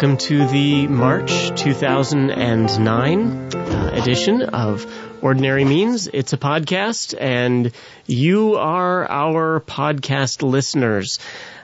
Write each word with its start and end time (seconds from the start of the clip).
welcome 0.00 0.16
to 0.16 0.46
the 0.46 0.86
March 0.86 1.54
2009 1.60 3.54
uh, 3.54 3.90
edition 3.92 4.40
of 4.40 4.86
Ordinary 5.22 5.66
Means. 5.66 6.08
It's 6.10 6.32
a 6.32 6.38
podcast, 6.38 7.14
and 7.20 7.70
you 8.06 8.54
are 8.54 9.06
our 9.10 9.60
podcast 9.60 10.40
listeners. 10.40 11.18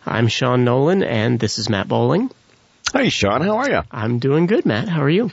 I'm 0.04 0.28
Sean 0.28 0.64
Nolan, 0.64 1.02
and 1.02 1.40
this 1.40 1.58
is 1.58 1.70
Matt 1.70 1.88
Bowling. 1.88 2.30
Hey, 2.92 3.08
Sean, 3.08 3.40
how 3.40 3.56
are 3.56 3.70
you? 3.70 3.80
I'm 3.90 4.18
doing 4.18 4.44
good, 4.44 4.66
Matt. 4.66 4.86
How 4.86 5.00
are 5.00 5.08
you? 5.08 5.30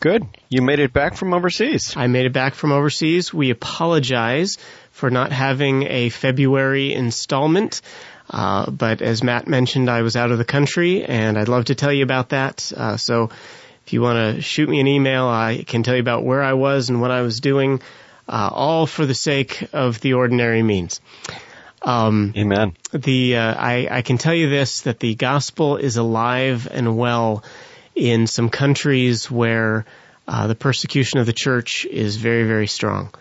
Good. 0.00 0.26
You 0.48 0.62
made 0.62 0.78
it 0.78 0.94
back 0.94 1.16
from 1.16 1.34
overseas. 1.34 1.94
I 1.94 2.06
made 2.06 2.24
it 2.24 2.32
back 2.32 2.54
from 2.54 2.72
overseas. 2.72 3.34
We 3.34 3.50
apologize 3.50 4.56
for 4.92 5.10
not 5.10 5.30
having 5.30 5.82
a 5.82 6.08
February 6.08 6.94
installment. 6.94 7.82
Uh, 8.30 8.70
but 8.70 9.02
as 9.02 9.24
Matt 9.24 9.48
mentioned, 9.48 9.90
I 9.90 10.02
was 10.02 10.16
out 10.16 10.30
of 10.30 10.38
the 10.38 10.44
country, 10.44 11.04
and 11.04 11.36
I'd 11.36 11.48
love 11.48 11.66
to 11.66 11.74
tell 11.74 11.92
you 11.92 12.04
about 12.04 12.28
that. 12.28 12.72
Uh, 12.74 12.96
so 12.96 13.30
if 13.84 13.92
you 13.92 14.00
want 14.02 14.36
to 14.36 14.40
shoot 14.40 14.68
me 14.68 14.78
an 14.78 14.86
email, 14.86 15.26
I 15.26 15.64
can 15.66 15.82
tell 15.82 15.96
you 15.96 16.00
about 16.00 16.24
where 16.24 16.42
I 16.42 16.52
was 16.52 16.90
and 16.90 17.00
what 17.00 17.10
I 17.10 17.22
was 17.22 17.40
doing, 17.40 17.82
uh, 18.28 18.48
all 18.52 18.86
for 18.86 19.04
the 19.04 19.14
sake 19.14 19.68
of 19.72 20.00
the 20.00 20.14
ordinary 20.14 20.62
means. 20.62 21.00
Um, 21.82 22.32
Amen. 22.36 22.76
The 22.92 23.36
uh, 23.36 23.54
I, 23.54 23.88
I 23.90 24.02
can 24.02 24.18
tell 24.18 24.34
you 24.34 24.48
this 24.48 24.82
that 24.82 25.00
the 25.00 25.14
gospel 25.14 25.76
is 25.76 25.96
alive 25.96 26.68
and 26.70 26.96
well 26.96 27.42
in 27.94 28.26
some 28.26 28.50
countries 28.50 29.30
where 29.30 29.86
uh, 30.28 30.46
the 30.46 30.54
persecution 30.54 31.18
of 31.18 31.26
the 31.26 31.32
church 31.32 31.86
is 31.86 32.16
very 32.16 32.44
very 32.44 32.66
strong. 32.66 33.12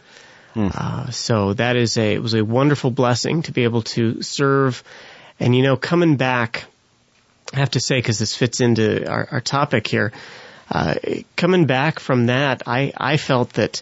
Hmm. 0.54 0.68
Uh, 0.74 1.12
so 1.12 1.54
that 1.54 1.76
is 1.76 1.98
a 1.98 2.14
it 2.14 2.22
was 2.22 2.34
a 2.34 2.44
wonderful 2.44 2.92
blessing 2.92 3.44
to 3.44 3.52
be 3.52 3.64
able 3.64 3.84
to 3.84 4.22
serve, 4.22 4.84
and 5.40 5.56
you 5.56 5.64
know 5.64 5.78
coming 5.78 6.18
back, 6.18 6.66
I 7.54 7.58
have 7.60 7.72
to 7.72 7.80
say 7.80 8.00
because 8.00 8.20
this 8.20 8.36
fits 8.36 8.60
into 8.62 9.08
our, 9.10 9.28
our 9.32 9.42
topic 9.42 9.88
here. 9.88 10.12
Uh, 10.72 10.96
coming 11.36 11.66
back 11.66 12.00
from 12.00 12.28
that, 12.28 12.64
I 12.68 12.94
I 12.98 13.18
felt 13.18 13.54
that 13.54 13.82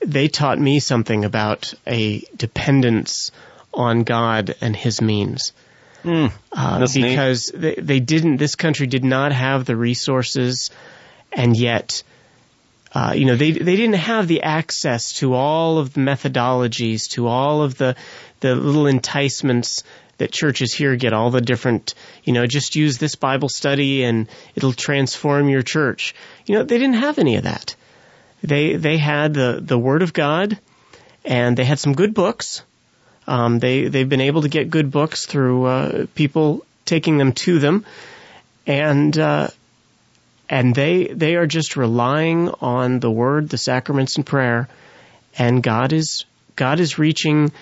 they 0.00 0.28
taught 0.28 0.58
me 0.58 0.80
something 0.80 1.24
about 1.24 1.74
a 1.86 2.22
dependence 2.36 3.30
on 3.72 4.02
God 4.02 4.54
and 4.60 4.74
His 4.74 5.00
means. 5.00 5.52
Mm, 6.02 6.30
uh, 6.52 6.86
because 6.94 7.50
they, 7.52 7.74
they, 7.74 7.98
didn't. 7.98 8.36
This 8.36 8.54
country 8.54 8.86
did 8.86 9.02
not 9.02 9.32
have 9.32 9.64
the 9.64 9.74
resources, 9.74 10.70
and 11.32 11.56
yet 11.56 12.04
uh, 12.96 13.12
you 13.12 13.26
know, 13.26 13.36
they 13.36 13.50
they 13.50 13.76
didn't 13.76 13.96
have 13.96 14.26
the 14.26 14.42
access 14.42 15.12
to 15.12 15.34
all 15.34 15.76
of 15.76 15.92
the 15.92 16.00
methodologies, 16.00 17.10
to 17.10 17.26
all 17.26 17.60
of 17.60 17.76
the 17.76 17.94
the 18.40 18.54
little 18.54 18.86
enticements 18.86 19.82
that 20.16 20.32
churches 20.32 20.72
here 20.72 20.96
get, 20.96 21.12
all 21.12 21.30
the 21.30 21.42
different, 21.42 21.92
you 22.24 22.32
know, 22.32 22.46
just 22.46 22.74
use 22.74 22.96
this 22.96 23.14
Bible 23.14 23.50
study 23.50 24.02
and 24.02 24.28
it'll 24.54 24.72
transform 24.72 25.50
your 25.50 25.60
church. 25.60 26.14
You 26.46 26.54
know, 26.54 26.62
they 26.62 26.78
didn't 26.78 27.02
have 27.02 27.18
any 27.18 27.36
of 27.36 27.42
that. 27.42 27.76
They 28.42 28.76
they 28.76 28.96
had 28.96 29.34
the 29.34 29.60
the 29.60 29.78
Word 29.78 30.00
of 30.00 30.14
God, 30.14 30.58
and 31.22 31.54
they 31.54 31.66
had 31.66 31.78
some 31.78 31.92
good 31.92 32.14
books. 32.14 32.62
Um, 33.26 33.58
they 33.58 33.88
they've 33.88 34.08
been 34.08 34.22
able 34.22 34.40
to 34.40 34.48
get 34.48 34.70
good 34.70 34.90
books 34.90 35.26
through 35.26 35.66
uh, 35.66 36.06
people 36.14 36.64
taking 36.86 37.18
them 37.18 37.32
to 37.44 37.58
them, 37.58 37.84
and 38.66 39.18
uh, 39.18 39.48
and 40.48 40.74
they 40.74 41.06
they 41.06 41.36
are 41.36 41.46
just 41.46 41.76
relying 41.76 42.48
on 42.60 43.00
the 43.00 43.10
word, 43.10 43.48
the 43.48 43.58
sacraments, 43.58 44.16
and 44.16 44.24
prayer, 44.24 44.68
and 45.38 45.62
God 45.62 45.92
is 45.92 46.24
God 46.54 46.80
is 46.80 46.98
reaching 46.98 47.52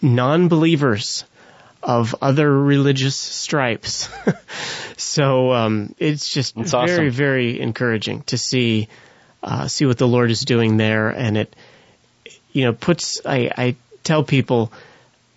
non-believers 0.00 1.24
of 1.82 2.14
other 2.20 2.50
religious 2.50 3.16
stripes. 3.16 4.08
so 4.96 5.52
um, 5.52 5.94
it's 5.98 6.32
just 6.32 6.54
That's 6.54 6.72
very 6.72 7.08
awesome. 7.08 7.10
very 7.10 7.60
encouraging 7.60 8.22
to 8.24 8.38
see 8.38 8.88
uh, 9.42 9.66
see 9.68 9.86
what 9.86 9.98
the 9.98 10.08
Lord 10.08 10.30
is 10.30 10.40
doing 10.42 10.76
there, 10.76 11.08
and 11.08 11.36
it 11.36 11.56
you 12.52 12.64
know 12.64 12.72
puts 12.72 13.20
I, 13.24 13.50
I 13.56 13.76
tell 14.04 14.22
people 14.22 14.72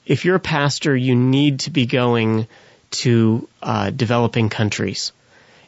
if 0.06 0.25
you're 0.25 0.35
a 0.35 0.40
pastor, 0.40 0.96
you 0.96 1.16
need 1.16 1.62
to 1.62 1.72
be 1.72 1.85
going 1.85 2.47
to 2.91 3.47
uh, 3.64 3.90
developing 3.90 4.50
countries 4.50 5.12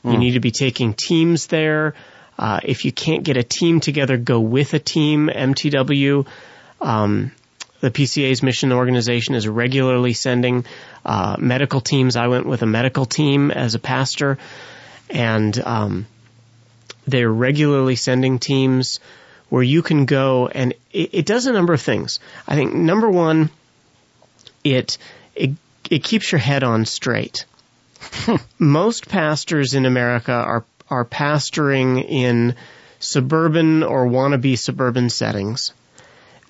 you 0.08 0.14
hmm. 0.14 0.20
need 0.20 0.32
to 0.32 0.40
be 0.40 0.52
taking 0.52 0.94
teams 0.94 1.48
there. 1.48 1.94
Uh, 2.38 2.60
if 2.64 2.86
you 2.86 2.92
can't 2.92 3.24
get 3.24 3.38
a 3.38 3.44
team 3.44 3.80
together, 3.80 4.18
go 4.18 4.40
with 4.40 4.74
a 4.74 4.80
team. 4.80 5.28
MTW, 5.28 6.28
um, 6.82 7.32
the 7.80 7.92
PCA's 7.92 8.44
mission 8.44 8.72
organization 8.72 9.36
is 9.36 9.48
regularly 9.48 10.14
sending 10.14 10.66
uh, 11.06 11.36
medical 11.40 11.82
teams. 11.82 12.16
I 12.16 12.28
went 12.28 12.46
with 12.46 12.62
a 12.62 12.68
medical 12.68 13.06
team 13.06 13.52
as 13.52 13.76
a 13.76 13.80
pastor, 13.80 14.38
and 15.10 15.58
um, 15.60 16.08
they're 17.08 17.32
regularly 17.32 17.96
sending 17.96 18.40
teams 18.40 19.00
where 19.50 19.64
you 19.64 19.82
can 19.82 20.06
go, 20.06 20.48
and 20.48 20.74
it, 20.92 21.10
it 21.14 21.26
does 21.26 21.48
a 21.48 21.54
number 21.54 21.74
of 21.74 21.82
things. 21.82 22.20
I 22.48 22.56
think 22.56 22.74
number 22.74 23.10
one, 23.10 23.50
it 24.64 24.98
it 25.36 25.52
it 25.90 26.04
keeps 26.04 26.32
your 26.32 26.40
head 26.40 26.64
on 26.64 26.86
straight. 26.86 27.46
Most 28.60 29.08
pastors 29.08 29.74
in 29.74 29.86
America 29.86 30.34
are 30.34 30.66
are 30.90 31.06
pastoring 31.06 32.04
in 32.04 32.56
suburban 33.00 33.84
or 33.84 34.08
wannabe 34.08 34.58
suburban 34.58 35.10
settings 35.10 35.74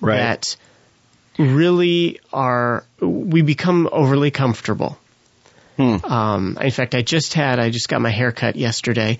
right. 0.00 0.16
that 0.16 0.56
really 1.38 2.20
are 2.32 2.84
we 3.00 3.42
become 3.42 3.88
overly 3.90 4.30
comfortable. 4.30 4.98
Hmm. 5.76 6.04
Um, 6.04 6.58
in 6.60 6.70
fact, 6.70 6.94
I 6.94 7.02
just 7.02 7.34
had 7.34 7.60
I 7.60 7.70
just 7.70 7.88
got 7.88 8.00
my 8.00 8.10
hair 8.10 8.32
cut 8.32 8.56
yesterday, 8.56 9.18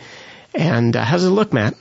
and 0.55 0.95
uh, 0.97 1.05
how's 1.05 1.25
it 1.25 1.31
look, 1.31 1.53
Matt? 1.53 1.75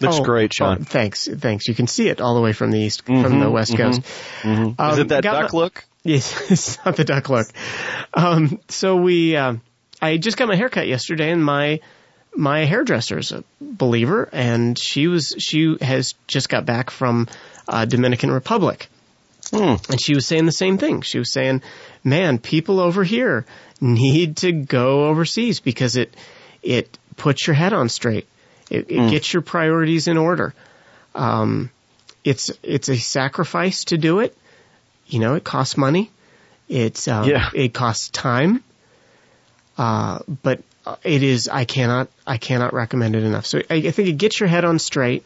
Looks 0.00 0.18
oh, 0.18 0.24
great, 0.24 0.52
Sean. 0.52 0.78
Oh, 0.80 0.84
thanks, 0.84 1.28
thanks. 1.28 1.68
You 1.68 1.74
can 1.74 1.86
see 1.86 2.08
it 2.08 2.20
all 2.20 2.34
the 2.34 2.40
way 2.40 2.52
from 2.52 2.70
the 2.70 2.78
east, 2.78 3.04
mm-hmm, 3.04 3.22
from 3.22 3.40
the 3.40 3.50
west 3.50 3.72
mm-hmm, 3.72 3.82
coast. 3.82 4.02
Mm-hmm. 4.42 4.80
Um, 4.80 4.92
Is 4.92 4.98
it 4.98 5.08
that 5.08 5.22
duck 5.22 5.52
my, 5.52 5.58
look? 5.58 5.84
Yes, 6.04 6.50
it's 6.50 6.84
not 6.84 6.96
the 6.96 7.04
duck 7.04 7.28
look. 7.28 7.46
Um, 8.12 8.60
so 8.68 8.96
we. 8.96 9.36
Uh, 9.36 9.54
I 10.02 10.16
just 10.16 10.36
got 10.36 10.48
my 10.48 10.56
haircut 10.56 10.88
yesterday, 10.88 11.30
and 11.30 11.42
my 11.42 11.80
my 12.34 12.64
hairdresser's 12.64 13.30
a 13.30 13.44
believer, 13.60 14.28
and 14.32 14.76
she 14.76 15.06
was 15.06 15.34
she 15.38 15.76
has 15.80 16.14
just 16.26 16.48
got 16.48 16.66
back 16.66 16.90
from 16.90 17.28
uh, 17.68 17.84
Dominican 17.84 18.32
Republic, 18.32 18.88
hmm. 19.50 19.76
and 19.88 20.02
she 20.02 20.14
was 20.14 20.26
saying 20.26 20.46
the 20.46 20.52
same 20.52 20.76
thing. 20.76 21.02
She 21.02 21.18
was 21.18 21.32
saying, 21.32 21.62
"Man, 22.02 22.38
people 22.38 22.80
over 22.80 23.04
here 23.04 23.46
need 23.80 24.38
to 24.38 24.50
go 24.50 25.06
overseas 25.06 25.60
because 25.60 25.96
it 25.96 26.12
it 26.62 26.98
puts 27.16 27.46
your 27.46 27.54
head 27.54 27.72
on 27.72 27.88
straight. 27.88 28.26
It, 28.70 28.90
it 28.90 29.00
hmm. 29.00 29.08
gets 29.08 29.32
your 29.32 29.42
priorities 29.42 30.08
in 30.08 30.18
order. 30.18 30.52
Um, 31.14 31.70
it's 32.24 32.50
it's 32.64 32.88
a 32.88 32.96
sacrifice 32.96 33.84
to 33.84 33.98
do 33.98 34.18
it. 34.18 34.36
You 35.06 35.20
know, 35.20 35.34
it 35.34 35.44
costs 35.44 35.76
money. 35.76 36.10
It's 36.68 37.06
um, 37.06 37.28
yeah. 37.28 37.50
it 37.54 37.72
costs 37.72 38.08
time. 38.08 38.64
Uh, 39.78 40.20
but 40.42 40.62
it 41.04 41.22
is, 41.22 41.48
I 41.48 41.64
cannot, 41.64 42.08
I 42.26 42.38
cannot 42.38 42.74
recommend 42.74 43.16
it 43.16 43.22
enough. 43.22 43.46
So 43.46 43.62
I, 43.70 43.74
I 43.74 43.90
think 43.90 44.08
it 44.08 44.18
gets 44.18 44.40
your 44.40 44.48
head 44.48 44.64
on 44.64 44.78
straight. 44.78 45.24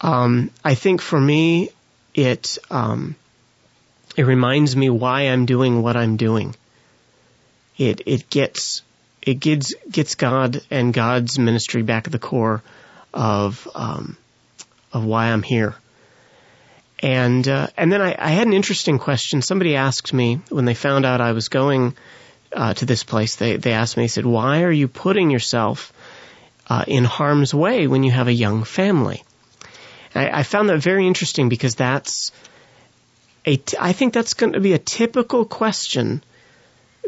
Um, 0.00 0.50
I 0.64 0.74
think 0.74 1.00
for 1.00 1.20
me, 1.20 1.70
it, 2.14 2.58
um, 2.70 3.16
it 4.16 4.24
reminds 4.24 4.76
me 4.76 4.90
why 4.90 5.22
I'm 5.22 5.46
doing 5.46 5.82
what 5.82 5.96
I'm 5.96 6.16
doing. 6.16 6.54
It, 7.78 8.02
it 8.06 8.28
gets, 8.30 8.82
it 9.22 9.34
gets, 9.34 9.74
gets 9.90 10.14
God 10.14 10.60
and 10.70 10.92
God's 10.92 11.38
ministry 11.38 11.82
back 11.82 12.06
at 12.06 12.12
the 12.12 12.18
core 12.18 12.62
of, 13.12 13.68
um, 13.74 14.16
of 14.92 15.04
why 15.04 15.26
I'm 15.26 15.42
here. 15.42 15.74
And, 17.00 17.46
uh, 17.46 17.68
and 17.76 17.92
then 17.92 18.00
I, 18.00 18.16
I 18.18 18.30
had 18.30 18.46
an 18.46 18.54
interesting 18.54 18.98
question. 18.98 19.42
Somebody 19.42 19.76
asked 19.76 20.14
me 20.14 20.40
when 20.48 20.64
they 20.64 20.74
found 20.74 21.04
out 21.04 21.20
I 21.20 21.32
was 21.32 21.48
going 21.48 21.94
uh, 22.52 22.74
to 22.74 22.86
this 22.86 23.04
place, 23.04 23.36
they 23.36 23.56
they 23.56 23.72
asked 23.72 23.96
me, 23.96 24.04
they 24.04 24.08
said, 24.08 24.26
"Why 24.26 24.62
are 24.62 24.72
you 24.72 24.88
putting 24.88 25.30
yourself 25.30 25.92
uh, 26.68 26.84
in 26.86 27.04
harm's 27.04 27.54
way 27.54 27.86
when 27.86 28.02
you 28.02 28.10
have 28.12 28.28
a 28.28 28.32
young 28.32 28.64
family?" 28.64 29.22
I, 30.14 30.40
I 30.40 30.42
found 30.42 30.68
that 30.68 30.78
very 30.78 31.06
interesting 31.06 31.48
because 31.48 31.74
that's 31.74 32.32
a 33.44 33.56
t- 33.56 33.76
I 33.80 33.92
think 33.92 34.14
that's 34.14 34.34
going 34.34 34.54
to 34.54 34.60
be 34.60 34.72
a 34.72 34.78
typical 34.78 35.44
question 35.44 36.22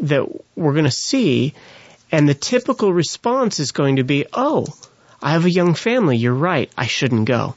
that 0.01 0.27
we're 0.55 0.73
going 0.73 0.85
to 0.85 0.91
see, 0.91 1.53
and 2.11 2.27
the 2.27 2.33
typical 2.33 2.93
response 2.93 3.59
is 3.59 3.71
going 3.71 3.97
to 3.97 4.03
be, 4.03 4.25
"Oh, 4.33 4.67
I 5.21 5.31
have 5.31 5.45
a 5.45 5.51
young 5.51 5.73
family. 5.73 6.17
You're 6.17 6.33
right. 6.33 6.71
I 6.77 6.87
shouldn't 6.87 7.25
go." 7.25 7.55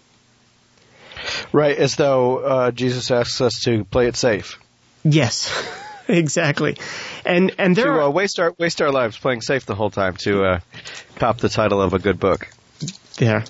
Right, 1.52 1.76
as 1.76 1.96
though 1.96 2.38
uh, 2.38 2.70
Jesus 2.72 3.10
asks 3.10 3.40
us 3.40 3.60
to 3.60 3.84
play 3.84 4.08
it 4.08 4.16
safe. 4.16 4.58
Yes. 5.04 5.50
exactly. 6.08 6.76
And 7.24 7.54
and 7.58 7.76
there 7.76 7.86
to 7.86 7.90
are, 7.92 8.02
uh, 8.02 8.10
waste 8.10 8.38
our 8.38 8.54
waste 8.58 8.82
our 8.82 8.90
lives 8.90 9.18
playing 9.18 9.42
safe 9.42 9.66
the 9.66 9.74
whole 9.74 9.90
time 9.90 10.16
to 10.18 10.44
uh, 10.44 10.60
cop 11.16 11.38
the 11.38 11.48
title 11.48 11.80
of 11.80 11.94
a 11.94 11.98
good 11.98 12.18
book. 12.18 12.48
Yeah. 13.18 13.44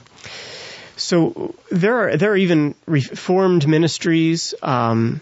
So 0.97 1.55
there 1.71 1.97
are 1.97 2.17
there 2.17 2.33
are 2.33 2.37
even 2.37 2.75
reformed 2.87 3.67
ministries 3.67 4.55
um, 4.63 5.21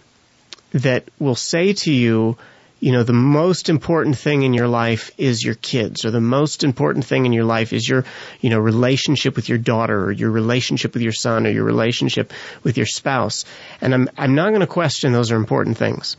that 0.72 1.08
will 1.18 1.36
say 1.36 1.72
to 1.72 1.92
you, 1.92 2.36
you 2.80 2.92
know, 2.92 3.02
the 3.02 3.12
most 3.12 3.68
important 3.68 4.16
thing 4.16 4.42
in 4.42 4.54
your 4.54 4.68
life 4.68 5.10
is 5.18 5.44
your 5.44 5.54
kids, 5.54 6.04
or 6.04 6.10
the 6.10 6.20
most 6.20 6.64
important 6.64 7.04
thing 7.04 7.26
in 7.26 7.32
your 7.32 7.44
life 7.44 7.72
is 7.72 7.88
your, 7.88 8.04
you 8.40 8.50
know, 8.50 8.58
relationship 8.58 9.36
with 9.36 9.48
your 9.48 9.58
daughter, 9.58 10.04
or 10.04 10.12
your 10.12 10.30
relationship 10.30 10.94
with 10.94 11.02
your 11.02 11.12
son, 11.12 11.46
or 11.46 11.50
your 11.50 11.64
relationship 11.64 12.32
with 12.62 12.76
your 12.76 12.86
spouse. 12.86 13.44
And 13.80 13.94
I'm, 13.94 14.08
I'm 14.16 14.34
not 14.34 14.48
going 14.48 14.60
to 14.60 14.66
question 14.66 15.12
those 15.12 15.30
are 15.30 15.36
important 15.36 15.76
things. 15.76 16.16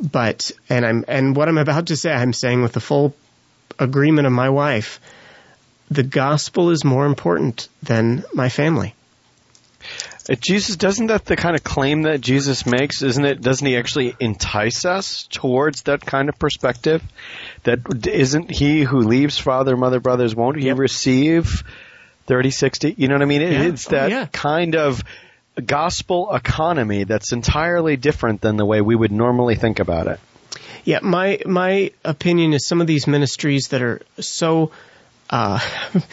But, 0.00 0.50
and 0.68 0.84
I'm, 0.84 1.04
and 1.08 1.34
what 1.36 1.48
I'm 1.48 1.58
about 1.58 1.86
to 1.86 1.96
say, 1.96 2.12
I'm 2.12 2.32
saying 2.32 2.62
with 2.62 2.72
the 2.72 2.80
full 2.80 3.14
agreement 3.78 4.26
of 4.26 4.32
my 4.32 4.50
wife, 4.50 5.00
the 5.90 6.02
gospel 6.02 6.70
is 6.70 6.84
more 6.84 7.06
important 7.06 7.68
than 7.82 8.24
my 8.34 8.48
family. 8.48 8.94
Jesus 10.40 10.76
doesn't 10.76 11.06
that 11.06 11.24
the 11.24 11.36
kind 11.36 11.54
of 11.54 11.62
claim 11.62 12.02
that 12.02 12.20
Jesus 12.20 12.66
makes, 12.66 13.02
isn't 13.02 13.24
it? 13.24 13.40
Doesn't 13.40 13.64
he 13.66 13.76
actually 13.76 14.16
entice 14.18 14.84
us 14.84 15.28
towards 15.30 15.82
that 15.82 16.04
kind 16.04 16.28
of 16.28 16.36
perspective? 16.38 17.00
That 17.62 18.06
isn't 18.08 18.50
he 18.50 18.82
who 18.82 18.98
leaves 19.02 19.38
father, 19.38 19.76
mother, 19.76 20.00
brothers, 20.00 20.34
won't 20.34 20.58
he 20.58 20.66
Yep. 20.66 20.78
receive 20.78 21.62
30, 22.26 22.50
60? 22.50 22.94
You 22.98 23.06
know 23.06 23.14
what 23.14 23.22
I 23.22 23.26
mean? 23.26 23.42
It- 23.42 23.52
Yeah. 23.52 23.62
It's 23.62 23.86
Oh, 23.86 23.90
that 23.92 24.10
yeah. 24.10 24.26
kind 24.32 24.74
of 24.74 25.04
gospel 25.64 26.34
economy 26.34 27.04
that's 27.04 27.32
entirely 27.32 27.96
different 27.96 28.40
than 28.40 28.56
the 28.56 28.64
way 28.64 28.80
we 28.80 28.94
would 28.94 29.12
normally 29.12 29.54
think 29.54 29.78
about 29.78 30.06
it. 30.06 30.20
Yeah, 30.84 31.00
my 31.02 31.40
my 31.44 31.90
opinion 32.04 32.52
is 32.52 32.66
some 32.66 32.80
of 32.80 32.86
these 32.86 33.06
ministries 33.06 33.68
that 33.68 33.82
are 33.82 34.00
so, 34.20 34.70
uh, 35.30 35.58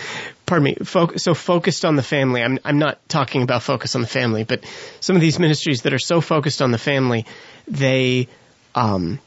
pardon 0.45 0.63
me, 0.63 0.75
fo- 0.83 1.15
so 1.17 1.35
focused 1.35 1.85
on 1.85 1.95
the 1.95 2.03
family. 2.03 2.41
I'm 2.41 2.57
I'm 2.65 2.79
not 2.79 2.97
talking 3.07 3.43
about 3.43 3.61
focus 3.61 3.95
on 3.95 4.01
the 4.01 4.07
family, 4.07 4.43
but 4.43 4.63
some 4.99 5.15
of 5.15 5.21
these 5.21 5.37
ministries 5.37 5.83
that 5.83 5.93
are 5.93 5.99
so 5.99 6.21
focused 6.21 6.61
on 6.61 6.71
the 6.71 6.79
family, 6.79 7.25
they, 7.67 8.27
um, 8.73 9.19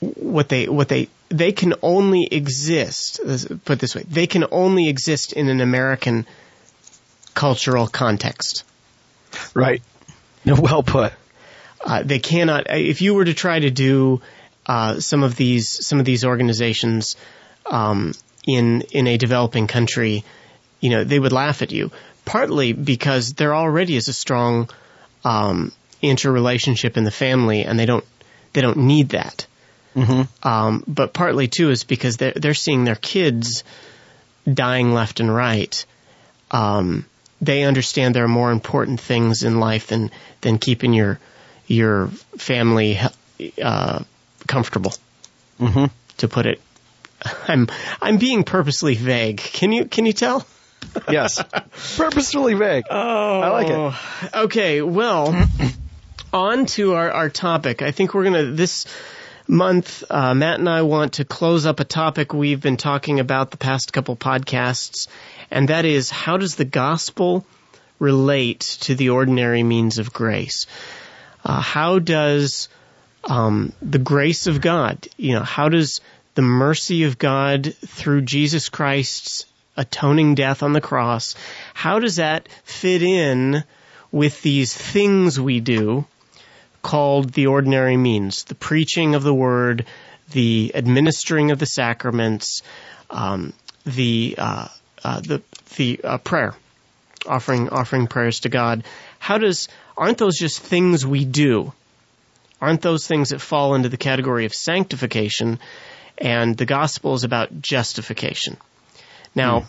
what 0.00 0.48
they 0.48 0.66
what 0.66 0.88
they 0.88 1.08
they 1.28 1.52
can 1.52 1.74
only 1.82 2.24
exist. 2.24 3.20
Put 3.66 3.80
this 3.80 3.94
way, 3.94 4.04
they 4.08 4.26
can 4.26 4.46
only 4.50 4.88
exist 4.88 5.34
in 5.34 5.50
an 5.50 5.60
American 5.60 6.26
cultural 7.34 7.86
context. 7.86 8.64
Right. 9.54 9.82
Well 10.44 10.82
put. 10.82 11.12
Uh, 11.84 12.02
they 12.02 12.20
cannot. 12.20 12.70
If 12.70 13.02
you 13.02 13.12
were 13.12 13.24
to 13.24 13.34
try 13.34 13.58
to 13.58 13.70
do 13.70 14.22
uh, 14.64 15.00
some 15.00 15.22
of 15.22 15.36
these 15.36 15.86
some 15.86 15.98
of 15.98 16.06
these 16.06 16.24
organizations 16.24 17.16
um, 17.66 18.14
in 18.46 18.82
in 18.92 19.06
a 19.06 19.18
developing 19.18 19.66
country, 19.66 20.24
you 20.80 20.90
know, 20.90 21.04
they 21.04 21.18
would 21.18 21.32
laugh 21.32 21.60
at 21.60 21.70
you. 21.70 21.90
Partly 22.24 22.72
because 22.72 23.34
there 23.34 23.54
already 23.54 23.96
is 23.96 24.08
a 24.08 24.12
strong 24.12 24.70
um, 25.24 25.72
interrelationship 26.02 26.96
in 26.96 27.04
the 27.04 27.10
family, 27.10 27.64
and 27.64 27.78
they 27.78 27.86
don't 27.86 28.04
they 28.52 28.60
don't 28.60 28.78
need 28.78 29.10
that. 29.10 29.46
Um, 30.42 30.84
but 30.86 31.12
partly 31.12 31.48
too 31.48 31.70
is 31.70 31.84
because 31.84 32.16
they're 32.16 32.32
they're 32.34 32.54
seeing 32.54 32.84
their 32.84 32.94
kids 32.94 33.64
dying 34.52 34.92
left 34.92 35.20
and 35.20 35.34
right. 35.34 35.84
Um, 36.50 37.04
they 37.40 37.64
understand 37.64 38.14
there 38.14 38.24
are 38.24 38.28
more 38.28 38.50
important 38.50 39.00
things 39.00 39.42
in 39.42 39.60
life 39.60 39.88
than 39.88 40.10
than 40.40 40.58
keeping 40.58 40.92
your 40.92 41.18
your 41.66 42.08
family 42.36 42.98
uh, 43.62 44.02
comfortable. 44.46 44.94
Mm-hmm. 45.60 45.86
To 46.18 46.28
put 46.28 46.46
it, 46.46 46.60
I'm 47.46 47.68
I'm 48.02 48.18
being 48.18 48.44
purposely 48.44 48.94
vague. 48.94 49.38
Can 49.38 49.72
you 49.72 49.84
can 49.84 50.06
you 50.06 50.12
tell? 50.12 50.46
Yes. 51.08 51.42
Purposefully 51.96 52.54
vague. 52.54 52.84
Oh, 52.90 53.40
I 53.40 53.48
like 53.48 53.68
it. 53.68 54.34
Okay, 54.36 54.82
well, 54.82 55.46
on 56.32 56.66
to 56.66 56.94
our, 56.94 57.10
our 57.10 57.30
topic. 57.30 57.82
I 57.82 57.90
think 57.90 58.14
we're 58.14 58.24
gonna 58.24 58.44
this 58.44 58.86
month. 59.46 60.04
Uh, 60.08 60.34
Matt 60.34 60.58
and 60.58 60.68
I 60.68 60.82
want 60.82 61.14
to 61.14 61.24
close 61.24 61.66
up 61.66 61.80
a 61.80 61.84
topic 61.84 62.32
we've 62.32 62.60
been 62.60 62.76
talking 62.76 63.20
about 63.20 63.50
the 63.50 63.56
past 63.56 63.92
couple 63.92 64.16
podcasts, 64.16 65.08
and 65.50 65.68
that 65.68 65.84
is 65.84 66.10
how 66.10 66.36
does 66.36 66.56
the 66.56 66.64
gospel 66.64 67.46
relate 67.98 68.60
to 68.80 68.94
the 68.94 69.10
ordinary 69.10 69.62
means 69.62 69.98
of 69.98 70.12
grace? 70.12 70.66
Uh, 71.44 71.60
how 71.60 71.98
does 71.98 72.68
um, 73.24 73.72
the 73.82 73.98
grace 73.98 74.46
of 74.46 74.60
God, 74.60 75.08
you 75.16 75.34
know, 75.34 75.42
how 75.42 75.68
does 75.68 76.00
the 76.34 76.42
mercy 76.42 77.04
of 77.04 77.18
God 77.18 77.74
through 77.74 78.22
Jesus 78.22 78.68
Christ's 78.68 79.44
atoning 79.76 80.34
death 80.34 80.62
on 80.62 80.72
the 80.72 80.80
cross, 80.80 81.34
how 81.72 82.00
does 82.00 82.16
that 82.16 82.48
fit 82.64 83.02
in 83.02 83.64
with 84.10 84.42
these 84.42 84.74
things 84.74 85.40
we 85.40 85.60
do 85.60 86.04
called 86.82 87.32
the 87.32 87.46
ordinary 87.46 87.96
means? 87.96 88.44
The 88.44 88.54
preaching 88.54 89.14
of 89.14 89.22
the 89.22 89.34
word, 89.34 89.86
the 90.32 90.72
administering 90.74 91.50
of 91.50 91.58
the 91.58 91.66
sacraments, 91.66 92.62
um, 93.08 93.52
the 93.86 94.34
uh, 94.36 94.68
uh, 95.08 95.20
the 95.20 95.42
the 95.76 96.00
uh, 96.04 96.18
prayer, 96.18 96.54
offering 97.26 97.70
offering 97.70 98.06
prayers 98.08 98.40
to 98.40 98.50
God. 98.50 98.84
How 99.18 99.38
does 99.38 99.68
aren't 99.96 100.18
those 100.18 100.36
just 100.36 100.60
things 100.60 101.06
we 101.06 101.24
do? 101.24 101.72
Aren't 102.60 102.82
those 102.82 103.06
things 103.06 103.30
that 103.30 103.40
fall 103.40 103.74
into 103.74 103.88
the 103.88 103.96
category 103.96 104.44
of 104.44 104.52
sanctification? 104.52 105.60
And 106.18 106.56
the 106.56 106.66
gospel 106.66 107.14
is 107.14 107.24
about 107.24 107.62
justification. 107.62 108.56
Now, 109.34 109.68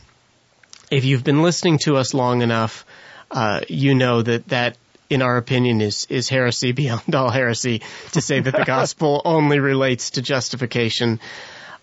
if 0.89 1.05
you've 1.05 1.23
been 1.23 1.41
listening 1.41 1.77
to 1.83 1.95
us 1.97 2.13
long 2.13 2.41
enough, 2.41 2.85
uh, 3.31 3.61
you 3.69 3.93
know 3.93 4.21
that 4.21 4.47
that, 4.49 4.77
in 5.09 5.21
our 5.21 5.37
opinion, 5.37 5.79
is 5.79 6.05
is 6.09 6.27
heresy 6.27 6.71
beyond 6.81 7.15
all 7.15 7.29
heresy 7.29 7.81
to 8.11 8.21
say 8.21 8.41
that 8.41 8.55
the 8.55 8.65
gospel 8.65 9.21
only 9.25 9.59
relates 9.59 10.11
to 10.11 10.21
justification. 10.21 11.21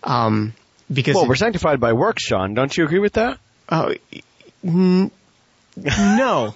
Um, 0.03 0.53
because 0.93 1.15
Well, 1.15 1.27
we're 1.27 1.35
sanctified 1.35 1.79
by 1.79 1.93
works, 1.93 2.23
Sean. 2.23 2.53
Don't 2.53 2.77
you 2.77 2.85
agree 2.85 2.99
with 2.99 3.13
that? 3.13 3.39
Oh, 3.69 3.93
n- 4.63 5.11
no. 5.77 6.53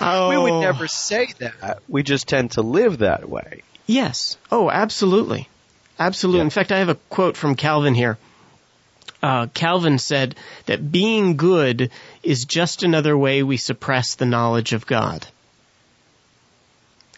oh, 0.00 0.28
We 0.28 0.38
would 0.38 0.60
never 0.60 0.86
say 0.86 1.28
that. 1.38 1.78
We 1.88 2.02
just 2.02 2.28
tend 2.28 2.52
to 2.52 2.62
live 2.62 2.98
that 2.98 3.28
way. 3.28 3.62
Yes. 3.86 4.36
Oh, 4.50 4.70
absolutely. 4.70 5.48
Absolutely. 5.98 6.38
Yeah. 6.38 6.44
In 6.44 6.50
fact, 6.50 6.72
I 6.72 6.78
have 6.78 6.88
a 6.88 6.94
quote 6.94 7.36
from 7.36 7.54
Calvin 7.56 7.94
here. 7.94 8.18
Uh, 9.22 9.46
Calvin 9.54 9.98
said 9.98 10.34
that 10.66 10.90
being 10.90 11.36
good 11.36 11.90
is 12.22 12.44
just 12.44 12.82
another 12.82 13.16
way 13.16 13.42
we 13.42 13.56
suppress 13.56 14.16
the 14.16 14.26
knowledge 14.26 14.72
of 14.72 14.84
God. 14.86 15.26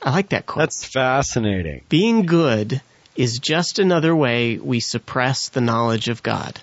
I 0.03 0.11
like 0.11 0.29
that 0.31 0.45
quote. 0.47 0.65
That's 0.65 0.85
fascinating. 0.85 1.81
being 1.89 2.27
good 2.27 2.83
is 3.17 3.39
just 3.39 3.79
another 3.79 4.15
way 4.15 4.59
we 4.59 4.81
suppress 4.81 5.49
the 5.49 5.63
knowledge 5.63 6.09
of 6.09 6.23
God. 6.23 6.61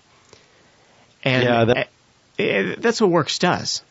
And 1.24 1.44
Yeah, 1.44 1.66
that- 1.66 1.78
eh, 2.40 2.44
eh, 2.44 2.76
that's 2.78 3.00
what 3.02 3.10
works 3.10 3.38
does. 3.40 3.84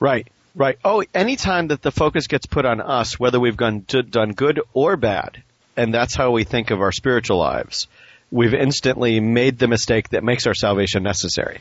Right, 0.00 0.26
right. 0.54 0.78
Oh, 0.84 1.04
anytime 1.14 1.68
that 1.68 1.82
the 1.82 1.90
focus 1.92 2.26
gets 2.26 2.46
put 2.46 2.64
on 2.64 2.80
us, 2.80 3.18
whether 3.18 3.38
we've 3.40 3.56
gone, 3.56 3.80
d- 3.80 4.02
done 4.02 4.32
good 4.32 4.60
or 4.72 4.96
bad, 4.96 5.42
and 5.76 5.92
that's 5.92 6.14
how 6.14 6.30
we 6.30 6.44
think 6.44 6.70
of 6.70 6.80
our 6.80 6.92
spiritual 6.92 7.38
lives, 7.38 7.86
we've 8.30 8.54
instantly 8.54 9.20
made 9.20 9.58
the 9.58 9.68
mistake 9.68 10.10
that 10.10 10.24
makes 10.24 10.46
our 10.46 10.54
salvation 10.54 11.02
necessary. 11.02 11.60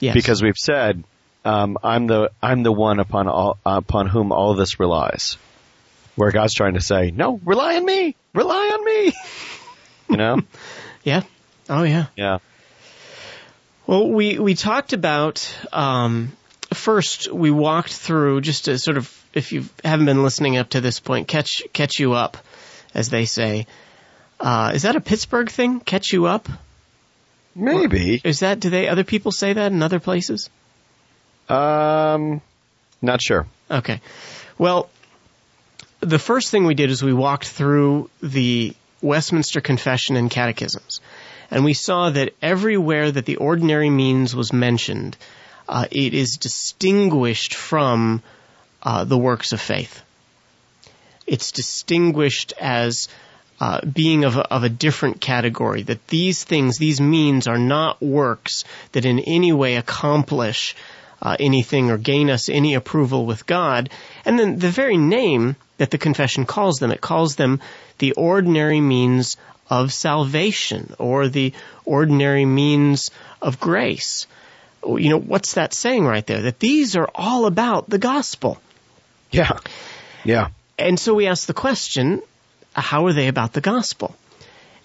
Yes. 0.00 0.14
Because 0.14 0.42
we've 0.42 0.56
said, 0.58 1.04
um, 1.44 1.78
"I'm 1.82 2.06
the 2.06 2.30
I'm 2.42 2.62
the 2.62 2.72
one 2.72 2.98
upon 3.00 3.28
all 3.28 3.56
upon 3.64 4.08
whom 4.08 4.32
all 4.32 4.54
this 4.54 4.80
relies." 4.80 5.36
Where 6.16 6.30
God's 6.30 6.54
trying 6.54 6.74
to 6.74 6.80
say, 6.80 7.10
"No, 7.14 7.40
rely 7.44 7.76
on 7.76 7.84
me, 7.86 8.14
rely 8.34 8.70
on 8.74 8.84
me." 8.84 9.12
you 10.10 10.16
know? 10.16 10.40
yeah. 11.04 11.22
Oh 11.70 11.84
yeah. 11.84 12.06
Yeah. 12.16 12.38
Well, 13.92 14.08
we, 14.08 14.38
we 14.38 14.54
talked 14.54 14.94
about, 14.94 15.54
um, 15.70 16.32
first 16.72 17.30
we 17.30 17.50
walked 17.50 17.92
through 17.92 18.40
just 18.40 18.64
to 18.64 18.78
sort 18.78 18.96
of, 18.96 19.14
if 19.34 19.52
you 19.52 19.66
haven't 19.84 20.06
been 20.06 20.22
listening 20.22 20.56
up 20.56 20.70
to 20.70 20.80
this 20.80 20.98
point, 20.98 21.28
catch, 21.28 21.62
catch 21.74 22.00
you 22.00 22.14
up, 22.14 22.38
as 22.94 23.10
they 23.10 23.26
say. 23.26 23.66
Uh, 24.40 24.72
is 24.74 24.84
that 24.84 24.96
a 24.96 25.00
Pittsburgh 25.02 25.50
thing? 25.50 25.80
Catch 25.80 26.10
you 26.10 26.24
up? 26.24 26.48
Maybe. 27.54 28.18
Is 28.24 28.40
that, 28.40 28.60
do 28.60 28.70
they, 28.70 28.88
other 28.88 29.04
people 29.04 29.30
say 29.30 29.52
that 29.52 29.72
in 29.72 29.82
other 29.82 30.00
places? 30.00 30.48
Um, 31.50 32.40
not 33.02 33.20
sure. 33.20 33.46
Okay. 33.70 34.00
Well, 34.56 34.88
the 36.00 36.18
first 36.18 36.50
thing 36.50 36.64
we 36.64 36.74
did 36.74 36.88
is 36.88 37.02
we 37.02 37.12
walked 37.12 37.46
through 37.46 38.08
the 38.22 38.74
Westminster 39.02 39.60
Confession 39.60 40.16
and 40.16 40.30
Catechisms. 40.30 41.02
And 41.52 41.64
we 41.64 41.74
saw 41.74 42.08
that 42.08 42.34
everywhere 42.40 43.12
that 43.12 43.26
the 43.26 43.36
ordinary 43.36 43.90
means 43.90 44.34
was 44.34 44.54
mentioned, 44.54 45.18
uh, 45.68 45.86
it 45.90 46.14
is 46.14 46.38
distinguished 46.38 47.54
from 47.54 48.22
uh, 48.82 49.04
the 49.04 49.18
works 49.18 49.52
of 49.52 49.60
faith. 49.60 50.00
It's 51.26 51.52
distinguished 51.52 52.54
as 52.58 53.08
uh, 53.60 53.84
being 53.84 54.24
of 54.24 54.38
a, 54.38 54.50
of 54.50 54.64
a 54.64 54.70
different 54.70 55.20
category. 55.20 55.82
That 55.82 56.08
these 56.08 56.42
things, 56.42 56.78
these 56.78 57.02
means, 57.02 57.46
are 57.46 57.58
not 57.58 58.00
works 58.00 58.64
that 58.92 59.04
in 59.04 59.18
any 59.20 59.52
way 59.52 59.76
accomplish 59.76 60.74
uh, 61.20 61.36
anything 61.38 61.90
or 61.90 61.98
gain 61.98 62.30
us 62.30 62.48
any 62.48 62.74
approval 62.74 63.26
with 63.26 63.46
God. 63.46 63.90
And 64.24 64.38
then 64.38 64.58
the 64.58 64.70
very 64.70 64.96
name 64.96 65.56
that 65.76 65.90
the 65.90 65.98
confession 65.98 66.46
calls 66.46 66.78
them. 66.78 66.92
It 66.92 67.02
calls 67.02 67.36
them 67.36 67.60
the 67.98 68.12
ordinary 68.12 68.80
means 68.80 69.36
of 69.72 69.90
salvation 69.90 70.94
or 70.98 71.28
the 71.28 71.54
ordinary 71.86 72.44
means 72.44 73.10
of 73.40 73.58
grace. 73.58 74.26
You 74.86 75.08
know, 75.08 75.18
what's 75.18 75.54
that 75.54 75.72
saying 75.72 76.04
right 76.04 76.26
there? 76.26 76.42
That 76.42 76.58
these 76.58 76.94
are 76.94 77.08
all 77.14 77.46
about 77.46 77.88
the 77.88 77.96
gospel. 77.96 78.60
Yeah. 79.30 79.58
Yeah. 80.24 80.48
And 80.78 81.00
so 81.00 81.14
we 81.14 81.26
asked 81.26 81.46
the 81.46 81.54
question, 81.54 82.20
how 82.74 83.06
are 83.06 83.14
they 83.14 83.28
about 83.28 83.54
the 83.54 83.62
gospel? 83.62 84.14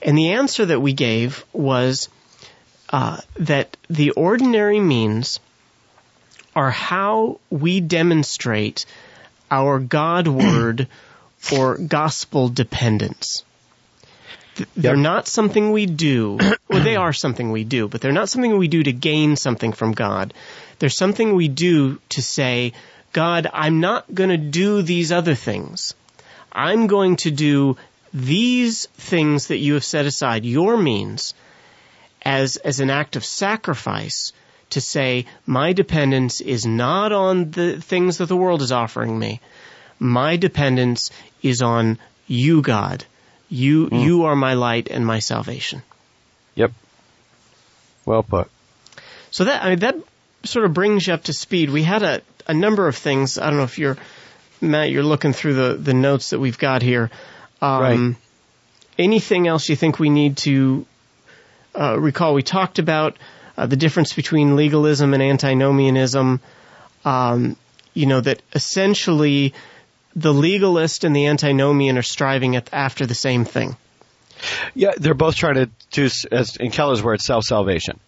And 0.01 0.17
the 0.17 0.31
answer 0.31 0.65
that 0.67 0.79
we 0.79 0.93
gave 0.93 1.43
was 1.51 2.07
uh, 2.89 3.19
that 3.39 3.75
the 3.89 4.11
ordinary 4.11 4.79
means 4.79 5.41
are 6.55 6.71
how 6.71 7.41
we 7.49 7.81
demonstrate 7.81 8.85
our 9.51 9.79
God 9.79 10.29
word 10.29 10.87
or 11.51 11.77
gospel 11.77 12.47
dependence. 12.47 13.43
They're 14.75 14.95
not 14.95 15.27
something 15.27 15.71
we 15.71 15.85
do. 15.85 16.37
well, 16.69 16.83
they 16.83 16.95
are 16.95 17.13
something 17.13 17.51
we 17.51 17.63
do, 17.63 17.87
but 17.87 18.01
they're 18.01 18.11
not 18.11 18.29
something 18.29 18.57
we 18.57 18.67
do 18.67 18.83
to 18.83 18.93
gain 18.93 19.35
something 19.35 19.73
from 19.73 19.91
God. 19.91 20.33
They're 20.79 20.89
something 20.89 21.35
we 21.35 21.47
do 21.47 21.99
to 22.09 22.21
say, 22.21 22.73
God, 23.13 23.47
I'm 23.51 23.79
not 23.79 24.13
going 24.13 24.29
to 24.29 24.37
do 24.37 24.81
these 24.81 25.11
other 25.11 25.35
things. 25.35 25.95
I'm 26.51 26.87
going 26.87 27.17
to 27.17 27.31
do 27.31 27.77
these 28.13 28.87
things 28.87 29.47
that 29.47 29.57
you 29.57 29.73
have 29.75 29.83
set 29.83 30.05
aside, 30.05 30.45
your 30.45 30.77
means, 30.77 31.33
as, 32.23 32.57
as 32.57 32.79
an 32.79 32.89
act 32.89 33.15
of 33.15 33.25
sacrifice 33.25 34.33
to 34.71 34.81
say, 34.81 35.25
my 35.45 35.73
dependence 35.73 36.41
is 36.41 36.65
not 36.65 37.11
on 37.11 37.51
the 37.51 37.81
things 37.81 38.17
that 38.17 38.25
the 38.25 38.35
world 38.35 38.61
is 38.61 38.71
offering 38.71 39.17
me. 39.17 39.39
My 39.99 40.35
dependence 40.35 41.09
is 41.41 41.61
on 41.61 41.97
you, 42.27 42.61
God. 42.61 43.05
You, 43.49 43.87
mm. 43.87 44.03
you 44.03 44.25
are 44.25 44.35
my 44.35 44.53
light 44.53 44.89
and 44.89 45.05
my 45.05 45.19
salvation. 45.19 45.81
Yep. 46.55 46.71
Well 48.05 48.23
put. 48.23 48.49
So 49.31 49.45
that, 49.45 49.63
I 49.63 49.69
mean, 49.69 49.79
that 49.79 49.95
sort 50.43 50.65
of 50.65 50.73
brings 50.73 51.07
you 51.07 51.13
up 51.13 51.23
to 51.25 51.33
speed. 51.33 51.69
We 51.69 51.83
had 51.83 52.03
a, 52.03 52.21
a 52.47 52.53
number 52.53 52.87
of 52.87 52.95
things. 52.95 53.37
I 53.37 53.49
don't 53.49 53.57
know 53.57 53.63
if 53.63 53.77
you're, 53.77 53.97
Matt, 54.61 54.91
you're 54.91 55.03
looking 55.03 55.33
through 55.33 55.53
the, 55.53 55.73
the 55.75 55.93
notes 55.93 56.31
that 56.31 56.39
we've 56.39 56.57
got 56.57 56.81
here. 56.81 57.09
Um, 57.61 57.81
right. 57.81 58.15
Anything 58.97 59.47
else 59.47 59.69
you 59.69 59.75
think 59.75 59.99
we 59.99 60.09
need 60.09 60.37
to 60.37 60.85
uh, 61.75 61.99
recall? 61.99 62.33
We 62.33 62.43
talked 62.43 62.79
about 62.79 63.17
uh, 63.57 63.67
the 63.67 63.75
difference 63.75 64.13
between 64.13 64.55
legalism 64.55 65.13
and 65.13 65.21
antinomianism. 65.21 66.41
Um, 67.05 67.57
you 67.97 68.05
know 68.05 68.21
that 68.21 68.41
essentially 68.53 69.53
the 70.17 70.33
legalist 70.33 71.03
and 71.03 71.15
the 71.15 71.27
antinomian 71.27 71.97
are 71.97 72.03
striving 72.03 72.55
at, 72.55 72.73
after 72.73 73.05
the 73.05 73.15
same 73.15 73.45
thing. 73.45 73.77
Yeah, 74.73 74.91
they're 74.97 75.13
both 75.13 75.35
trying 75.35 75.55
to 75.55 75.69
do, 75.91 76.09
as 76.31 76.57
in 76.57 76.71
Keller's 76.71 77.01
words, 77.01 77.23
self 77.23 77.43
salvation, 77.43 77.99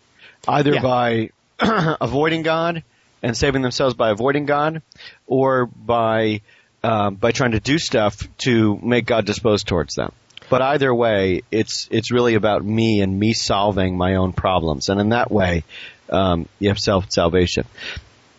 either 0.48 0.74
yeah. 0.74 0.82
by 0.82 1.30
avoiding 2.02 2.42
God 2.42 2.84
and 3.22 3.38
saving 3.38 3.62
themselves 3.62 3.94
by 3.94 4.10
avoiding 4.10 4.46
God, 4.46 4.82
or 5.28 5.66
by 5.68 6.42
um, 6.84 7.16
by 7.16 7.32
trying 7.32 7.52
to 7.52 7.60
do 7.60 7.78
stuff 7.78 8.18
to 8.40 8.80
make 8.82 9.06
God 9.06 9.26
disposed 9.26 9.68
towards 9.68 9.96
them. 9.96 10.12
But 10.50 10.62
either 10.62 10.94
way, 10.94 11.42
it's 11.52 11.88
it's 11.92 12.12
really 12.12 12.36
about 12.36 12.64
me 12.64 13.02
and 13.02 13.20
me 13.20 13.34
solving 13.34 13.98
my 13.98 14.16
own 14.16 14.34
problems, 14.34 14.90
and 14.90 15.00
in 15.00 15.10
that 15.10 15.32
way, 15.32 15.64
um, 16.10 16.48
you 16.60 16.70
have 16.70 16.80
self 16.80 17.12
salvation. 17.12 17.66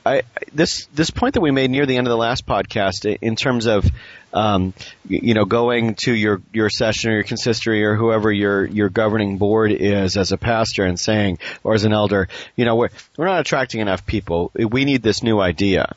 I, 0.05 0.23
this 0.53 0.87
this 0.95 1.11
point 1.11 1.35
that 1.35 1.41
we 1.41 1.51
made 1.51 1.71
near 1.71 1.87
the 1.87 1.97
end 1.97 2.07
of 2.07 2.11
the 2.11 2.17
last 2.17 2.47
podcast, 2.47 3.05
in 3.21 3.37
terms 3.37 3.67
of 3.67 3.85
um, 4.33 4.73
you 5.09 5.35
know 5.35 5.45
going 5.45 5.95
to 5.97 6.15
your 6.15 6.41
your 6.53 6.71
session 6.71 7.11
or 7.11 7.15
your 7.15 7.25
consistory 7.25 7.85
or 7.85 7.97
whoever 7.97 8.33
your 8.33 8.65
your 8.65 8.89
governing 8.89 9.39
board 9.39 9.73
is 9.73 10.17
as 10.17 10.33
a 10.33 10.39
pastor 10.39 10.85
and 10.85 10.99
saying 10.99 11.39
or 11.63 11.75
as 11.75 11.85
an 11.85 11.93
elder, 11.93 12.29
you 12.57 12.65
know 12.65 12.77
we're 12.77 12.91
we're 13.17 13.27
not 13.27 13.41
attracting 13.41 13.81
enough 13.81 14.07
people. 14.07 14.51
We 14.55 14.85
need 14.85 15.03
this 15.03 15.23
new 15.23 15.39
idea. 15.39 15.95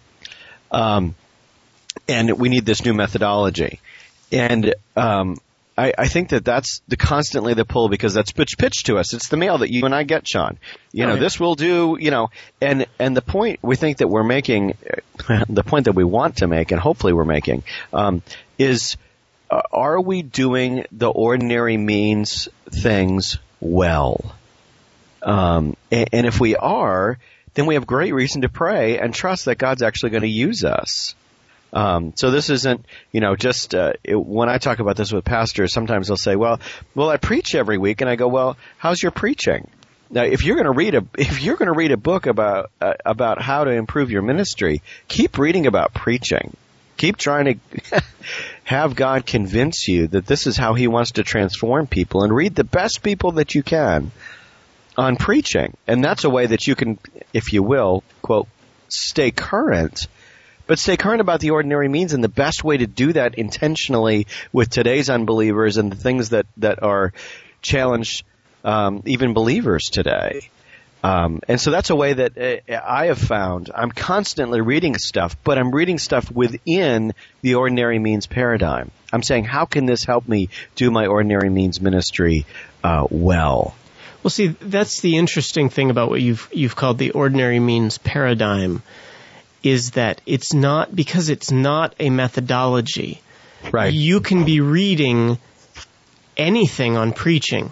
Um, 0.71 1.15
and 2.07 2.39
we 2.39 2.49
need 2.49 2.65
this 2.65 2.83
new 2.83 2.93
methodology. 2.93 3.79
And 4.31 4.73
um, 4.95 5.37
I, 5.77 5.93
I, 5.97 6.07
think 6.07 6.29
that 6.29 6.45
that's 6.45 6.81
the 6.87 6.97
constantly 6.97 7.55
the 7.55 7.65
pull 7.65 7.89
because 7.89 8.13
that's 8.13 8.31
pitched 8.31 8.59
pitched 8.59 8.85
to 8.87 8.97
us. 8.97 9.13
It's 9.13 9.29
the 9.29 9.37
mail 9.37 9.57
that 9.59 9.71
you 9.71 9.85
and 9.85 9.95
I 9.95 10.03
get, 10.03 10.27
Sean. 10.27 10.59
You 10.91 11.07
know, 11.07 11.15
this 11.15 11.39
will 11.39 11.55
do. 11.55 11.97
You 11.99 12.11
know, 12.11 12.29
and 12.61 12.85
and 12.99 13.17
the 13.17 13.21
point 13.21 13.59
we 13.63 13.75
think 13.75 13.97
that 13.97 14.07
we're 14.07 14.23
making, 14.23 14.77
the 15.49 15.63
point 15.63 15.85
that 15.85 15.93
we 15.93 16.03
want 16.03 16.37
to 16.37 16.47
make, 16.47 16.71
and 16.71 16.79
hopefully 16.79 17.13
we're 17.13 17.25
making, 17.25 17.63
um, 17.91 18.21
is 18.59 18.97
uh, 19.49 19.61
are 19.71 19.99
we 19.99 20.21
doing 20.21 20.85
the 20.91 21.09
ordinary 21.09 21.77
means 21.77 22.49
things 22.69 23.39
well? 23.59 24.35
Um, 25.23 25.75
and, 25.91 26.09
and 26.11 26.27
if 26.27 26.39
we 26.39 26.55
are, 26.55 27.17
then 27.53 27.65
we 27.65 27.75
have 27.75 27.87
great 27.87 28.13
reason 28.13 28.41
to 28.41 28.49
pray 28.49 28.99
and 28.99 29.13
trust 29.13 29.45
that 29.45 29.55
God's 29.57 29.81
actually 29.81 30.11
going 30.11 30.23
to 30.23 30.29
use 30.29 30.63
us. 30.63 31.15
Um, 31.73 32.13
so 32.15 32.29
this 32.29 32.51
isn't, 32.51 32.85
you 33.11 33.19
know, 33.19 33.35
just 33.35 33.73
uh, 33.73 33.93
it, 34.03 34.15
when 34.15 34.47
I 34.47 34.59
talk 34.59 34.79
about 34.79 34.95
this 34.95 35.11
with 35.11 35.25
pastors, 35.25 35.73
sometimes 35.73 36.07
they'll 36.07 36.17
say, 36.17 36.35
"Well, 36.35 36.59
well, 36.93 37.09
I 37.09 37.17
preach 37.17 37.55
every 37.55 37.79
week," 37.79 38.01
and 38.01 38.09
I 38.09 38.15
go, 38.15 38.27
"Well, 38.27 38.57
how's 38.77 39.01
your 39.01 39.11
preaching?" 39.11 39.67
Now, 40.11 40.23
if 40.23 40.43
you're 40.43 40.55
going 40.55 40.65
to 40.65 40.71
read 40.71 40.93
a 40.93 41.03
if 41.17 41.41
you're 41.41 41.57
going 41.57 41.67
to 41.67 41.77
read 41.77 41.91
a 41.91 41.97
book 41.97 42.27
about 42.27 42.69
uh, 42.79 42.93
about 43.03 43.41
how 43.41 43.63
to 43.63 43.71
improve 43.71 44.11
your 44.11 44.21
ministry, 44.21 44.83
keep 45.07 45.37
reading 45.37 45.65
about 45.65 45.93
preaching. 45.93 46.55
Keep 46.95 47.17
trying 47.17 47.45
to 47.45 48.03
have 48.65 48.95
God 48.95 49.25
convince 49.25 49.87
you 49.87 50.07
that 50.09 50.27
this 50.27 50.45
is 50.45 50.55
how 50.55 50.75
He 50.75 50.87
wants 50.87 51.13
to 51.13 51.23
transform 51.23 51.87
people, 51.87 52.23
and 52.23 52.31
read 52.33 52.53
the 52.53 52.63
best 52.63 53.01
people 53.01 53.33
that 53.33 53.55
you 53.55 53.63
can 53.63 54.11
on 54.95 55.15
preaching. 55.15 55.75
And 55.87 56.03
that's 56.03 56.23
a 56.23 56.29
way 56.29 56.45
that 56.45 56.67
you 56.67 56.75
can, 56.75 56.99
if 57.33 57.51
you 57.51 57.63
will, 57.63 58.03
quote, 58.21 58.47
stay 58.89 59.31
current 59.31 60.07
but 60.73 60.79
stay 60.79 60.97
current 60.97 61.21
about 61.21 61.39
the 61.39 61.51
ordinary 61.51 61.87
means, 61.87 62.13
and 62.13 62.23
the 62.23 62.27
best 62.27 62.63
way 62.63 62.77
to 62.77 62.87
do 62.87 63.13
that 63.13 63.35
intentionally 63.35 64.25
with 64.51 64.71
today's 64.71 65.07
unbelievers 65.07 65.77
and 65.77 65.91
the 65.91 65.95
things 65.95 66.29
that 66.29 66.47
that 66.57 66.81
are 66.81 67.13
challenged 67.61 68.23
um, 68.63 69.03
even 69.05 69.35
believers 69.35 69.83
today. 69.91 70.49
Um, 71.03 71.41
and 71.47 71.61
so 71.61 71.69
that's 71.69 71.91
a 71.91 71.95
way 71.95 72.13
that 72.13 72.63
uh, 72.67 72.81
I 72.83 73.05
have 73.05 73.19
found. 73.19 73.69
I'm 73.71 73.91
constantly 73.91 74.61
reading 74.61 74.97
stuff, 74.97 75.37
but 75.43 75.59
I'm 75.59 75.69
reading 75.69 75.99
stuff 75.99 76.31
within 76.31 77.13
the 77.43 77.53
ordinary 77.53 77.99
means 77.99 78.25
paradigm. 78.25 78.89
I'm 79.11 79.21
saying, 79.21 79.43
how 79.43 79.65
can 79.65 79.85
this 79.85 80.03
help 80.03 80.27
me 80.27 80.49
do 80.73 80.89
my 80.89 81.05
ordinary 81.05 81.51
means 81.51 81.81
ministry 81.81 82.47
uh, 82.83 83.05
well? 83.11 83.75
Well, 84.23 84.31
see, 84.31 84.47
that's 84.47 85.01
the 85.01 85.17
interesting 85.17 85.69
thing 85.69 85.91
about 85.91 86.09
what 86.09 86.23
you've 86.23 86.49
you've 86.51 86.75
called 86.75 86.97
the 86.97 87.11
ordinary 87.11 87.59
means 87.59 87.99
paradigm 87.99 88.81
is 89.63 89.91
that 89.91 90.21
it's 90.25 90.53
not 90.53 90.93
because 90.93 91.29
it's 91.29 91.51
not 91.51 91.95
a 91.99 92.09
methodology. 92.09 93.21
Right. 93.71 93.93
You 93.93 94.19
can 94.19 94.43
be 94.43 94.59
reading 94.59 95.39
anything 96.35 96.97
on 96.97 97.13
preaching. 97.13 97.71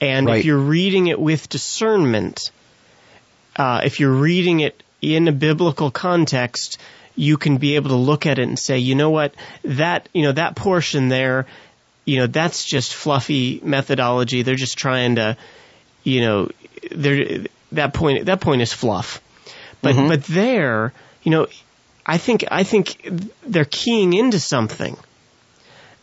And 0.00 0.26
right. 0.26 0.38
if 0.38 0.44
you're 0.44 0.58
reading 0.58 1.06
it 1.06 1.18
with 1.18 1.48
discernment, 1.48 2.52
uh, 3.56 3.80
if 3.84 3.98
you're 3.98 4.12
reading 4.12 4.60
it 4.60 4.82
in 5.00 5.28
a 5.28 5.32
biblical 5.32 5.90
context, 5.90 6.78
you 7.16 7.36
can 7.36 7.56
be 7.56 7.76
able 7.76 7.90
to 7.90 7.96
look 7.96 8.26
at 8.26 8.38
it 8.38 8.48
and 8.48 8.58
say, 8.58 8.78
you 8.78 8.94
know 8.94 9.10
what, 9.10 9.34
that, 9.64 10.08
you 10.12 10.22
know, 10.22 10.32
that 10.32 10.54
portion 10.54 11.08
there, 11.08 11.46
you 12.04 12.18
know, 12.18 12.26
that's 12.26 12.64
just 12.64 12.94
fluffy 12.94 13.60
methodology. 13.62 14.42
They're 14.42 14.54
just 14.54 14.78
trying 14.78 15.16
to, 15.16 15.36
you 16.02 16.20
know, 16.20 16.50
they're, 16.90 17.44
that 17.72 17.94
point, 17.94 18.26
that 18.26 18.40
point 18.40 18.62
is 18.62 18.72
fluff. 18.72 19.20
But 19.82 19.96
mm-hmm. 19.96 20.08
but 20.08 20.24
there, 20.24 20.92
you 21.22 21.30
know, 21.30 21.46
I 22.04 22.18
think 22.18 22.44
I 22.50 22.64
think 22.64 23.08
they're 23.46 23.64
keying 23.64 24.12
into 24.12 24.40
something 24.40 24.96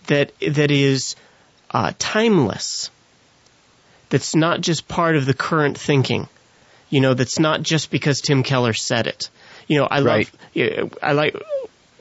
that 0.08 0.32
that 0.40 0.72
is 0.72 1.16
uh, 1.72 1.94
timeless. 2.00 2.90
That's 4.10 4.36
not 4.36 4.62
just 4.62 4.88
part 4.88 5.16
of 5.16 5.26
the 5.26 5.34
current 5.34 5.78
thinking. 5.78 6.28
You 6.90 7.02
know, 7.02 7.14
that's 7.14 7.40
not 7.40 7.62
just 7.62 7.92
because 7.92 8.22
Tim 8.22 8.44
Keller 8.44 8.74
said 8.74 9.08
it. 9.08 9.30
You 9.68 9.80
know, 9.80 9.86
I 9.86 10.02
right. 10.02 10.32
love. 10.56 10.94
I 11.04 11.12
like 11.12 11.36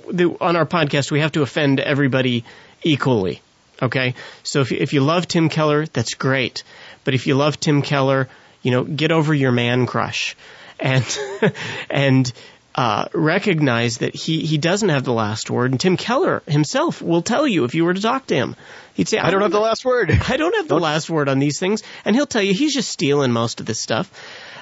the, 0.09 0.37
on 0.41 0.55
our 0.55 0.67
podcast. 0.67 1.11
We 1.11 1.21
have 1.21 1.33
to 1.33 1.43
offend 1.43 1.81
everybody 1.81 2.45
equally. 2.83 3.43
Okay, 3.83 4.15
so 4.43 4.61
if 4.61 4.73
if 4.73 4.93
you 4.93 5.01
love 5.01 5.29
Tim 5.29 5.49
Keller, 5.49 5.87
that's 5.87 6.15
great. 6.15 6.63
But 7.05 7.15
if 7.15 7.27
you 7.27 7.35
love 7.35 7.61
Tim 7.61 7.83
Keller, 7.83 8.29
you 8.63 8.71
know, 8.71 8.85
get 8.85 9.13
over 9.13 9.35
your 9.35 9.53
man 9.53 9.87
crush 9.87 10.37
and 10.79 11.19
and 11.91 12.33
uh, 12.77 13.07
recognize 13.15 13.99
that 13.99 14.15
he 14.15 14.45
he 14.45 14.59
doesn't 14.59 14.91
have 14.91 15.05
the 15.05 15.13
last 15.13 15.51
word. 15.51 15.71
And 15.71 15.81
Tim 15.81 15.97
Keller 15.97 16.43
himself 16.47 17.01
will 17.01 17.23
tell 17.23 17.47
you 17.47 17.65
if 17.65 17.75
you 17.75 17.85
were 17.85 17.95
to 17.95 18.03
talk 18.03 18.27
to 18.27 18.35
him, 18.35 18.55
he'd 18.95 19.09
say, 19.09 19.19
"I, 19.19 19.29
I 19.29 19.31
don't 19.31 19.43
have 19.43 19.51
the 19.51 19.61
last 19.61 19.85
word. 19.85 20.11
I 20.29 20.37
don't 20.37 20.55
have 20.57 20.69
the 20.69 20.79
last 20.79 21.09
word 21.09 21.29
on 21.29 21.39
these 21.39 21.59
things," 21.59 21.83
and 22.05 22.15
he'll 22.15 22.27
tell 22.27 22.43
you 22.43 22.53
he's 22.53 22.75
just 22.75 22.91
stealing 22.91 23.33
most 23.33 23.61
of 23.61 23.67
this 23.67 23.81
stuff. 23.81 24.11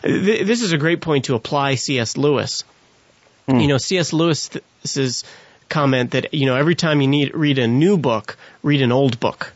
This 0.02 0.62
is 0.62 0.72
a 0.72 0.78
great 0.78 1.00
point 1.00 1.26
to 1.26 1.34
apply 1.34 1.76
C.S. 1.76 2.16
Lewis. 2.16 2.62
Mm. 3.48 3.62
You 3.62 3.68
know, 3.68 3.78
C.S. 3.78 4.12
Lewis's 4.12 5.24
comment 5.68 6.12
that 6.12 6.34
you 6.34 6.46
know 6.46 6.56
every 6.56 6.74
time 6.74 7.00
you 7.00 7.08
need 7.08 7.34
read 7.34 7.58
a 7.58 7.66
new 7.66 7.98
book, 7.98 8.36
read 8.62 8.80
an 8.80 8.92
old 8.92 9.18
book. 9.18 9.52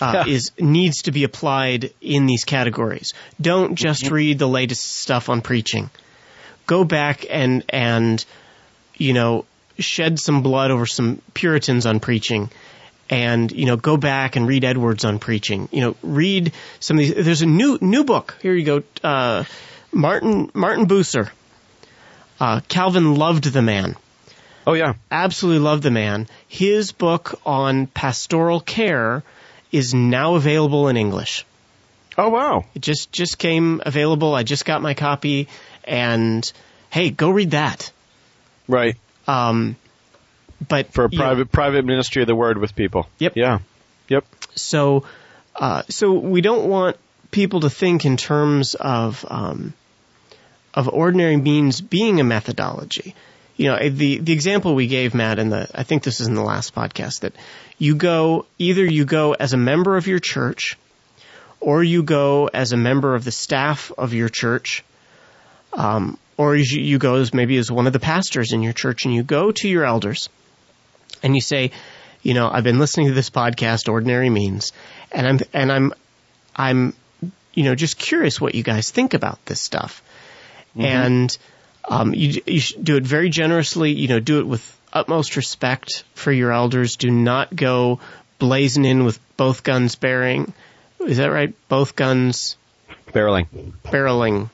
Uh, 0.00 0.24
Yeah. 0.26 0.32
Is 0.32 0.50
needs 0.58 1.02
to 1.02 1.12
be 1.12 1.24
applied 1.24 1.92
in 2.00 2.26
these 2.26 2.44
categories. 2.44 3.12
Don't 3.40 3.74
just 3.74 4.04
Mm-hmm. 4.04 4.14
read 4.14 4.38
the 4.38 4.48
latest 4.48 4.82
stuff 5.02 5.28
on 5.28 5.40
preaching. 5.42 5.90
Go 6.66 6.84
back 6.84 7.26
and 7.28 7.64
and 7.68 8.24
you 8.96 9.12
know 9.12 9.44
shed 9.78 10.18
some 10.18 10.42
blood 10.42 10.70
over 10.70 10.86
some 10.86 11.20
Puritans 11.34 11.84
on 11.86 12.00
preaching, 12.00 12.50
and 13.08 13.50
you 13.52 13.66
know 13.66 13.76
go 13.76 13.96
back 13.96 14.36
and 14.36 14.46
read 14.48 14.64
Edwards 14.64 15.04
on 15.04 15.18
preaching. 15.18 15.68
You 15.72 15.80
know 15.82 15.96
read 16.02 16.52
some 16.78 16.98
of 16.98 17.04
these. 17.04 17.14
There's 17.24 17.42
a 17.42 17.46
new 17.46 17.78
new 17.80 18.04
book. 18.04 18.36
Here 18.42 18.54
you 18.54 18.64
go. 18.64 18.82
Uh, 19.02 19.44
Martin 19.92 20.50
Martin 20.54 20.86
Bucer. 20.86 21.30
Uh, 22.38 22.60
Calvin 22.68 23.16
loved 23.16 23.44
the 23.44 23.62
man. 23.62 23.96
Oh 24.66 24.74
yeah. 24.74 24.94
Absolutely 25.10 25.60
loved 25.60 25.82
the 25.82 25.90
man. 25.90 26.28
His 26.48 26.92
book 26.92 27.38
on 27.44 27.86
pastoral 27.86 28.60
care 28.60 29.22
is 29.72 29.94
now 29.94 30.34
available 30.34 30.88
in 30.88 30.96
English. 30.96 31.44
Oh 32.18 32.28
wow. 32.28 32.64
It 32.74 32.82
just 32.82 33.12
just 33.12 33.38
came 33.38 33.80
available. 33.84 34.34
I 34.34 34.42
just 34.42 34.64
got 34.64 34.82
my 34.82 34.94
copy, 34.94 35.48
and 35.84 36.50
hey, 36.90 37.10
go 37.10 37.30
read 37.30 37.52
that. 37.52 37.90
Right. 38.68 38.96
Um, 39.26 39.76
but 40.66 40.92
For 40.92 41.04
a 41.04 41.08
you 41.10 41.18
know, 41.18 41.24
private 41.24 41.52
private 41.52 41.84
ministry 41.84 42.22
of 42.22 42.28
the 42.28 42.34
word 42.34 42.58
with 42.58 42.74
people. 42.74 43.08
Yep. 43.18 43.36
Yeah. 43.36 43.58
Yep. 44.08 44.24
so 44.54 45.04
uh, 45.56 45.82
so 45.88 46.12
we 46.14 46.40
don't 46.40 46.68
want 46.68 46.96
people 47.30 47.60
to 47.60 47.70
think 47.70 48.04
in 48.04 48.16
terms 48.16 48.74
of 48.74 49.24
um, 49.28 49.72
of 50.74 50.88
ordinary 50.88 51.36
means 51.36 51.80
being 51.80 52.20
a 52.20 52.24
methodology. 52.24 53.14
You 53.60 53.68
know, 53.68 53.90
the 53.90 54.16
the 54.16 54.32
example 54.32 54.74
we 54.74 54.86
gave 54.86 55.14
Matt 55.14 55.38
in 55.38 55.50
the 55.50 55.68
I 55.74 55.82
think 55.82 56.02
this 56.02 56.20
is 56.20 56.28
in 56.28 56.34
the 56.34 56.42
last 56.42 56.74
podcast 56.74 57.20
that 57.20 57.34
you 57.76 57.94
go 57.94 58.46
either 58.58 58.82
you 58.82 59.04
go 59.04 59.34
as 59.34 59.52
a 59.52 59.58
member 59.58 59.98
of 59.98 60.06
your 60.06 60.18
church 60.18 60.78
or 61.60 61.84
you 61.84 62.02
go 62.02 62.46
as 62.46 62.72
a 62.72 62.78
member 62.78 63.14
of 63.14 63.22
the 63.22 63.30
staff 63.30 63.92
of 63.98 64.14
your 64.14 64.30
church 64.30 64.82
um, 65.74 66.16
or 66.38 66.56
you, 66.56 66.80
you 66.80 66.96
go 66.96 67.16
as 67.16 67.34
maybe 67.34 67.58
as 67.58 67.70
one 67.70 67.86
of 67.86 67.92
the 67.92 68.00
pastors 68.00 68.54
in 68.54 68.62
your 68.62 68.72
church 68.72 69.04
and 69.04 69.12
you 69.12 69.22
go 69.22 69.52
to 69.52 69.68
your 69.68 69.84
elders 69.84 70.30
and 71.22 71.34
you 71.34 71.42
say, 71.42 71.70
you 72.22 72.32
know, 72.32 72.48
I've 72.50 72.64
been 72.64 72.78
listening 72.78 73.08
to 73.08 73.12
this 73.12 73.28
podcast, 73.28 73.90
Ordinary 73.90 74.30
Means, 74.30 74.72
and 75.12 75.28
I'm 75.28 75.38
and 75.52 75.70
I'm 75.70 75.92
I'm 76.56 76.94
you 77.52 77.64
know 77.64 77.74
just 77.74 77.98
curious 77.98 78.40
what 78.40 78.54
you 78.54 78.62
guys 78.62 78.90
think 78.90 79.12
about 79.12 79.44
this 79.44 79.60
stuff, 79.60 80.02
and 80.78 81.36
um, 81.90 82.14
you 82.14 82.40
you 82.46 82.60
should 82.60 82.82
do 82.84 82.96
it 82.96 83.02
very 83.02 83.28
generously. 83.28 83.92
You 83.92 84.08
know, 84.08 84.20
do 84.20 84.38
it 84.38 84.46
with 84.46 84.64
utmost 84.92 85.36
respect 85.36 86.04
for 86.14 86.32
your 86.32 86.52
elders. 86.52 86.96
Do 86.96 87.10
not 87.10 87.54
go 87.54 88.00
blazing 88.38 88.84
in 88.86 89.04
with 89.04 89.18
both 89.36 89.62
guns 89.62 89.96
bearing. 89.96 90.54
Is 91.00 91.18
that 91.18 91.26
right? 91.26 91.52
Both 91.68 91.96
guns 91.96 92.56
Barreling. 93.08 93.46
barreling. 93.84 94.50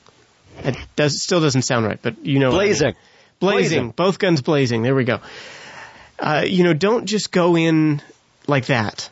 It 0.65 0.77
does 0.97 1.23
still 1.23 1.41
doesn't 1.41 1.63
sound 1.63 1.85
right, 1.87 1.99
but 2.01 2.25
you 2.25 2.39
know 2.39 2.51
what 2.51 2.57
I 2.57 2.65
mean. 2.65 2.69
Blazing. 2.69 2.95
blazing, 3.39 3.69
Blazing. 3.69 3.91
both 3.91 4.19
guns 4.19 4.41
blazing. 4.43 4.83
There 4.83 4.95
we 4.95 5.05
go. 5.05 5.21
Uh, 6.19 6.45
you 6.47 6.65
know, 6.65 6.73
don't 6.73 7.05
just 7.05 7.31
go 7.31 7.57
in 7.57 8.01
like 8.47 8.67
that. 8.67 9.11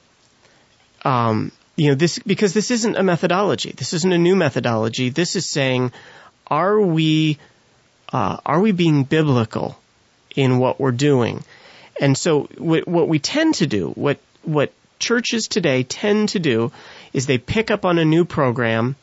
Um, 1.04 1.52
you 1.76 1.88
know, 1.90 1.94
this 1.94 2.18
because 2.20 2.54
this 2.54 2.70
isn't 2.70 2.96
a 2.96 3.02
methodology. 3.02 3.72
This 3.76 3.92
isn't 3.92 4.10
a 4.12 4.16
new 4.18 4.34
methodology. 4.36 5.10
This 5.10 5.36
is 5.36 5.44
saying, 5.44 5.92
are 6.46 6.80
we 6.80 7.38
uh, 8.12 8.38
are 8.44 8.60
we 8.60 8.72
being 8.72 9.04
biblical 9.04 9.78
in 10.34 10.58
what 10.58 10.80
we're 10.80 10.92
doing? 10.92 11.44
And 12.00 12.16
so, 12.16 12.44
what, 12.58 12.88
what 12.88 13.08
we 13.08 13.18
tend 13.18 13.56
to 13.56 13.66
do, 13.66 13.90
what 13.90 14.18
what 14.42 14.72
churches 14.98 15.48
today 15.48 15.82
tend 15.82 16.30
to 16.30 16.38
do, 16.38 16.72
is 17.12 17.26
they 17.26 17.38
pick 17.38 17.70
up 17.70 17.84
on 17.84 17.98
a 17.98 18.04
new 18.04 18.24
program 18.24 18.96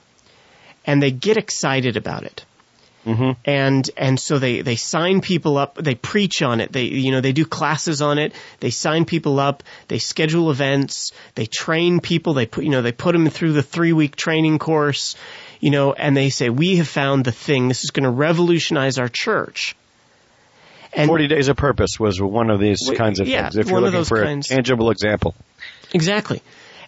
and 0.85 1.01
they 1.01 1.11
get 1.11 1.37
excited 1.37 1.97
about 1.97 2.23
it. 2.23 2.45
And 3.45 3.89
and 3.97 4.19
so 4.19 4.37
they 4.37 4.61
they 4.61 4.75
sign 4.75 5.21
people 5.21 5.57
up 5.57 5.75
they 5.75 5.95
preach 5.95 6.43
on 6.43 6.61
it. 6.61 6.71
They 6.71 6.83
you 6.83 7.11
know 7.11 7.21
they 7.21 7.31
do 7.31 7.45
classes 7.45 7.99
on 8.01 8.19
it. 8.19 8.33
They 8.59 8.69
sign 8.69 9.05
people 9.05 9.39
up. 9.39 9.63
They 9.87 9.97
schedule 9.97 10.51
events. 10.51 11.11
They 11.33 11.47
train 11.47 11.99
people. 11.99 12.35
They 12.35 12.45
put 12.45 12.63
you 12.63 12.69
know 12.69 12.83
they 12.83 12.91
put 12.91 13.13
them 13.13 13.27
through 13.27 13.53
the 13.53 13.63
3 13.63 13.93
week 13.93 14.15
training 14.15 14.59
course 14.59 15.15
you 15.61 15.69
know 15.69 15.93
and 15.93 16.17
they 16.17 16.29
say 16.29 16.49
we 16.49 16.75
have 16.75 16.87
found 16.87 17.23
the 17.23 17.31
thing 17.31 17.69
this 17.69 17.85
is 17.85 17.91
going 17.91 18.03
to 18.03 18.09
revolutionize 18.09 18.97
our 18.97 19.07
church 19.07 19.75
and 20.93 21.07
Forty 21.07 21.27
Days 21.27 21.47
of 21.47 21.55
Purpose 21.55 21.99
was 21.99 22.21
one 22.21 22.49
of 22.49 22.59
these 22.59 22.91
kinds 22.95 23.21
of 23.21 23.27
yeah, 23.27 23.43
things. 23.43 23.57
If 23.57 23.69
you're 23.69 23.79
looking 23.79 23.99
those 23.99 24.09
for 24.09 24.23
kinds. 24.23 24.51
a 24.51 24.55
tangible 24.55 24.91
example. 24.91 25.35
Exactly. 25.93 26.41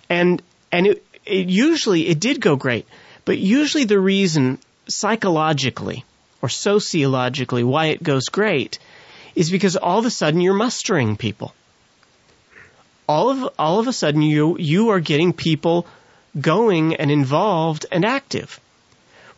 And 0.10 0.42
and 0.72 0.88
it, 0.88 1.06
it 1.26 1.50
usually 1.50 2.08
it 2.08 2.20
did 2.20 2.42
go 2.42 2.56
great, 2.56 2.86
but 3.24 3.38
usually 3.38 3.86
the 3.86 4.00
reason 4.00 4.60
psychologically 4.88 6.04
or 6.42 6.50
sociologically 6.50 7.64
why 7.64 7.88
it 7.88 8.04
goes 8.04 8.26
great 8.26 8.78
is 9.36 9.50
because 9.50 9.78
all 9.78 10.00
of 10.00 10.06
a 10.06 10.10
sudden 10.10 10.42
you're 10.42 10.54
mustering 10.54 11.16
people. 11.16 11.54
All 13.08 13.30
of 13.30 13.54
all 13.58 13.80
of 13.80 13.88
a 13.88 13.94
sudden 13.94 14.22
you 14.22 14.58
you 14.58 14.90
are 14.90 15.00
getting 15.00 15.32
people 15.32 15.88
going 16.40 16.96
and 16.96 17.10
involved 17.10 17.86
and 17.92 18.04
active. 18.04 18.60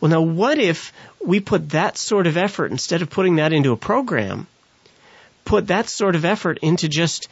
Well 0.05 0.21
now 0.21 0.21
what 0.21 0.59
if 0.59 0.93
we 1.19 1.39
put 1.39 1.71
that 1.71 1.97
sort 1.97 2.27
of 2.27 2.37
effort 2.37 2.69
instead 2.69 3.01
of 3.01 3.09
putting 3.09 3.37
that 3.37 3.53
into 3.53 3.71
a 3.71 3.75
program, 3.75 4.45
put 5.45 5.65
that 5.69 5.89
sort 5.89 6.13
of 6.13 6.23
effort 6.23 6.59
into 6.61 6.87
just 6.87 7.27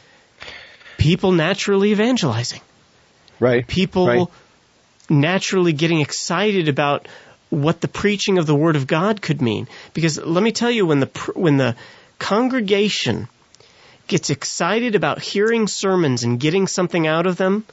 people 0.98 1.30
naturally 1.30 1.92
evangelizing 1.92 2.62
Right. 3.38 3.64
people 3.64 4.06
Right. 4.08 4.26
naturally 5.08 5.72
getting 5.72 6.00
excited 6.00 6.68
about 6.68 7.06
what 7.48 7.80
the 7.80 7.86
preaching 7.86 8.38
of 8.38 8.46
the 8.46 8.56
word 8.56 8.74
of 8.74 8.88
God 8.88 9.22
could 9.22 9.40
mean. 9.40 9.68
Because 9.92 10.18
let 10.18 10.42
me 10.42 10.50
tell 10.50 10.72
you, 10.72 10.84
when 10.84 10.98
the 10.98 11.10
when 11.36 11.56
the 11.58 11.76
congregation 12.18 13.28
gets 14.08 14.30
excited 14.30 14.96
about 14.96 15.22
hearing 15.22 15.68
sermons 15.68 16.24
and 16.24 16.40
getting 16.40 16.66
something 16.66 17.06
out 17.06 17.28
of 17.28 17.36
them, 17.36 17.64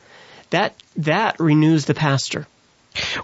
that 0.52 0.76
that 0.98 1.40
renews 1.40 1.86
the 1.86 1.96
pastor. 1.96 2.46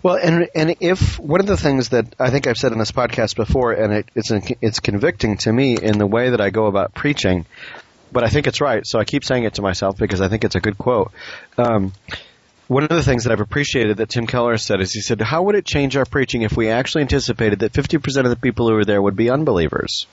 Well, 0.02 0.16
and 0.16 0.48
and 0.56 0.76
if 0.80 1.20
one 1.20 1.42
of 1.42 1.48
the 1.48 1.58
things 1.58 1.90
that 1.90 2.16
I 2.20 2.30
think 2.30 2.48
I've 2.48 2.58
said 2.58 2.72
in 2.72 2.80
this 2.80 2.92
podcast 2.92 3.36
before, 3.36 3.74
and 3.74 3.94
it, 3.94 4.06
it's 4.16 4.32
it's 4.62 4.80
convicting 4.80 5.38
to 5.40 5.52
me 5.52 5.78
in 5.78 5.98
the 5.98 6.08
way 6.08 6.30
that 6.30 6.40
I 6.40 6.50
go 6.50 6.68
about 6.68 6.94
preaching, 6.94 7.46
but 8.12 8.24
I 8.24 8.30
think 8.30 8.48
it's 8.48 8.62
right, 8.62 8.86
so 8.86 9.00
I 9.00 9.04
keep 9.06 9.26
saying 9.26 9.44
it 9.44 9.56
to 9.56 9.62
myself 9.62 9.98
because 9.98 10.22
I 10.22 10.30
think 10.30 10.46
it's 10.46 10.56
a 10.56 10.62
good 10.62 10.78
quote. 10.78 11.12
Um, 11.58 11.94
one 12.68 12.84
of 12.84 12.90
the 12.90 13.04
things 13.04 13.24
that 13.24 13.32
I've 13.32 13.42
appreciated 13.42 13.98
that 13.98 14.10
Tim 14.10 14.28
Keller 14.28 14.58
said 14.58 14.82
is 14.82 14.94
he 14.94 15.02
said, 15.02 15.22
"How 15.22 15.44
would 15.44 15.56
it 15.56 15.66
change 15.66 15.98
our 15.98 16.06
preaching 16.06 16.44
if 16.44 16.56
we 16.56 16.70
actually 16.70 17.02
anticipated 17.02 17.60
that 17.60 17.74
50% 17.74 18.24
of 18.24 18.30
the 18.30 18.36
people 18.36 18.68
who 18.68 18.76
were 18.76 18.86
there 18.86 19.02
would 19.02 19.16
be 19.16 19.30
unbelievers?" 19.30 20.08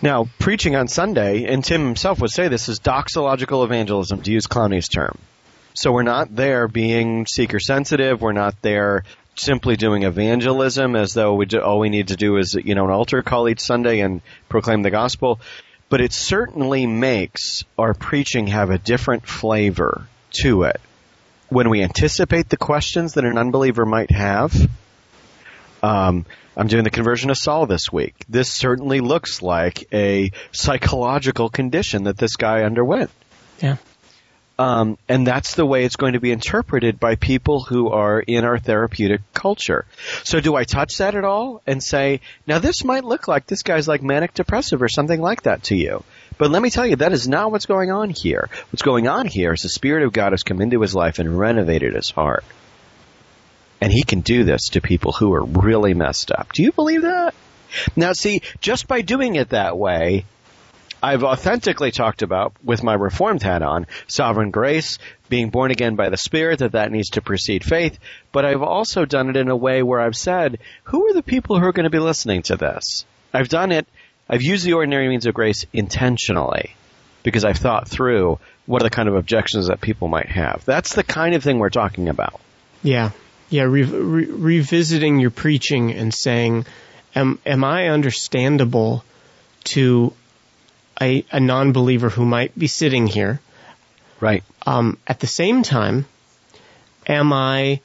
Now, 0.00 0.26
preaching 0.40 0.74
on 0.74 0.88
Sunday, 0.88 1.44
and 1.44 1.62
Tim 1.62 1.84
himself 1.84 2.20
would 2.20 2.32
say 2.32 2.48
this 2.48 2.68
is 2.68 2.80
doxological 2.80 3.64
evangelism, 3.64 4.22
to 4.22 4.32
use 4.32 4.48
Clowney's 4.48 4.88
term. 4.88 5.16
So 5.74 5.92
we're 5.92 6.02
not 6.02 6.34
there 6.34 6.68
being 6.68 7.26
seeker 7.26 7.60
sensitive. 7.60 8.20
We're 8.20 8.32
not 8.32 8.60
there 8.62 9.04
simply 9.34 9.76
doing 9.76 10.02
evangelism 10.02 10.94
as 10.94 11.14
though 11.14 11.34
we 11.34 11.46
do, 11.46 11.60
all 11.60 11.78
we 11.78 11.88
need 11.88 12.08
to 12.08 12.16
do 12.16 12.36
is 12.36 12.54
you 12.54 12.74
know 12.74 12.84
an 12.84 12.90
altar 12.90 13.22
call 13.22 13.48
each 13.48 13.60
Sunday 13.60 14.00
and 14.00 14.20
proclaim 14.48 14.82
the 14.82 14.90
gospel. 14.90 15.40
But 15.88 16.00
it 16.00 16.12
certainly 16.12 16.86
makes 16.86 17.64
our 17.78 17.92
preaching 17.94 18.46
have 18.48 18.70
a 18.70 18.78
different 18.78 19.26
flavor 19.26 20.06
to 20.42 20.62
it 20.62 20.80
when 21.48 21.68
we 21.68 21.82
anticipate 21.82 22.48
the 22.48 22.56
questions 22.56 23.14
that 23.14 23.24
an 23.24 23.36
unbeliever 23.36 23.84
might 23.84 24.10
have. 24.10 24.54
Um, 25.82 26.24
I'm 26.56 26.66
doing 26.66 26.84
the 26.84 26.90
conversion 26.90 27.28
of 27.30 27.36
Saul 27.36 27.66
this 27.66 27.92
week. 27.92 28.14
This 28.28 28.50
certainly 28.50 29.00
looks 29.00 29.42
like 29.42 29.86
a 29.92 30.30
psychological 30.50 31.50
condition 31.50 32.04
that 32.04 32.16
this 32.16 32.36
guy 32.36 32.62
underwent. 32.62 33.10
Yeah. 33.60 33.76
Um, 34.62 34.96
and 35.08 35.26
that's 35.26 35.56
the 35.56 35.66
way 35.66 35.84
it's 35.84 35.96
going 35.96 36.12
to 36.12 36.20
be 36.20 36.30
interpreted 36.30 37.00
by 37.00 37.16
people 37.16 37.64
who 37.64 37.88
are 37.88 38.20
in 38.20 38.44
our 38.44 38.60
therapeutic 38.60 39.20
culture. 39.34 39.86
So 40.22 40.38
do 40.38 40.54
I 40.54 40.62
touch 40.62 40.98
that 40.98 41.16
at 41.16 41.24
all 41.24 41.62
and 41.66 41.82
say, 41.82 42.20
now 42.46 42.60
this 42.60 42.84
might 42.84 43.02
look 43.02 43.26
like 43.26 43.46
this 43.46 43.64
guy's 43.64 43.88
like 43.88 44.04
manic 44.04 44.34
depressive 44.34 44.80
or 44.80 44.88
something 44.88 45.20
like 45.20 45.42
that 45.42 45.64
to 45.64 45.74
you. 45.74 46.04
But 46.38 46.52
let 46.52 46.62
me 46.62 46.70
tell 46.70 46.86
you, 46.86 46.94
that 46.96 47.12
is 47.12 47.26
not 47.26 47.50
what's 47.50 47.66
going 47.66 47.90
on 47.90 48.10
here. 48.10 48.48
What's 48.70 48.82
going 48.82 49.08
on 49.08 49.26
here 49.26 49.52
is 49.52 49.62
the 49.62 49.68
Spirit 49.68 50.04
of 50.04 50.12
God 50.12 50.32
has 50.32 50.44
come 50.44 50.60
into 50.60 50.80
his 50.80 50.94
life 50.94 51.18
and 51.18 51.36
renovated 51.36 51.96
his 51.96 52.10
heart. 52.10 52.44
And 53.80 53.92
he 53.92 54.04
can 54.04 54.20
do 54.20 54.44
this 54.44 54.68
to 54.70 54.80
people 54.80 55.10
who 55.10 55.34
are 55.34 55.44
really 55.44 55.92
messed 55.92 56.30
up. 56.30 56.52
Do 56.52 56.62
you 56.62 56.70
believe 56.70 57.02
that? 57.02 57.34
Now 57.96 58.12
see, 58.12 58.42
just 58.60 58.86
by 58.86 59.00
doing 59.00 59.34
it 59.34 59.48
that 59.48 59.76
way, 59.76 60.24
I've 61.02 61.24
authentically 61.24 61.90
talked 61.90 62.22
about, 62.22 62.52
with 62.62 62.82
my 62.82 62.94
reformed 62.94 63.42
hat 63.42 63.62
on, 63.62 63.86
sovereign 64.06 64.50
grace, 64.50 64.98
being 65.28 65.50
born 65.50 65.70
again 65.70 65.96
by 65.96 66.10
the 66.10 66.16
Spirit, 66.16 66.60
that 66.60 66.72
that 66.72 66.92
needs 66.92 67.10
to 67.10 67.22
precede 67.22 67.64
faith, 67.64 67.98
but 68.30 68.44
I've 68.44 68.62
also 68.62 69.04
done 69.04 69.28
it 69.28 69.36
in 69.36 69.48
a 69.48 69.56
way 69.56 69.82
where 69.82 70.00
I've 70.00 70.16
said, 70.16 70.58
who 70.84 71.08
are 71.08 71.14
the 71.14 71.22
people 71.22 71.58
who 71.58 71.66
are 71.66 71.72
going 71.72 71.84
to 71.84 71.90
be 71.90 71.98
listening 71.98 72.42
to 72.42 72.56
this? 72.56 73.04
I've 73.34 73.48
done 73.48 73.72
it 73.72 73.86
I've 74.32 74.42
used 74.42 74.64
the 74.64 74.72
ordinary 74.72 75.08
means 75.08 75.26
of 75.26 75.34
grace 75.34 75.66
intentionally 75.74 76.74
because 77.22 77.44
I've 77.44 77.58
thought 77.58 77.86
through 77.86 78.38
what 78.64 78.80
are 78.80 78.84
the 78.84 78.90
kind 78.90 79.08
of 79.08 79.14
objections 79.14 79.66
that 79.66 79.82
people 79.82 80.08
might 80.08 80.30
have. 80.30 80.64
That's 80.64 80.94
the 80.94 81.02
kind 81.02 81.34
of 81.34 81.42
thing 81.42 81.58
we're 81.58 81.68
talking 81.68 82.08
about. 82.08 82.40
Yeah. 82.82 83.10
Yeah. 83.50 83.64
Re- 83.64 83.82
re- 83.82 84.24
revisiting 84.24 85.20
your 85.20 85.30
preaching 85.30 85.92
and 85.92 86.14
saying, 86.14 86.64
am, 87.14 87.40
am 87.44 87.62
I 87.62 87.88
understandable 87.88 89.04
to 89.64 90.14
a, 91.00 91.24
a 91.30 91.40
non-believer 91.40 92.08
who 92.08 92.24
might 92.24 92.56
be 92.58 92.66
sitting 92.66 93.06
here? 93.06 93.40
Right. 94.20 94.44
Um, 94.66 94.98
at 95.06 95.20
the 95.20 95.26
same 95.26 95.62
time, 95.62 96.06
am 97.06 97.32
I, 97.32 97.80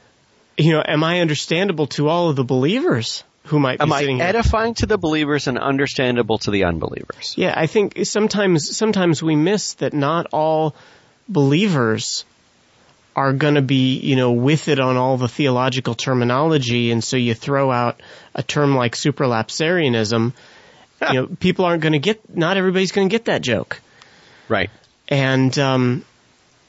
you 0.58 0.72
know, 0.74 0.84
am 0.86 1.04
I 1.04 1.22
understandable 1.22 1.88
to 1.88 2.10
all 2.10 2.30
of 2.30 2.36
the 2.36 2.44
believers 2.44 3.24
who 3.46 3.60
might 3.60 3.80
be 3.80 3.84
Am 3.84 3.94
I 3.94 4.02
sitting 4.02 4.18
here? 4.18 4.26
edifying 4.26 4.74
to 4.76 4.86
the 4.86 4.98
believers 4.98 5.48
and 5.48 5.58
understandable 5.58 6.38
to 6.40 6.52
the 6.52 6.66
unbelievers? 6.66 7.34
Yeah, 7.38 7.54
I 7.56 7.66
think 7.68 8.06
sometimes 8.06 8.76
sometimes 8.78 9.24
we 9.24 9.36
miss 9.36 9.74
that 9.76 9.94
not 9.94 10.28
all 10.32 10.76
believers 11.28 12.26
are 13.16 13.34
going 13.34 13.56
to 13.56 13.64
be, 13.64 13.98
you 13.98 14.16
know, 14.16 14.32
with 14.34 14.68
it 14.68 14.80
on 14.80 14.96
all 14.96 15.18
the 15.18 15.28
theological 15.28 15.96
terminology, 15.96 16.92
and 16.92 17.04
so 17.04 17.18
you 17.18 17.34
throw 17.34 17.72
out 17.72 18.00
a 18.36 18.44
term 18.44 18.76
like 18.76 18.94
supralapsarianism. 18.96 20.34
You 21.12 21.14
know, 21.14 21.28
people 21.28 21.66
aren't 21.66 21.82
going 21.82 21.94
to 21.94 22.00
get. 22.00 22.36
Not 22.36 22.58
everybody's 22.58 22.92
going 22.92 23.08
to 23.10 23.14
get 23.14 23.26
that 23.26 23.42
joke, 23.42 23.82
Right. 24.50 24.70
and 25.08 25.58
um, 25.60 26.04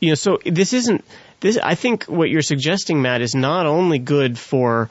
you 0.00 0.10
know, 0.10 0.14
so 0.14 0.38
this 0.44 0.72
isn't. 0.72 1.04
This 1.40 1.56
I 1.56 1.74
think 1.76 2.04
what 2.04 2.28
you're 2.28 2.42
suggesting, 2.42 3.00
Matt, 3.00 3.22
is 3.22 3.34
not 3.34 3.66
only 3.66 3.98
good 3.98 4.38
for 4.38 4.90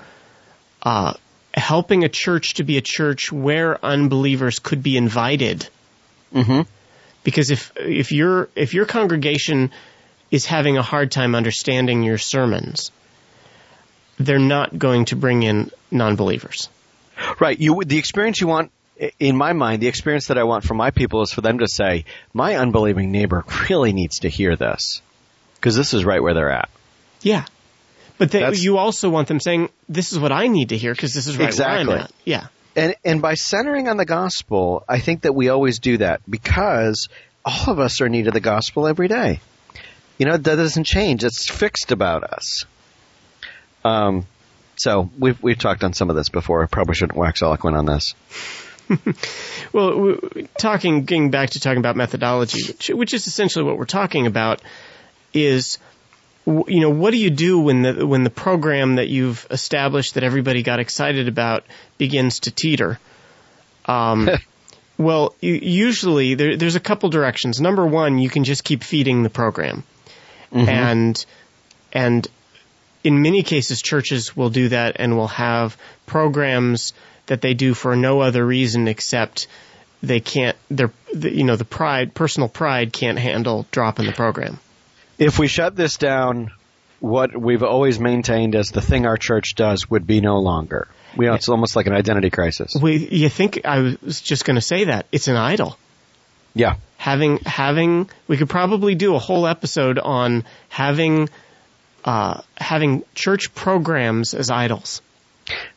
uh, 0.81 1.13
helping 1.53 2.03
a 2.03 2.09
church 2.09 2.55
to 2.55 2.63
be 2.63 2.77
a 2.77 2.81
church 2.81 3.31
where 3.31 3.83
unbelievers 3.85 4.59
could 4.59 4.81
be 4.83 4.97
invited 4.97 5.67
Mm-hmm. 6.33 6.61
because 7.23 7.51
if 7.51 7.71
if 7.77 8.11
your 8.11 8.49
if 8.55 8.73
your 8.73 8.85
congregation 8.85 9.71
is 10.29 10.45
having 10.45 10.77
a 10.77 10.81
hard 10.81 11.09
time 11.11 11.35
understanding 11.35 12.03
your 12.03 12.17
sermons, 12.17 12.91
they're 14.19 14.39
not 14.39 14.77
going 14.77 15.05
to 15.05 15.15
bring 15.15 15.43
in 15.43 15.71
non-believers. 15.91 16.67
Right. 17.39 17.57
You 17.59 17.81
the 17.85 17.97
experience 17.97 18.41
you 18.41 18.47
want 18.47 18.71
in 19.19 19.35
my 19.35 19.53
mind, 19.53 19.81
the 19.81 19.87
experience 19.87 20.27
that 20.27 20.37
I 20.37 20.43
want 20.43 20.63
for 20.63 20.73
my 20.73 20.91
people 20.91 21.21
is 21.21 21.31
for 21.31 21.41
them 21.41 21.59
to 21.59 21.67
say, 21.67 22.05
"My 22.33 22.55
unbelieving 22.55 23.11
neighbor 23.11 23.45
really 23.69 23.93
needs 23.93 24.19
to 24.19 24.29
hear 24.29 24.55
this." 24.55 25.01
Because 25.55 25.75
this 25.75 25.93
is 25.93 26.05
right 26.05 26.21
where 26.21 26.33
they're 26.33 26.51
at. 26.51 26.69
Yeah, 27.21 27.45
but 28.17 28.31
they, 28.31 28.53
you 28.53 28.77
also 28.77 29.09
want 29.09 29.27
them 29.27 29.39
saying, 29.39 29.69
"This 29.89 30.11
is 30.13 30.19
what 30.19 30.31
I 30.31 30.47
need 30.47 30.69
to 30.69 30.77
hear 30.77 30.93
because 30.93 31.13
this 31.13 31.27
is 31.27 31.37
right 31.37 31.47
Exactly. 31.47 31.87
where 31.87 31.97
I'm 31.97 32.03
at." 32.03 32.11
Yeah, 32.25 32.47
And 32.75 32.95
and 33.03 33.21
by 33.21 33.33
centering 33.35 33.87
on 33.87 33.97
the 33.97 34.05
gospel, 34.05 34.83
I 34.87 34.99
think 34.99 35.21
that 35.21 35.33
we 35.33 35.49
always 35.49 35.79
do 35.79 35.97
that 35.97 36.21
because 36.29 37.09
all 37.45 37.71
of 37.71 37.79
us 37.79 38.01
are 38.01 38.05
in 38.07 38.11
need 38.11 38.27
of 38.27 38.33
the 38.33 38.39
gospel 38.39 38.87
every 38.87 39.07
day. 39.07 39.39
You 40.17 40.25
know, 40.25 40.37
that 40.37 40.55
doesn't 40.55 40.85
change. 40.85 41.23
It's 41.23 41.49
fixed 41.49 41.91
about 41.91 42.23
us. 42.23 42.65
Um, 43.85 44.25
so 44.75 45.09
we've 45.17 45.41
we've 45.41 45.57
talked 45.57 45.83
on 45.83 45.93
some 45.93 46.09
of 46.09 46.15
this 46.15 46.29
before. 46.29 46.63
I 46.63 46.65
probably 46.67 46.95
shouldn't 46.95 47.17
wax 47.17 47.41
eloquent 47.41 47.77
on 47.77 47.85
this. 47.85 48.13
Well, 49.73 50.17
talking, 50.57 51.03
getting 51.03 51.29
back 51.29 51.51
to 51.51 51.59
talking 51.59 51.79
about 51.79 51.97
methodology, 51.97 52.65
which, 52.67 52.87
which 52.87 53.13
is 53.13 53.27
essentially 53.27 53.65
what 53.65 53.77
we're 53.77 53.85
talking 53.85 54.25
about, 54.25 54.61
is 55.33 55.77
you 56.45 56.79
know 56.79 56.89
what 56.89 57.11
do 57.11 57.17
you 57.17 57.29
do 57.29 57.59
when 57.59 57.81
the 57.81 58.07
when 58.07 58.23
the 58.23 58.29
program 58.29 58.95
that 58.95 59.09
you've 59.09 59.45
established 59.51 60.13
that 60.13 60.23
everybody 60.23 60.63
got 60.63 60.79
excited 60.79 61.27
about 61.27 61.65
begins 61.97 62.39
to 62.41 62.51
teeter? 62.51 62.97
Um, 63.85 64.29
well, 64.97 65.35
usually 65.41 66.35
there, 66.35 66.55
there's 66.55 66.75
a 66.75 66.79
couple 66.79 67.09
directions. 67.09 67.59
Number 67.59 67.85
one, 67.85 68.17
you 68.17 68.29
can 68.29 68.45
just 68.45 68.63
keep 68.63 68.83
feeding 68.83 69.23
the 69.23 69.29
program, 69.29 69.83
and 70.51 71.25
and 71.91 72.27
in 73.03 73.21
many 73.21 73.43
cases, 73.43 73.81
churches 73.81 74.35
will 74.35 74.49
do 74.49 74.69
that 74.69 74.95
and 74.99 75.15
will 75.15 75.27
have 75.27 75.77
programs 76.05 76.93
that 77.27 77.41
they 77.41 77.53
do 77.53 77.73
for 77.73 77.95
no 77.95 78.21
other 78.21 78.45
reason 78.45 78.87
except 78.87 79.47
they 80.03 80.19
can't. 80.19 80.57
Their, 80.69 80.91
you 81.13 81.43
know, 81.43 81.55
the 81.55 81.65
pride, 81.65 82.13
personal 82.13 82.49
pride, 82.49 82.91
can't 82.91 83.19
handle 83.19 83.65
dropping 83.71 84.05
the 84.05 84.11
program. 84.11 84.59
If 85.17 85.39
we 85.39 85.47
shut 85.47 85.75
this 85.75 85.97
down, 85.97 86.51
what 86.99 87.35
we've 87.39 87.63
always 87.63 87.99
maintained 87.99 88.55
as 88.55 88.69
the 88.69 88.81
thing 88.81 89.05
our 89.05 89.17
church 89.17 89.55
does 89.55 89.89
would 89.89 90.05
be 90.05 90.21
no 90.21 90.39
longer. 90.39 90.87
We 91.15 91.29
it's 91.29 91.49
almost 91.49 91.75
like 91.75 91.87
an 91.87 91.93
identity 91.93 92.29
crisis. 92.29 92.75
We, 92.79 92.97
you 93.07 93.29
think 93.29 93.65
I 93.65 93.97
was 94.01 94.21
just 94.21 94.45
going 94.45 94.55
to 94.55 94.61
say 94.61 94.85
that 94.85 95.07
it's 95.11 95.27
an 95.27 95.35
idol. 95.35 95.77
Yeah. 96.53 96.75
Having 96.97 97.39
having 97.39 98.09
we 98.27 98.37
could 98.37 98.49
probably 98.49 98.95
do 98.95 99.15
a 99.15 99.19
whole 99.19 99.47
episode 99.47 99.99
on 99.99 100.43
having 100.69 101.29
uh, 102.03 102.41
having 102.55 103.03
church 103.15 103.53
programs 103.53 104.33
as 104.33 104.49
idols. 104.49 105.01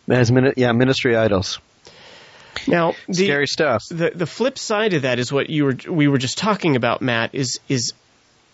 As 0.09 0.30
mini- 0.33 0.54
yeah, 0.56 0.72
ministry 0.72 1.16
idols. 1.16 1.59
Now, 2.66 2.94
the, 3.06 3.14
Scary 3.14 3.46
stuff. 3.46 3.85
the 3.88 4.11
the 4.14 4.26
flip 4.26 4.59
side 4.59 4.92
of 4.94 5.02
that 5.02 5.18
is 5.18 5.33
what 5.33 5.48
you 5.50 5.64
were 5.64 5.76
we 5.88 6.09
were 6.09 6.18
just 6.18 6.38
talking 6.38 6.76
about, 6.76 7.00
Matt. 7.00 7.35
Is 7.35 7.61
is 7.68 7.92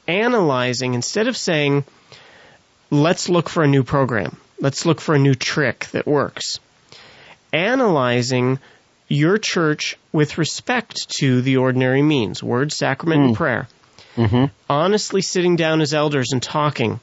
analyzing 0.07 0.95
instead 0.95 1.29
of 1.29 1.37
saying, 1.37 1.85
"Let's 2.91 3.29
look 3.29 3.49
for 3.49 3.63
a 3.63 3.69
new 3.69 3.83
program. 3.83 4.37
Let's 4.61 4.87
look 4.87 5.01
for 5.01 5.15
a 5.15 5.19
new 5.19 5.35
trick 5.35 5.87
that 5.93 6.07
works." 6.07 6.61
Analyzing 7.53 8.59
your 9.09 9.39
church 9.39 9.97
with 10.13 10.37
respect 10.37 11.09
to 11.19 11.41
the 11.41 11.57
ordinary 11.59 12.03
means, 12.03 12.43
word, 12.43 12.73
sacrament, 12.73 13.23
and 13.23 13.37
prayer. 13.37 13.69
Honestly, 14.69 15.23
sitting 15.23 15.57
down 15.57 15.81
as 15.81 15.95
elders 15.95 16.33
and 16.33 16.43
talking, 16.43 17.01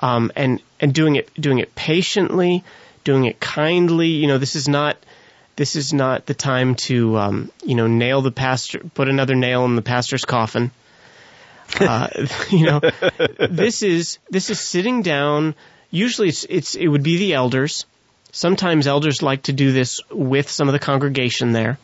um, 0.00 0.32
and 0.36 0.60
and 0.80 0.92
doing 0.92 1.16
it 1.16 1.28
doing 1.40 1.58
it 1.58 1.74
patiently, 1.74 2.64
doing 3.08 3.24
it 3.24 3.40
kindly. 3.40 4.08
You 4.08 4.26
know, 4.26 4.36
this 4.36 4.54
is 4.54 4.68
not 4.68 4.98
this 5.56 5.76
is 5.76 5.94
not 5.94 6.26
the 6.26 6.34
time 6.34 6.74
to 6.74 7.16
um, 7.16 7.50
you 7.64 7.74
know 7.74 7.86
nail 7.86 8.20
the 8.20 8.30
pastor, 8.30 8.80
put 8.92 9.08
another 9.08 9.34
nail 9.34 9.64
in 9.64 9.76
the 9.76 9.82
pastor's 9.82 10.26
coffin. 10.26 10.70
Uh, 11.80 12.08
you 12.50 12.66
know, 12.66 12.80
this 13.48 13.82
is 13.82 14.18
this 14.28 14.50
is 14.50 14.60
sitting 14.60 15.00
down. 15.00 15.54
Usually, 15.90 16.28
it's 16.28 16.44
it's 16.44 16.74
it 16.74 16.86
would 16.86 17.02
be 17.02 17.16
the 17.16 17.32
elders. 17.32 17.86
Sometimes 18.30 18.86
elders 18.86 19.22
like 19.22 19.44
to 19.44 19.54
do 19.54 19.72
this 19.72 20.00
with 20.10 20.50
some 20.50 20.68
of 20.68 20.74
the 20.74 20.78
congregation 20.78 21.52
there, 21.52 21.78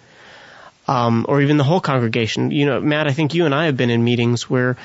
um, 0.86 1.24
or 1.26 1.40
even 1.40 1.56
the 1.56 1.64
whole 1.64 1.80
congregation. 1.80 2.50
You 2.50 2.66
know, 2.66 2.80
Matt, 2.82 3.08
I 3.08 3.14
think 3.14 3.32
you 3.32 3.46
and 3.46 3.54
I 3.54 3.64
have 3.64 3.78
been 3.78 3.88
in 3.88 4.04
meetings 4.04 4.50
where 4.50 4.76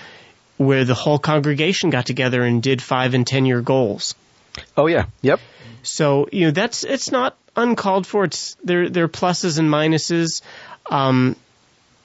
where 0.56 0.86
the 0.86 0.96
whole 0.96 1.20
congregation 1.20 1.90
got 1.90 2.06
together 2.06 2.42
and 2.44 2.64
did 2.64 2.82
five 2.82 3.14
and 3.14 3.28
ten 3.28 3.46
year 3.46 3.60
goals. 3.60 4.16
Oh 4.78 4.88
yeah. 4.88 5.06
Yep. 5.22 5.40
So 5.84 6.28
you 6.32 6.46
know 6.46 6.52
that's 6.52 6.84
it's 6.84 7.12
not 7.12 7.38
uncalled 7.56 8.08
for. 8.08 8.26
It's 8.26 8.56
there 8.64 8.90
there 8.90 9.06
are 9.06 9.10
pluses 9.10 9.60
and 9.60 9.70
minuses. 9.70 10.42
Um, 10.90 11.36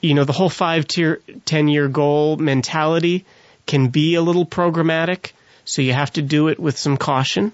you 0.01 0.13
know 0.13 0.23
the 0.23 0.33
whole 0.33 0.49
five 0.49 0.87
tier 0.87 1.21
ten 1.45 1.67
year 1.67 1.87
goal 1.87 2.37
mentality 2.37 3.25
can 3.65 3.87
be 3.87 4.15
a 4.15 4.21
little 4.21 4.45
programmatic, 4.45 5.31
so 5.65 5.81
you 5.81 5.93
have 5.93 6.13
to 6.13 6.21
do 6.21 6.49
it 6.49 6.59
with 6.59 6.77
some 6.77 6.97
caution. 6.97 7.51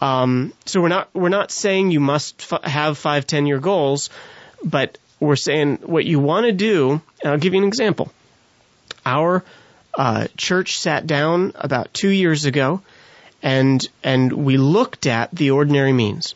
Um, 0.00 0.52
so 0.66 0.80
we're 0.80 0.88
not 0.88 1.08
we're 1.14 1.28
not 1.28 1.50
saying 1.50 1.90
you 1.90 2.00
must 2.00 2.52
f- 2.52 2.62
have 2.64 2.98
five 2.98 3.26
ten 3.26 3.46
year 3.46 3.58
goals, 3.58 4.10
but 4.64 4.98
we're 5.20 5.36
saying 5.36 5.78
what 5.82 6.04
you 6.04 6.18
want 6.18 6.46
to 6.46 6.52
do. 6.52 7.00
And 7.22 7.32
I'll 7.32 7.38
give 7.38 7.54
you 7.54 7.62
an 7.62 7.68
example. 7.68 8.12
Our 9.06 9.44
uh, 9.96 10.28
church 10.36 10.78
sat 10.78 11.06
down 11.06 11.52
about 11.54 11.92
two 11.94 12.08
years 12.08 12.44
ago 12.44 12.82
and 13.44 13.86
and 14.02 14.32
we 14.32 14.56
looked 14.56 15.06
at 15.06 15.30
the 15.30 15.50
ordinary 15.52 15.92
means, 15.92 16.34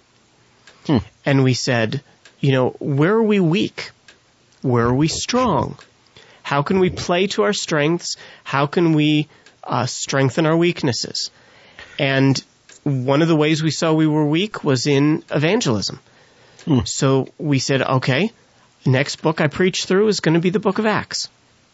and 1.24 1.42
we 1.42 1.54
said, 1.54 2.02
you 2.38 2.52
know, 2.52 2.70
where 2.78 3.14
are 3.14 3.22
we 3.22 3.40
weak? 3.40 3.90
Where 4.62 4.86
are 4.86 4.94
we 4.94 5.08
strong? 5.08 5.78
How 6.42 6.62
can 6.62 6.78
we 6.78 6.90
play 6.90 7.26
to 7.28 7.42
our 7.42 7.52
strengths? 7.52 8.16
How 8.44 8.66
can 8.66 8.92
we 8.92 9.26
uh, 9.64 9.86
strengthen 9.86 10.46
our 10.46 10.56
weaknesses? 10.56 11.30
And 11.98 12.42
one 12.84 13.22
of 13.22 13.28
the 13.28 13.36
ways 13.36 13.62
we 13.62 13.70
saw 13.70 13.92
we 13.92 14.06
were 14.06 14.26
weak 14.26 14.62
was 14.62 14.86
in 14.86 15.24
evangelism. 15.30 16.00
So 16.84 17.28
we 17.38 17.58
said, 17.58 17.82
okay, 17.82 18.30
next 18.84 19.22
book 19.22 19.40
I 19.40 19.46
preach 19.48 19.84
through 19.84 20.08
is 20.08 20.20
going 20.20 20.34
to 20.34 20.40
be 20.40 20.50
the 20.50 20.60
book 20.60 20.78
of 20.78 20.86
Acts. 20.86 21.28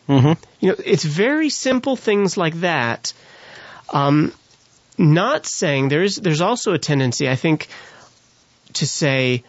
Mm-hmm. 0.08 0.32
You 0.60 0.68
know, 0.68 0.76
it's 0.84 1.04
very 1.04 1.50
simple 1.50 1.96
things 1.96 2.36
like 2.36 2.54
that. 2.60 3.12
Um, 3.92 4.32
not 4.98 5.46
saying 5.46 5.88
there's 5.88 6.16
there's 6.16 6.40
also 6.40 6.72
a 6.72 6.78
tendency, 6.78 7.28
I 7.28 7.36
think, 7.36 7.68
to 8.74 8.86
say, 8.86 9.42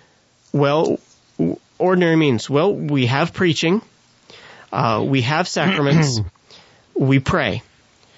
well, 0.51 0.99
ordinary 1.77 2.15
means. 2.15 2.49
Well, 2.49 2.73
we 2.73 3.05
have 3.07 3.33
preaching, 3.33 3.81
uh, 4.71 5.03
we 5.07 5.21
have 5.21 5.47
sacraments, 5.47 6.19
we 6.95 7.19
pray. 7.19 7.61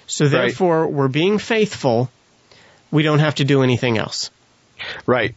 So 0.06 0.24
Right. 0.24 0.30
therefore, 0.32 0.86
we're 0.88 1.08
being 1.08 1.38
faithful. 1.38 2.10
We 2.90 3.02
don't 3.02 3.18
have 3.18 3.34
to 3.36 3.44
do 3.44 3.62
anything 3.62 3.98
else. 3.98 4.30
Right. 5.04 5.34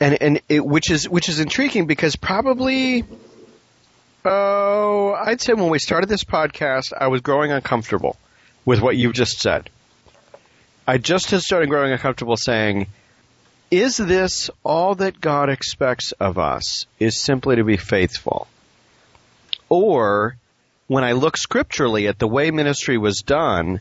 And 0.00 0.22
and 0.22 0.40
it, 0.48 0.64
which 0.64 0.90
is 0.90 1.08
which 1.08 1.28
is 1.28 1.40
intriguing 1.40 1.86
because 1.86 2.14
probably 2.14 3.04
Oh, 4.24 5.12
I'd 5.12 5.40
say 5.40 5.52
when 5.52 5.68
we 5.68 5.78
started 5.78 6.08
this 6.08 6.24
podcast, 6.24 6.92
I 6.98 7.08
was 7.08 7.20
growing 7.20 7.50
uncomfortable 7.52 8.16
with 8.64 8.80
what 8.80 8.96
you 8.96 9.12
just 9.12 9.40
said. 9.40 9.68
I 10.86 10.98
just 10.98 11.30
had 11.30 11.40
started 11.40 11.70
growing 11.70 11.92
uncomfortable 11.92 12.36
saying, 12.36 12.88
is 13.70 13.96
this 13.96 14.50
all 14.62 14.94
that 14.96 15.20
God 15.20 15.48
expects 15.48 16.12
of 16.12 16.38
us 16.38 16.86
is 16.98 17.20
simply 17.20 17.56
to 17.56 17.64
be 17.64 17.78
faithful? 17.78 18.46
Or 19.70 20.36
when 20.86 21.02
I 21.02 21.12
look 21.12 21.38
scripturally 21.38 22.06
at 22.06 22.18
the 22.18 22.28
way 22.28 22.50
ministry 22.50 22.98
was 22.98 23.22
done, 23.22 23.80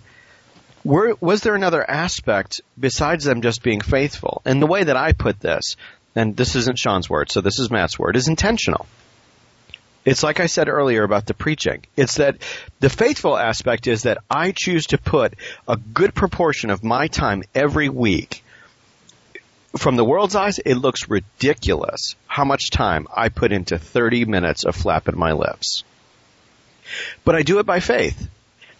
were, 0.85 1.15
was 1.19 1.41
there 1.41 1.55
another 1.55 1.87
aspect 1.89 2.61
besides 2.79 3.25
them 3.25 3.41
just 3.41 3.63
being 3.63 3.81
faithful? 3.81 4.41
And 4.45 4.61
the 4.61 4.67
way 4.67 4.85
that 4.85 4.97
I 4.97 5.11
put 5.11 5.41
this, 5.41 5.75
and 6.15 6.37
this 6.37 6.55
isn't 6.55 6.79
Sean's 6.79 7.09
word, 7.09 7.29
so 7.29 7.41
this 7.41 7.59
is 7.59 7.69
Matt's 7.69 7.99
word, 7.99 8.15
is 8.15 8.29
intentional. 8.29 8.87
It's 10.05 10.23
like 10.23 10.39
I 10.39 10.47
said 10.47 10.67
earlier 10.67 11.03
about 11.03 11.25
the 11.25 11.33
preaching. 11.33 11.83
It's 11.95 12.15
that 12.15 12.37
the 12.79 12.89
faithful 12.89 13.37
aspect 13.37 13.87
is 13.87 14.03
that 14.03 14.17
I 14.29 14.51
choose 14.55 14.87
to 14.87 14.97
put 14.97 15.33
a 15.67 15.77
good 15.77 16.13
proportion 16.13 16.69
of 16.69 16.83
my 16.83 17.07
time 17.07 17.43
every 17.55 17.89
week. 17.89 18.43
From 19.77 19.95
the 19.95 20.05
world's 20.05 20.35
eyes, 20.35 20.59
it 20.59 20.75
looks 20.75 21.09
ridiculous 21.09 22.15
how 22.27 22.43
much 22.43 22.69
time 22.69 23.07
I 23.15 23.29
put 23.29 23.51
into 23.51 23.79
30 23.79 24.25
minutes 24.25 24.65
of 24.65 24.75
flapping 24.75 25.17
my 25.17 25.31
lips. 25.31 25.83
But 27.23 27.35
I 27.35 27.41
do 27.41 27.59
it 27.59 27.65
by 27.65 27.79
faith. 27.79 28.29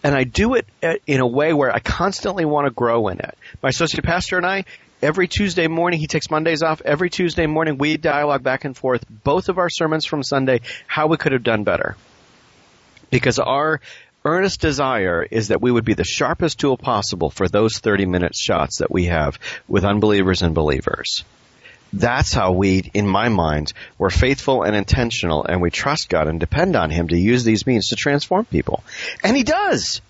And 0.04 0.14
I 0.14 0.24
do 0.24 0.54
it 0.54 0.66
uh, 0.82 0.96
in 1.06 1.20
a 1.20 1.26
way 1.26 1.54
where 1.54 1.74
I 1.74 1.78
constantly 1.78 2.44
want 2.44 2.66
to 2.66 2.70
grow 2.70 3.08
in 3.08 3.20
it. 3.20 3.38
My 3.62 3.70
associate 3.70 4.04
pastor 4.04 4.36
and 4.36 4.44
I, 4.44 4.66
every 5.04 5.28
Tuesday 5.28 5.68
morning, 5.68 6.00
he 6.00 6.06
takes 6.06 6.30
Mondays 6.30 6.62
off. 6.62 6.80
Every 6.82 7.10
Tuesday 7.10 7.46
morning, 7.46 7.76
we 7.76 7.98
dialogue 7.98 8.42
back 8.42 8.64
and 8.64 8.74
forth 8.74 9.04
both 9.08 9.50
of 9.50 9.58
our 9.58 9.68
sermons 9.68 10.06
from 10.06 10.22
Sunday, 10.22 10.62
how 10.86 11.08
we 11.08 11.18
could 11.18 11.32
have 11.32 11.42
done 11.42 11.62
better. 11.62 11.96
Because 13.10 13.38
our 13.38 13.82
earnest 14.24 14.62
desire 14.62 15.22
is 15.22 15.48
that 15.48 15.60
we 15.60 15.70
would 15.70 15.84
be 15.84 15.92
the 15.92 16.04
sharpest 16.04 16.58
tool 16.58 16.78
possible 16.78 17.28
for 17.28 17.46
those 17.46 17.78
30 17.78 18.06
minute 18.06 18.34
shots 18.34 18.78
that 18.78 18.90
we 18.90 19.04
have 19.04 19.38
with 19.68 19.84
unbelievers 19.84 20.40
and 20.40 20.54
believers. 20.54 21.22
That's 21.92 22.32
how 22.32 22.52
we, 22.52 22.90
in 22.94 23.06
my 23.06 23.28
mind, 23.28 23.74
were 23.98 24.10
faithful 24.10 24.62
and 24.62 24.74
intentional 24.74 25.44
and 25.44 25.60
we 25.60 25.70
trust 25.70 26.08
God 26.08 26.28
and 26.28 26.40
depend 26.40 26.76
on 26.76 26.88
Him 26.88 27.08
to 27.08 27.18
use 27.18 27.44
these 27.44 27.66
means 27.66 27.88
to 27.88 27.96
transform 27.96 28.46
people. 28.46 28.82
And 29.22 29.36
He 29.36 29.42
does! 29.42 30.00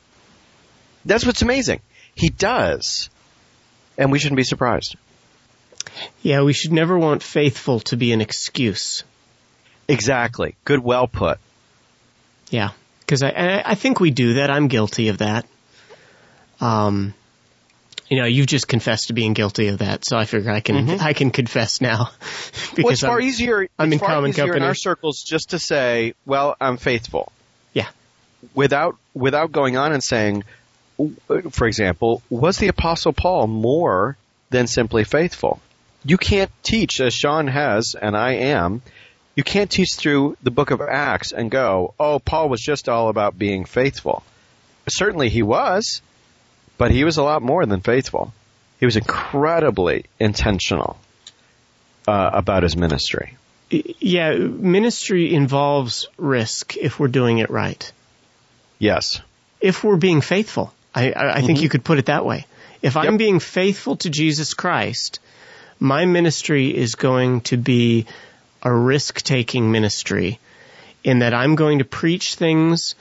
That's 1.04 1.26
what's 1.26 1.42
amazing. 1.42 1.80
He 2.14 2.28
does. 2.28 3.10
And 3.96 4.10
we 4.10 4.18
shouldn't 4.18 4.36
be 4.36 4.44
surprised. 4.44 4.96
Yeah, 6.22 6.42
we 6.42 6.52
should 6.52 6.72
never 6.72 6.98
want 6.98 7.22
faithful 7.22 7.80
to 7.80 7.96
be 7.96 8.12
an 8.12 8.20
excuse. 8.20 9.04
Exactly. 9.88 10.56
Good, 10.64 10.80
well 10.80 11.06
put. 11.06 11.38
Yeah, 12.50 12.70
because 13.00 13.22
I, 13.22 13.62
I 13.64 13.74
think 13.74 14.00
we 14.00 14.10
do 14.10 14.34
that. 14.34 14.50
I'm 14.50 14.68
guilty 14.68 15.08
of 15.08 15.18
that. 15.18 15.46
Um, 16.60 17.14
you 18.08 18.18
know, 18.18 18.26
you've 18.26 18.46
just 18.46 18.68
confessed 18.68 19.08
to 19.08 19.12
being 19.12 19.32
guilty 19.32 19.68
of 19.68 19.78
that, 19.78 20.04
so 20.04 20.16
I 20.16 20.24
figure 20.24 20.50
I 20.50 20.60
can 20.60 20.76
mm-hmm. 20.86 21.04
I 21.04 21.14
can 21.14 21.30
confess 21.30 21.80
now. 21.80 22.10
because 22.74 22.84
well, 22.84 22.92
it's 22.92 23.00
far 23.00 23.18
I'm, 23.18 23.24
easier. 23.24 23.68
I'm 23.78 23.92
in 23.92 23.98
common 23.98 24.32
company. 24.32 24.58
in 24.58 24.62
our 24.62 24.74
circles 24.74 25.22
just 25.22 25.50
to 25.50 25.58
say, 25.58 26.14
"Well, 26.26 26.56
I'm 26.60 26.76
faithful." 26.76 27.32
Yeah. 27.72 27.88
Without 28.54 28.96
without 29.14 29.52
going 29.52 29.76
on 29.76 29.92
and 29.92 30.02
saying, 30.04 30.44
for 31.50 31.66
example, 31.66 32.22
was 32.30 32.58
the 32.58 32.68
Apostle 32.68 33.12
Paul 33.12 33.46
more 33.46 34.16
than 34.50 34.66
simply 34.66 35.04
faithful? 35.04 35.60
You 36.04 36.18
can't 36.18 36.50
teach, 36.62 37.00
as 37.00 37.14
Sean 37.14 37.46
has, 37.46 37.96
and 38.00 38.16
I 38.16 38.32
am, 38.32 38.82
you 39.34 39.42
can't 39.42 39.70
teach 39.70 39.94
through 39.94 40.36
the 40.42 40.50
book 40.50 40.70
of 40.70 40.80
Acts 40.80 41.32
and 41.32 41.50
go, 41.50 41.94
oh, 41.98 42.18
Paul 42.18 42.48
was 42.48 42.60
just 42.60 42.88
all 42.88 43.08
about 43.08 43.38
being 43.38 43.64
faithful. 43.64 44.22
Certainly 44.88 45.30
he 45.30 45.42
was, 45.42 46.02
but 46.78 46.90
he 46.90 47.04
was 47.04 47.16
a 47.16 47.22
lot 47.22 47.42
more 47.42 47.66
than 47.66 47.80
faithful. 47.80 48.32
He 48.78 48.86
was 48.86 48.96
incredibly 48.96 50.04
intentional 50.20 50.98
uh, 52.06 52.30
about 52.32 52.62
his 52.62 52.76
ministry. 52.76 53.36
Yeah, 53.70 54.34
ministry 54.34 55.34
involves 55.34 56.06
risk 56.16 56.76
if 56.76 57.00
we're 57.00 57.08
doing 57.08 57.38
it 57.38 57.50
right. 57.50 57.90
Yes. 58.78 59.20
If 59.60 59.82
we're 59.82 59.96
being 59.96 60.20
faithful. 60.20 60.72
I, 60.94 61.12
I, 61.12 61.40
think 61.40 61.58
mm-hmm. 61.58 61.64
you 61.64 61.68
could 61.68 61.84
put 61.84 61.98
it 61.98 62.06
that 62.06 62.24
way. 62.24 62.46
If 62.82 62.94
yep. 62.94 63.04
I'm 63.04 63.16
being 63.16 63.40
faithful 63.40 63.96
to 63.96 64.10
Jesus 64.10 64.54
Christ, 64.54 65.18
my 65.80 66.04
ministry 66.04 66.74
is 66.74 66.94
going 66.94 67.40
to 67.42 67.56
be 67.56 68.06
a 68.62 68.72
risk 68.72 69.22
taking 69.22 69.72
ministry 69.72 70.38
in 71.02 71.18
that 71.18 71.34
I'm 71.34 71.54
going 71.54 71.80
to 71.80 71.84
preach 71.84 72.36
things 72.36 72.94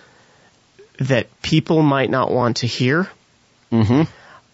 that 0.99 1.27
people 1.41 1.81
might 1.81 2.09
not 2.09 2.31
want 2.31 2.57
to 2.57 2.67
hear. 2.67 3.09
Mm-hmm. 3.71 4.01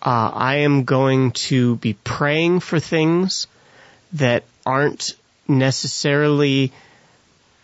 Uh, 0.01 0.31
I 0.33 0.57
am 0.57 0.83
going 0.83 1.31
to 1.31 1.75
be 1.77 1.93
praying 1.93 2.61
for 2.61 2.79
things 2.79 3.47
that 4.13 4.43
aren't 4.65 5.15
necessarily, 5.47 6.71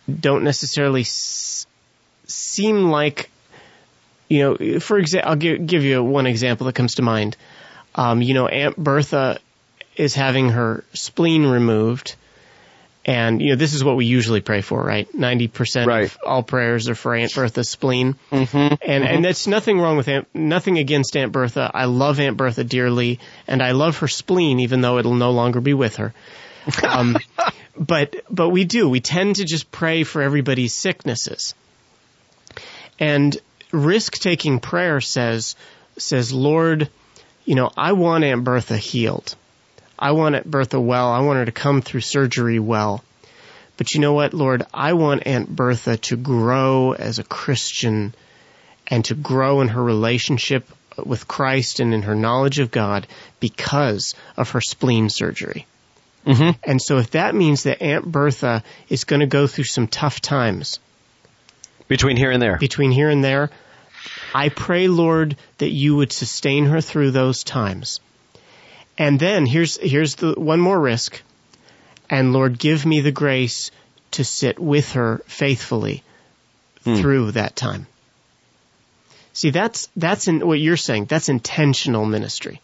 don't 0.08 0.44
necessarily 0.44 1.02
s- 1.02 1.66
seem 2.26 2.90
like 2.90 3.30
you 4.28 4.40
know, 4.40 4.80
for 4.80 4.98
example, 4.98 5.30
I'll 5.30 5.36
give, 5.36 5.66
give 5.66 5.84
you 5.84 6.02
one 6.02 6.26
example 6.26 6.66
that 6.66 6.74
comes 6.74 6.96
to 6.96 7.02
mind. 7.02 7.36
Um, 7.94 8.22
you 8.22 8.34
know, 8.34 8.46
Aunt 8.46 8.76
Bertha 8.76 9.38
is 9.96 10.14
having 10.14 10.50
her 10.50 10.84
spleen 10.92 11.46
removed. 11.46 12.16
And, 13.04 13.40
you 13.40 13.50
know, 13.50 13.56
this 13.56 13.72
is 13.72 13.84
what 13.84 13.96
we 13.96 14.04
usually 14.04 14.40
pray 14.40 14.62
for, 14.62 14.82
right? 14.82 15.08
90% 15.12 15.86
right. 15.86 16.04
of 16.06 16.18
all 16.26 16.42
prayers 16.42 16.88
are 16.88 16.96
for 16.96 17.14
Aunt 17.14 17.32
Bertha's 17.32 17.70
spleen. 17.70 18.16
Mm-hmm. 18.32 18.56
And, 18.56 18.78
mm-hmm. 18.80 18.90
and 18.90 19.24
that's 19.24 19.46
nothing 19.46 19.78
wrong 19.78 19.96
with 19.96 20.08
Aunt, 20.08 20.26
nothing 20.34 20.78
against 20.78 21.16
Aunt 21.16 21.30
Bertha. 21.30 21.70
I 21.72 21.84
love 21.84 22.18
Aunt 22.18 22.36
Bertha 22.36 22.64
dearly 22.64 23.20
and 23.46 23.62
I 23.62 23.72
love 23.72 23.98
her 23.98 24.08
spleen 24.08 24.58
even 24.58 24.80
though 24.80 24.98
it'll 24.98 25.14
no 25.14 25.30
longer 25.30 25.60
be 25.60 25.72
with 25.72 25.96
her. 25.96 26.12
Um, 26.82 27.16
but, 27.78 28.16
but 28.28 28.48
we 28.48 28.64
do. 28.64 28.88
We 28.88 29.00
tend 29.00 29.36
to 29.36 29.44
just 29.44 29.70
pray 29.70 30.02
for 30.02 30.20
everybody's 30.20 30.74
sicknesses. 30.74 31.54
And 32.98 33.38
risk 33.76 34.18
taking 34.18 34.60
prayer 34.60 35.00
says, 35.00 35.56
says, 35.98 36.32
Lord, 36.32 36.88
you 37.44 37.54
know, 37.54 37.70
I 37.76 37.92
want 37.92 38.24
Aunt 38.24 38.44
Bertha 38.44 38.76
healed. 38.76 39.34
I 39.98 40.12
want 40.12 40.34
Aunt 40.34 40.50
Bertha 40.50 40.80
well. 40.80 41.10
I 41.10 41.20
want 41.20 41.38
her 41.38 41.44
to 41.44 41.52
come 41.52 41.82
through 41.82 42.00
surgery 42.00 42.58
well. 42.58 43.02
But 43.76 43.94
you 43.94 44.00
know 44.00 44.14
what, 44.14 44.34
Lord? 44.34 44.64
I 44.72 44.94
want 44.94 45.26
Aunt 45.26 45.54
Bertha 45.54 45.98
to 45.98 46.16
grow 46.16 46.92
as 46.92 47.18
a 47.18 47.24
Christian 47.24 48.14
and 48.86 49.04
to 49.06 49.14
grow 49.14 49.60
in 49.60 49.68
her 49.68 49.82
relationship 49.82 50.68
with 51.04 51.28
Christ 51.28 51.80
and 51.80 51.92
in 51.92 52.02
her 52.02 52.14
knowledge 52.14 52.58
of 52.58 52.70
God 52.70 53.06
because 53.38 54.14
of 54.36 54.50
her 54.50 54.60
spleen 54.60 55.10
surgery. 55.10 55.66
Mm-hmm. 56.26 56.58
And 56.64 56.80
so 56.80 56.98
if 56.98 57.10
that 57.12 57.34
means 57.34 57.64
that 57.64 57.82
Aunt 57.82 58.04
Bertha 58.04 58.64
is 58.88 59.04
going 59.04 59.20
to 59.20 59.26
go 59.26 59.46
through 59.46 59.64
some 59.64 59.86
tough 59.86 60.20
times, 60.20 60.80
between 61.88 62.16
here 62.16 62.30
and 62.30 62.42
there. 62.42 62.56
Between 62.58 62.90
here 62.90 63.10
and 63.10 63.22
there. 63.22 63.50
I 64.34 64.48
pray, 64.48 64.88
Lord, 64.88 65.36
that 65.58 65.70
you 65.70 65.96
would 65.96 66.12
sustain 66.12 66.66
her 66.66 66.80
through 66.80 67.10
those 67.10 67.44
times. 67.44 68.00
And 68.98 69.20
then 69.20 69.46
here's, 69.46 69.76
here's 69.76 70.16
the 70.16 70.34
one 70.34 70.60
more 70.60 70.80
risk. 70.80 71.22
And 72.08 72.32
Lord, 72.32 72.58
give 72.58 72.86
me 72.86 73.00
the 73.00 73.12
grace 73.12 73.70
to 74.12 74.24
sit 74.24 74.58
with 74.58 74.92
her 74.92 75.22
faithfully 75.26 76.02
hmm. 76.84 76.96
through 76.96 77.32
that 77.32 77.56
time. 77.56 77.86
See, 79.32 79.50
that's, 79.50 79.88
that's 79.96 80.28
in 80.28 80.46
what 80.46 80.60
you're 80.60 80.78
saying. 80.78 81.06
That's 81.06 81.28
intentional 81.28 82.06
ministry. 82.06 82.62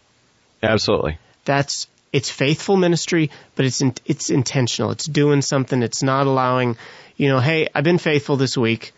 Absolutely. 0.63 1.19
That's, 1.45 1.87
it's 2.11 2.29
faithful 2.31 2.77
ministry, 2.77 3.29
but 3.55 3.65
it's, 3.65 3.81
in, 3.81 3.93
it's 4.05 4.29
intentional. 4.29 4.91
It's 4.91 5.05
doing 5.05 5.41
something. 5.41 5.83
It's 5.83 6.01
not 6.01 6.25
allowing, 6.25 6.77
you 7.15 7.27
know, 7.27 7.39
hey, 7.39 7.67
I've 7.75 7.83
been 7.83 7.99
faithful 7.99 8.37
this 8.37 8.57
week 8.57 8.93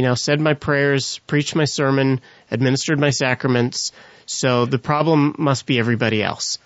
you 0.00 0.06
know, 0.06 0.14
said 0.14 0.40
my 0.40 0.54
prayers, 0.54 1.18
preached 1.26 1.54
my 1.54 1.66
sermon, 1.66 2.22
administered 2.50 2.98
my 2.98 3.10
sacraments. 3.10 3.92
So 4.24 4.64
the 4.64 4.78
problem 4.78 5.34
must 5.36 5.66
be 5.66 5.78
everybody 5.78 6.22
else. 6.22 6.56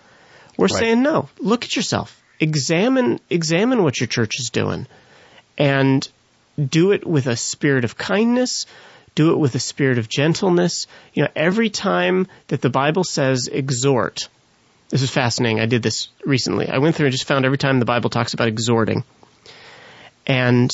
We're 0.57 0.67
right. 0.67 0.79
saying 0.79 1.03
no. 1.03 1.29
Look 1.41 1.65
at 1.65 1.75
yourself. 1.75 2.23
Examine 2.39 3.19
examine 3.29 3.83
what 3.83 3.99
your 3.99 4.07
church 4.07 4.39
is 4.39 4.51
doing, 4.51 4.87
and 5.59 6.09
do 6.65 6.93
it 6.93 7.05
with 7.05 7.27
a 7.27 7.35
spirit 7.35 7.85
of 7.85 7.99
kindness. 7.99 8.67
Do 9.17 9.33
it 9.33 9.39
with 9.39 9.57
a 9.57 9.61
spirit 9.61 9.99
of 9.99 10.09
gentleness. 10.09 10.87
You 11.13 11.25
know, 11.25 11.31
every 11.35 11.71
time 11.71 12.29
that 12.47 12.63
the 12.63 12.71
Bible 12.71 13.03
says 13.03 13.49
exhort, 13.49 14.29
this 14.91 15.03
is 15.03 15.11
fascinating. 15.11 15.59
I 15.59 15.67
did 15.67 15.83
this 15.83 16.07
recently. 16.25 16.69
I 16.69 16.79
went 16.79 16.95
through 16.95 17.07
and 17.07 17.13
just 17.13 17.27
found 17.27 17.45
every 17.45 17.59
time 17.59 17.81
the 17.81 17.85
Bible 17.85 18.11
talks 18.11 18.33
about 18.33 18.47
exhorting, 18.47 19.03
and 20.25 20.71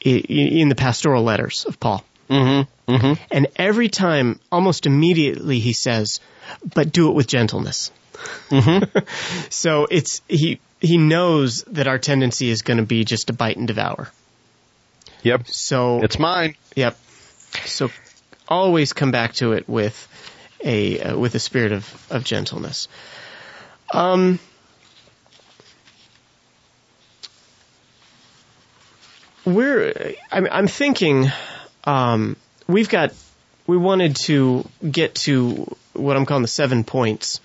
in 0.00 0.68
the 0.68 0.74
pastoral 0.74 1.22
letters 1.22 1.64
of 1.66 1.80
Paul. 1.80 2.04
Mm-hmm. 2.30 2.92
Mm-hmm. 2.92 3.22
And 3.30 3.46
every 3.56 3.88
time, 3.88 4.40
almost 4.50 4.86
immediately, 4.86 5.58
he 5.58 5.72
says, 5.72 6.20
"But 6.74 6.92
do 6.92 7.08
it 7.08 7.14
with 7.14 7.26
gentleness." 7.26 7.90
Mm-hmm. 8.50 8.98
so 9.50 9.86
it's 9.90 10.22
he 10.28 10.60
he 10.80 10.98
knows 10.98 11.64
that 11.64 11.86
our 11.86 11.98
tendency 11.98 12.50
is 12.50 12.62
going 12.62 12.78
to 12.78 12.86
be 12.86 13.04
just 13.04 13.28
to 13.28 13.32
bite 13.32 13.56
and 13.56 13.66
devour. 13.66 14.10
Yep. 15.22 15.48
So 15.48 16.02
It's 16.02 16.18
mine. 16.18 16.54
Yep. 16.76 16.96
So 17.64 17.90
always 18.46 18.92
come 18.92 19.10
back 19.10 19.34
to 19.34 19.52
it 19.52 19.68
with 19.68 20.06
a 20.64 21.00
uh, 21.00 21.18
with 21.18 21.34
a 21.34 21.40
spirit 21.40 21.72
of 21.72 22.06
of 22.10 22.24
gentleness. 22.24 22.88
Um. 23.92 24.38
We're. 29.54 30.14
I'm, 30.30 30.48
I'm 30.50 30.68
thinking. 30.68 31.26
Um, 31.84 32.36
we've 32.66 32.88
got. 32.88 33.12
We 33.66 33.76
wanted 33.76 34.16
to 34.16 34.64
get 34.88 35.14
to 35.26 35.74
what 35.92 36.16
I'm 36.16 36.24
calling 36.26 36.42
the 36.42 36.48
seven 36.48 36.84
points 36.84 37.40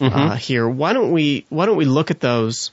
uh, 0.00 0.34
here. 0.36 0.68
Why 0.68 0.92
don't 0.92 1.12
we? 1.12 1.46
Why 1.50 1.66
don't 1.66 1.76
we 1.76 1.84
look 1.84 2.10
at 2.10 2.20
those 2.20 2.70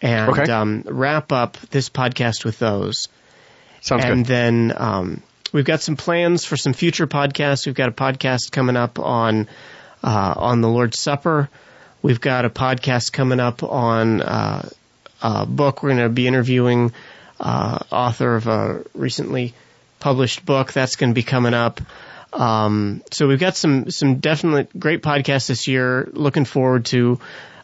and 0.00 0.30
Okay. 0.30 0.50
um, 0.50 0.82
wrap 0.86 1.32
up 1.32 1.56
this 1.70 1.88
podcast 1.90 2.44
with 2.44 2.58
those? 2.58 3.08
Sounds 3.80 4.04
and 4.04 4.24
good. 4.24 4.26
then 4.26 4.72
um, 4.76 5.22
we've 5.52 5.64
got 5.64 5.80
some 5.80 5.96
plans 5.96 6.44
for 6.44 6.56
some 6.56 6.72
future 6.72 7.06
podcasts. 7.06 7.66
We've 7.66 7.74
got 7.74 7.88
a 7.88 7.92
podcast 7.92 8.52
coming 8.52 8.76
up 8.76 8.98
on 8.98 9.48
uh, 10.02 10.34
on 10.36 10.60
the 10.60 10.68
Lord's 10.68 10.98
Supper. 10.98 11.48
We've 12.02 12.20
got 12.20 12.44
a 12.44 12.50
podcast 12.50 13.12
coming 13.12 13.40
up 13.40 13.62
on 13.62 14.20
uh, 14.20 14.68
a 15.22 15.46
book. 15.46 15.82
We're 15.82 15.90
going 15.90 16.02
to 16.02 16.08
be 16.08 16.26
interviewing 16.28 16.92
uh, 17.40 17.78
author 17.90 18.36
of 18.36 18.46
a 18.46 18.84
recently 18.94 19.54
published 19.98 20.44
book. 20.44 20.72
That's 20.72 20.96
going 20.96 21.10
to 21.10 21.14
be 21.14 21.22
coming 21.22 21.54
up. 21.54 21.80
Um, 22.32 23.02
so 23.10 23.26
we've 23.26 23.40
got 23.40 23.56
some 23.56 23.90
some 23.90 24.16
definite 24.16 24.78
great 24.78 25.02
podcasts 25.02 25.48
this 25.48 25.66
year. 25.66 26.08
Looking 26.12 26.44
forward 26.44 26.84
to 26.86 27.18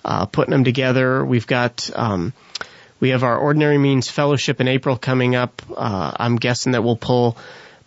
uh, 0.05 0.27
putting 0.27 0.51
them 0.51 0.65
together. 0.65 1.25
We've 1.25 1.47
got 1.47 1.89
um, 1.95 2.33
we 2.99 3.11
have 3.11 3.23
our 3.23 3.39
Ordinary 3.39 3.79
Means 3.79 4.09
Fellowship 4.09 4.61
in 4.61 4.69
April 4.69 4.97
coming 4.97 5.37
up. 5.37 5.63
Uh, 5.75 6.13
I'm 6.17 6.37
guessing 6.37 6.73
that 6.73 6.83
we'll 6.83 6.97
pull 6.97 7.37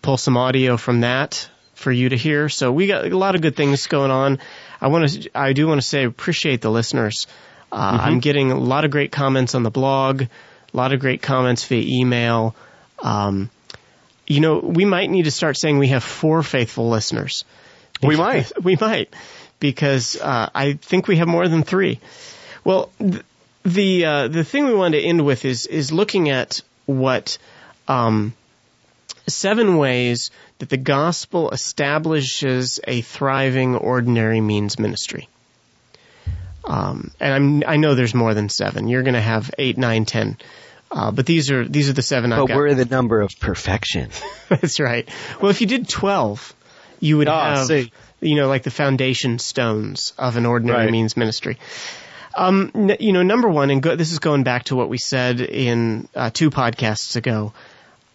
pull 0.02 0.18
some 0.18 0.38
audio 0.38 0.78
from 0.78 1.02
that 1.02 1.50
for 1.74 1.92
you 1.92 2.10
to 2.10 2.18
hear. 2.18 2.50
So 2.50 2.72
we 2.72 2.88
got 2.88 3.06
a 3.06 3.18
lot 3.18 3.36
of 3.36 3.42
good 3.42 3.56
things 3.56 3.88
going 3.88 4.12
on. 4.12 4.40
I 4.80 4.88
want 4.88 5.10
to 5.10 5.30
I 5.36 5.54
do 5.54 5.68
want 5.68 5.82
to 5.82 5.88
say 5.88 6.04
appreciate 6.06 6.62
the 6.62 6.72
listeners. 6.72 7.28
Uh, 7.72 8.00
I'm 8.02 8.20
getting 8.20 8.52
a 8.52 8.58
lot 8.58 8.86
of 8.86 8.92
great 8.92 9.12
comments 9.12 9.54
on 9.54 9.64
the 9.64 9.70
blog, 9.70 10.24
a 10.74 10.78
lot 10.78 10.94
of 10.94 11.00
great 11.00 11.22
comments 11.22 11.66
via 11.66 12.00
email. 12.00 12.56
Um, 13.00 13.50
you 14.28 14.40
know, 14.40 14.60
we 14.60 14.86
might 14.86 15.10
need 15.10 15.24
to 15.24 15.32
start 15.32 15.58
saying 15.58 15.78
we 15.78 15.90
have 15.90 16.04
four 16.04 16.44
faithful 16.44 16.90
listeners. 16.90 17.46
We 18.04 18.16
might. 18.16 18.52
We 18.64 18.76
might, 18.76 19.14
because 19.60 20.20
uh, 20.20 20.50
I 20.54 20.74
think 20.74 21.08
we 21.08 21.18
have 21.18 21.28
more 21.28 21.48
than 21.48 21.64
three. 21.64 22.00
Well, 22.64 22.92
th- 23.00 23.24
the 23.64 24.06
uh, 24.06 24.28
the 24.28 24.44
thing 24.44 24.66
we 24.66 24.74
wanted 24.74 25.02
to 25.02 25.04
end 25.04 25.26
with 25.26 25.46
is 25.46 25.66
is 25.66 25.92
looking 25.92 26.30
at 26.30 26.62
what 26.86 27.38
um, 27.88 28.34
seven 29.28 29.78
ways 29.78 30.32
that 30.60 30.70
the 30.70 30.78
gospel 30.78 31.52
establishes 31.52 32.80
a 32.86 33.02
thriving 33.02 33.76
ordinary 33.76 34.42
means 34.42 34.80
ministry. 34.80 35.28
Um, 36.70 37.12
and 37.20 37.34
I'm 37.34 37.64
I 37.68 37.78
know 37.78 37.96
there's 37.96 38.14
more 38.14 38.34
than 38.34 38.48
seven. 38.48 38.88
You're 38.88 39.02
going 39.04 39.16
to 39.16 39.22
have 39.22 39.50
eight, 39.58 39.78
nine, 39.78 40.06
ten. 40.06 40.38
Uh, 40.92 41.12
but 41.12 41.26
these 41.26 41.50
are 41.52 41.68
these 41.68 41.90
are 41.90 41.94
the 41.94 42.02
seven 42.02 42.30
But 42.30 42.50
we're 42.50 42.74
the 42.76 42.86
number 42.86 43.22
of 43.22 43.32
perfection. 43.40 44.10
That's 44.50 44.80
right. 44.80 45.10
Well, 45.42 45.50
if 45.52 45.62
you 45.62 45.68
did 45.68 45.90
12, 45.90 46.54
you 47.00 47.18
would 47.18 47.28
Ah, 47.28 47.56
have, 47.58 47.68
see. 47.68 47.92
you 48.22 48.36
know, 48.36 48.48
like 48.48 48.64
the 48.64 48.72
foundation 48.72 49.40
stones 49.40 50.14
of 50.18 50.36
an 50.38 50.46
ordinary 50.46 50.84
Right. 50.86 50.92
means 50.92 51.18
ministry. 51.18 51.58
Um, 52.36 52.72
n- 52.76 52.98
you 53.00 53.14
know, 53.14 53.24
number 53.24 53.50
one, 53.50 53.70
and 53.72 53.82
go, 53.82 53.96
this 53.96 54.12
is 54.12 54.20
going 54.20 54.44
back 54.44 54.66
to 54.66 54.76
what 54.76 54.90
we 54.90 54.98
said 54.98 55.42
in 55.42 56.08
uh, 56.16 56.30
two 56.32 56.50
podcasts 56.52 57.16
ago. 57.16 57.54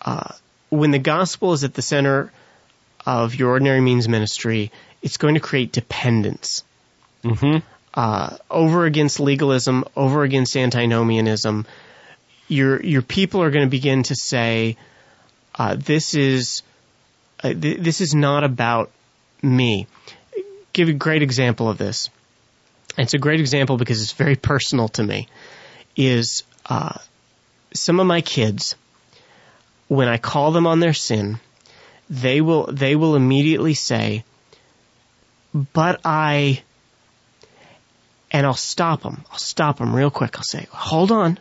Uh, 0.00 0.30
when 0.70 0.90
the 0.92 0.98
gospel 0.98 1.52
is 1.52 1.64
at 1.64 1.74
the 1.74 1.82
center 1.82 2.32
of 3.06 3.34
your 3.34 3.50
ordinary 3.50 3.80
means 3.80 4.08
ministry, 4.08 4.70
it's 5.02 5.16
going 5.16 5.34
to 5.34 5.40
create 5.40 5.72
dependence 5.72 6.62
Mm-hmm. 7.24 7.58
Uh, 7.94 8.37
over 8.50 8.85
against 8.85 9.20
legalism, 9.20 9.85
over 9.96 10.24
against 10.24 10.57
antinomianism. 10.57 11.66
Your 12.48 12.83
your 12.83 13.02
people 13.02 13.42
are 13.42 13.50
going 13.50 13.64
to 13.64 13.70
begin 13.70 14.02
to 14.04 14.16
say, 14.16 14.76
uh, 15.54 15.76
"This 15.76 16.14
is 16.14 16.62
uh, 17.42 17.54
th- 17.54 17.78
this 17.78 18.00
is 18.00 18.14
not 18.14 18.44
about 18.44 18.90
me." 19.42 19.87
Give 20.72 20.88
a 20.88 20.92
great 20.92 21.22
example 21.22 21.70
of 21.70 21.78
this. 21.78 22.11
It's 22.98 23.14
a 23.14 23.18
great 23.18 23.40
example 23.40 23.76
because 23.76 24.02
it's 24.02 24.12
very 24.12 24.37
personal 24.37 24.88
to 24.88 25.02
me. 25.02 25.28
Is 25.96 26.42
uh, 26.66 26.98
some 27.72 28.00
of 28.00 28.07
my 28.07 28.20
kids, 28.20 28.74
when 29.87 30.09
I 30.09 30.18
call 30.18 30.50
them 30.50 30.66
on 30.66 30.80
their 30.80 30.92
sin, 30.92 31.38
they 32.11 32.40
will 32.40 32.66
they 32.66 32.96
will 32.96 33.14
immediately 33.14 33.74
say, 33.74 34.24
"But 35.54 36.00
I." 36.04 36.62
and 38.34 38.44
I'll 38.44 38.54
stop 38.54 39.02
them. 39.02 39.24
I'll 39.30 39.38
stop 39.38 39.78
them 39.78 39.94
real 39.94 40.10
quick. 40.10 40.36
I'll 40.36 40.42
say, 40.42 40.66
hold 40.70 41.12
on. 41.12 41.38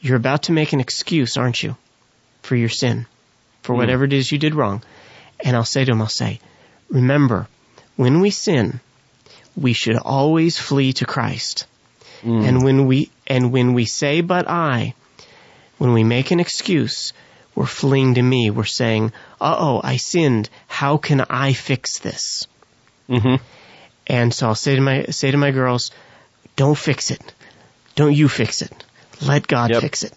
You're 0.00 0.16
about 0.16 0.44
to 0.44 0.52
make 0.52 0.72
an 0.72 0.80
excuse, 0.80 1.36
aren't 1.36 1.62
you? 1.62 1.76
For 2.40 2.56
your 2.56 2.70
sin. 2.70 3.04
For 3.62 3.74
whatever 3.74 4.04
it 4.04 4.14
is 4.14 4.32
you 4.32 4.38
did 4.38 4.54
wrong. 4.54 4.82
And 5.44 5.54
I'll 5.54 5.64
say 5.66 5.84
to 5.84 5.92
them, 5.92 6.00
I'll 6.00 6.08
say, 6.08 6.40
remember, 6.88 7.48
when 7.96 8.20
we 8.20 8.30
sin, 8.30 8.80
we 9.54 9.74
should 9.74 9.96
always 9.96 10.58
flee 10.58 10.94
to 10.94 11.04
Christ. 11.04 11.66
And 12.46 12.64
when 12.64 12.86
we, 12.86 13.10
and 13.26 13.52
when 13.52 13.74
we 13.74 13.84
say, 13.84 14.22
but 14.22 14.48
I, 14.48 14.94
when 15.76 15.92
we 15.92 16.02
make 16.02 16.30
an 16.30 16.40
excuse, 16.40 17.12
we're 17.54 17.66
fleeing 17.66 18.14
to 18.14 18.22
me. 18.22 18.50
We're 18.50 18.64
saying, 18.64 19.12
uh 19.38 19.56
oh, 19.58 19.82
I 19.84 19.98
sinned. 19.98 20.48
How 20.66 20.96
can 20.96 21.20
I 21.28 21.52
fix 21.52 21.98
this? 21.98 22.46
Mm-hmm. 23.10 23.36
And 24.06 24.32
so 24.32 24.48
I'll 24.48 24.54
say 24.54 24.74
to 24.76 24.80
my 24.80 25.04
say 25.06 25.30
to 25.30 25.36
my 25.36 25.50
girls, 25.50 25.90
"Don't 26.56 26.76
fix 26.76 27.10
it. 27.10 27.22
Don't 27.94 28.14
you 28.14 28.28
fix 28.28 28.62
it. 28.62 28.72
Let 29.22 29.46
God 29.46 29.70
Yep. 29.70 29.80
fix 29.82 30.02
it. 30.02 30.12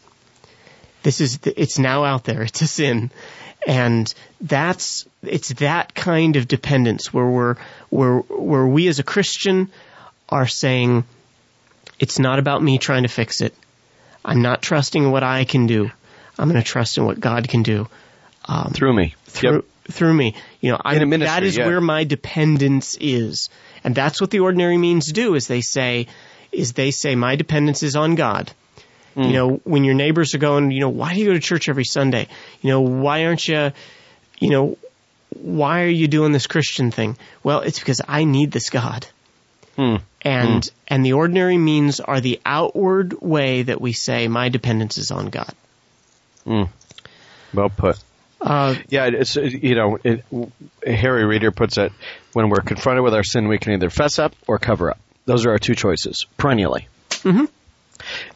This 1.04 1.22
is 1.22 1.38
the, 1.40 1.60
it's 1.62 1.80
now 1.80 2.04
out 2.04 2.24
there. 2.26 2.42
It's 2.44 2.62
a 2.62 2.68
sin." 2.68 3.12
And 3.66 4.14
that's 4.40 5.06
it's 5.24 5.50
that 5.56 5.94
kind 5.94 6.36
of 6.36 6.48
dependence 6.48 7.14
where 7.14 7.26
we're 7.26 7.56
where 7.90 8.18
where 8.20 8.66
we 8.66 8.88
as 8.88 9.00
a 9.00 9.04
Christian 9.04 9.70
are 10.30 10.48
saying 10.48 11.04
it's 12.00 12.20
not 12.20 12.40
about 12.40 12.62
me 12.62 12.78
trying 12.78 13.04
to 13.04 13.10
fix 13.10 13.42
it. 13.42 13.54
I'm 14.24 14.42
not 14.42 14.62
trusting 14.62 15.10
what 15.10 15.24
I 15.24 15.46
can 15.46 15.68
do. 15.68 15.90
I'm 16.38 16.50
going 16.50 16.62
to 16.62 16.68
trust 16.68 16.98
in 16.98 17.06
what 17.06 17.20
God 17.20 17.48
can 17.50 17.64
do 17.64 17.88
um, 18.46 18.72
Through 18.74 18.94
me. 18.94 19.16
through 19.26 19.56
Yep. 19.56 19.66
through 19.90 20.14
me. 20.14 20.36
You 20.62 20.72
know, 20.72 20.82
I, 20.84 21.00
ministry, 21.04 21.26
that 21.26 21.44
is 21.44 21.58
yeah. 21.58 21.66
where 21.66 21.82
my 21.82 22.04
dependence 22.04 22.98
is, 23.00 23.50
and 23.84 23.96
that's 23.96 24.22
what 24.22 24.32
the 24.32 24.40
ordinary 24.40 24.78
means 24.78 25.12
do. 25.12 25.36
Is 25.36 25.48
they 25.48 25.62
say, 25.62 26.08
is 26.52 26.74
they 26.74 26.92
say 26.92 27.16
my 27.16 27.36
dependence 27.36 27.84
is 27.84 27.96
on 27.96 28.16
God. 28.16 28.52
Hmm. 29.16 29.24
You 29.24 29.34
know, 29.34 29.62
when 29.64 29.84
your 29.84 29.96
neighbors 29.96 30.36
are 30.36 30.40
going, 30.40 30.72
you 30.72 30.80
know, 30.80 30.90
why 30.90 31.14
do 31.14 31.20
you 31.20 31.28
go 31.28 31.34
to 31.34 31.40
church 31.40 31.70
every 31.70 31.86
Sunday? 31.86 32.28
You 32.62 32.70
know, 32.70 32.82
why 32.82 33.26
aren't 33.26 33.48
you, 33.48 33.72
you 34.40 34.50
know, 34.50 34.78
why 35.30 35.84
are 35.84 35.90
you 35.90 36.08
doing 36.08 36.32
this 36.32 36.48
Christian 36.48 36.92
thing? 36.92 37.18
Well, 37.44 37.62
it's 37.62 37.80
because 37.80 38.02
I 38.08 38.24
need 38.24 38.52
this 38.52 38.70
God. 38.70 39.08
Hmm. 39.76 39.98
And 40.22 40.70
and 40.88 41.06
the 41.06 41.14
ordinary 41.14 41.58
means 41.58 42.00
are 42.00 42.20
the 42.20 42.42
outward 42.46 43.14
way 43.22 43.64
that 43.64 43.80
we 43.80 43.94
say 43.94 44.28
my 44.28 44.50
dependence 44.50 44.98
is 44.98 45.12
on 45.12 45.28
God. 45.28 45.54
Well 47.54 47.70
put. 47.70 48.04
Uh, 48.40 48.76
Yeah, 48.90 49.06
it's 49.08 49.36
you 49.36 49.76
know, 49.76 49.98
it, 50.04 50.24
Harry 50.86 51.26
Reeder 51.26 51.52
puts 51.52 51.78
it 51.78 51.92
when 52.34 52.50
we're 52.50 52.62
confronted 52.62 53.04
with 53.04 53.14
our 53.14 53.24
sin, 53.24 53.48
we 53.48 53.58
can 53.58 53.74
either 53.74 53.90
fess 53.90 54.20
up 54.20 54.36
or 54.48 54.60
cover 54.60 54.92
up. 54.92 55.00
Those 55.26 55.46
are 55.46 55.52
our 55.52 55.60
two 55.60 55.76
choices 55.76 56.26
perennially. 56.38 56.88
Mm-hmm. 57.10 57.46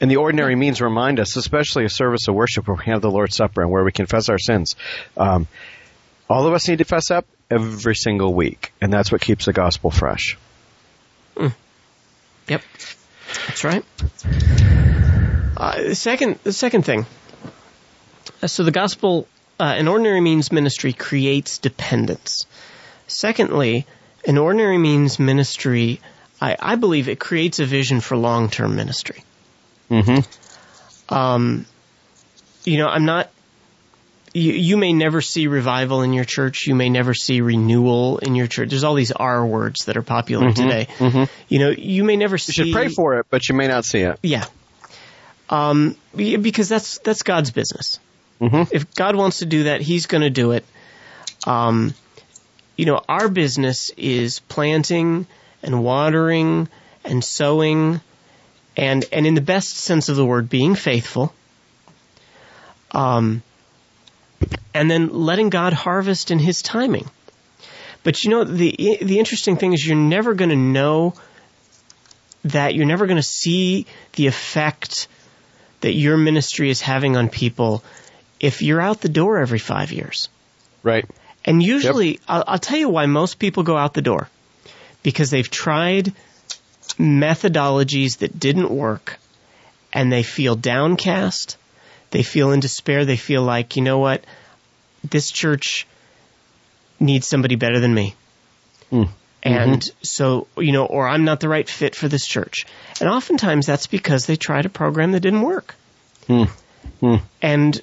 And 0.02 0.12
the 0.12 0.18
ordinary 0.18 0.56
means 0.56 0.82
remind 0.82 1.20
us, 1.20 1.36
especially 1.36 1.86
a 1.86 1.89
service 1.89 2.28
of 2.28 2.34
worship 2.36 2.68
where 2.68 2.76
we 2.78 2.86
have 2.86 3.02
the 3.02 3.12
Lord's 3.12 3.36
Supper 3.36 3.62
and 3.62 3.70
where 3.72 3.84
we 3.84 3.91
confess 3.91 4.28
our 4.28 4.39
sins. 4.39 4.76
Um, 5.16 5.47
all 6.30 6.47
of 6.47 6.54
us 6.54 6.68
need 6.68 6.80
to 6.80 6.84
fess 6.84 7.12
up 7.12 7.26
every 7.49 7.95
single 7.95 8.34
week, 8.34 8.74
and 8.82 8.91
that's 8.91 9.12
what 9.12 9.22
keeps 9.22 9.45
the 9.45 9.54
gospel 9.54 9.91
fresh. 9.91 10.38
Yep, 12.47 12.62
that's 13.47 13.64
right. 13.64 13.86
Uh, 15.56 15.84
the 15.84 15.95
second, 15.95 16.39
the 16.43 16.52
second 16.52 16.84
thing. 16.84 17.06
Uh, 18.41 18.47
So 18.47 18.64
the 18.64 18.72
gospel, 18.72 19.28
uh, 19.62 19.76
an 19.78 19.88
ordinary 19.88 20.22
means 20.22 20.51
ministry 20.51 20.91
creates 20.91 21.59
dependence. 21.59 22.47
Secondly, 23.05 23.86
an 24.26 24.39
ordinary 24.39 24.80
means 24.80 25.20
ministry, 25.20 26.01
I, 26.41 26.57
I 26.59 26.76
believe 26.78 27.07
it 27.07 27.20
creates 27.20 27.59
a 27.59 27.66
vision 27.66 28.01
for 28.01 28.18
long-term 28.18 28.76
ministry. 28.76 29.24
Mm-hmm. 29.91 31.14
Um, 31.14 31.68
you 32.64 32.80
know, 32.80 32.88
I'm 32.88 33.05
not. 33.05 33.30
You, 34.34 34.53
you 34.53 34.78
may 34.78 34.93
never 34.93 35.22
see 35.22 35.45
revival 35.45 36.01
in 36.01 36.14
your 36.14 36.24
church. 36.24 36.66
You 36.66 36.74
may 36.74 36.89
never 36.89 37.14
see 37.14 37.41
renewal 37.41 38.18
in 38.18 38.34
your 38.34 38.47
church. 38.47 38.70
There's 38.70 38.84
all 38.86 38.95
these 38.95 39.12
R 39.12 39.45
words 39.45 39.86
that 39.86 39.97
are 39.97 40.01
popular 40.01 40.53
today. 40.53 40.88
Mm-hmm. 40.97 41.24
You 41.49 41.59
know, 41.59 41.70
you 41.70 42.03
may 42.03 42.16
never 42.16 42.39
see. 42.39 42.53
You 42.55 42.66
should 42.66 42.74
pray 42.74 42.88
for 42.88 43.20
it, 43.20 43.28
but 43.30 43.47
you 43.47 43.55
may 43.55 43.68
not 43.68 43.86
see 43.86 43.99
it. 43.99 44.18
Yeah. 44.24 44.45
Um, 45.49 45.97
because 46.16 46.68
that's 46.68 46.97
that's 46.99 47.22
God's 47.22 47.51
business. 47.51 47.99
Mhm. 48.41 48.69
If 48.71 48.93
God 48.95 49.15
wants 49.15 49.39
to 49.39 49.45
do 49.45 49.63
that, 49.63 49.81
He's 49.81 50.07
going 50.07 50.21
to 50.21 50.29
do 50.29 50.51
it. 50.51 50.65
Um, 51.45 51.93
you 52.75 52.85
know, 52.85 53.01
our 53.07 53.29
business 53.29 53.91
is 53.97 54.39
planting 54.39 55.27
and 55.61 55.83
watering 55.83 56.67
and 57.05 57.23
sowing 57.23 58.01
and, 58.75 59.05
and 59.11 59.27
in 59.27 59.35
the 59.35 59.41
best 59.41 59.75
sense 59.75 60.09
of 60.09 60.15
the 60.15 60.25
word, 60.25 60.49
being 60.49 60.75
faithful. 60.75 61.33
Um, 62.91 63.43
and 64.73 64.89
then 64.89 65.09
letting 65.09 65.49
God 65.49 65.73
harvest 65.73 66.31
in 66.31 66.39
His 66.39 66.61
timing. 66.61 67.09
But 68.03 68.23
you 68.23 68.31
know, 68.31 68.43
the, 68.43 68.97
the 69.01 69.19
interesting 69.19 69.57
thing 69.57 69.73
is 69.73 69.85
you're 69.85 69.95
never 69.95 70.33
going 70.33 70.49
to 70.49 70.55
know 70.55 71.13
that 72.45 72.73
you're 72.73 72.87
never 72.87 73.05
going 73.05 73.17
to 73.17 73.23
see 73.23 73.85
the 74.13 74.25
effect 74.25 75.07
that 75.81 75.93
your 75.93 76.17
ministry 76.17 76.69
is 76.71 76.81
having 76.81 77.15
on 77.15 77.29
people 77.29 77.83
if 78.41 78.61
you're 78.63 78.81
out 78.81 78.99
the 78.99 79.09
door 79.09 79.37
every 79.37 79.59
five 79.59 79.91
years. 79.93 80.27
Right. 80.83 81.05
And 81.45 81.61
usually, 81.63 82.19
I'll, 82.27 82.43
I'll 82.45 82.59
tell 82.59 82.77
you 82.77 82.89
why 82.89 83.05
most 83.05 83.39
people 83.39 83.63
go 83.63 83.77
out 83.77 83.93
the 83.93 84.01
door. 84.01 84.27
Because 85.03 85.29
they've 85.29 85.49
tried 85.49 86.13
methodologies 86.97 88.17
that 88.17 88.37
didn't 88.39 88.69
work 88.69 89.19
and 89.93 90.11
they 90.11 90.23
feel 90.23 90.55
downcast. 90.55 91.57
They 92.09 92.23
feel 92.23 92.51
in 92.51 92.59
despair. 92.59 93.05
They 93.05 93.17
feel 93.17 93.43
like, 93.43 93.75
you 93.75 93.83
know 93.83 93.99
what? 93.99 94.23
This 95.07 95.31
church 95.31 95.87
needs 96.99 97.27
somebody 97.27 97.55
better 97.55 97.79
than 97.79 97.93
me. 97.93 98.15
Mm. 98.91 99.09
And 99.43 99.83
so, 100.03 100.47
you 100.57 100.71
know, 100.71 100.85
or 100.85 101.07
I'm 101.07 101.25
not 101.25 101.39
the 101.39 101.49
right 101.49 101.67
fit 101.67 101.95
for 101.95 102.07
this 102.07 102.27
church. 102.27 102.65
And 102.99 103.09
oftentimes 103.09 103.65
that's 103.65 103.87
because 103.87 104.25
they 104.25 104.35
tried 104.35 104.65
a 104.65 104.69
program 104.69 105.13
that 105.13 105.21
didn't 105.21 105.41
work. 105.41 105.75
Hmm. 106.27 107.15
And 107.41 107.81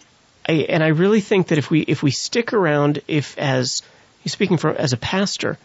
I, 0.49 0.53
and 0.69 0.83
I 0.83 0.89
really 0.89 1.21
think 1.21 1.49
that 1.49 1.59
if 1.59 1.71
we, 1.71 1.81
if 1.81 2.03
we 2.03 2.11
stick 2.11 2.53
around, 2.53 3.03
if 3.07 3.37
as, 3.37 3.83
speaking 4.25 4.57
for, 4.57 4.71
as 4.71 4.93
a 4.93 4.97
pastor, 4.97 5.59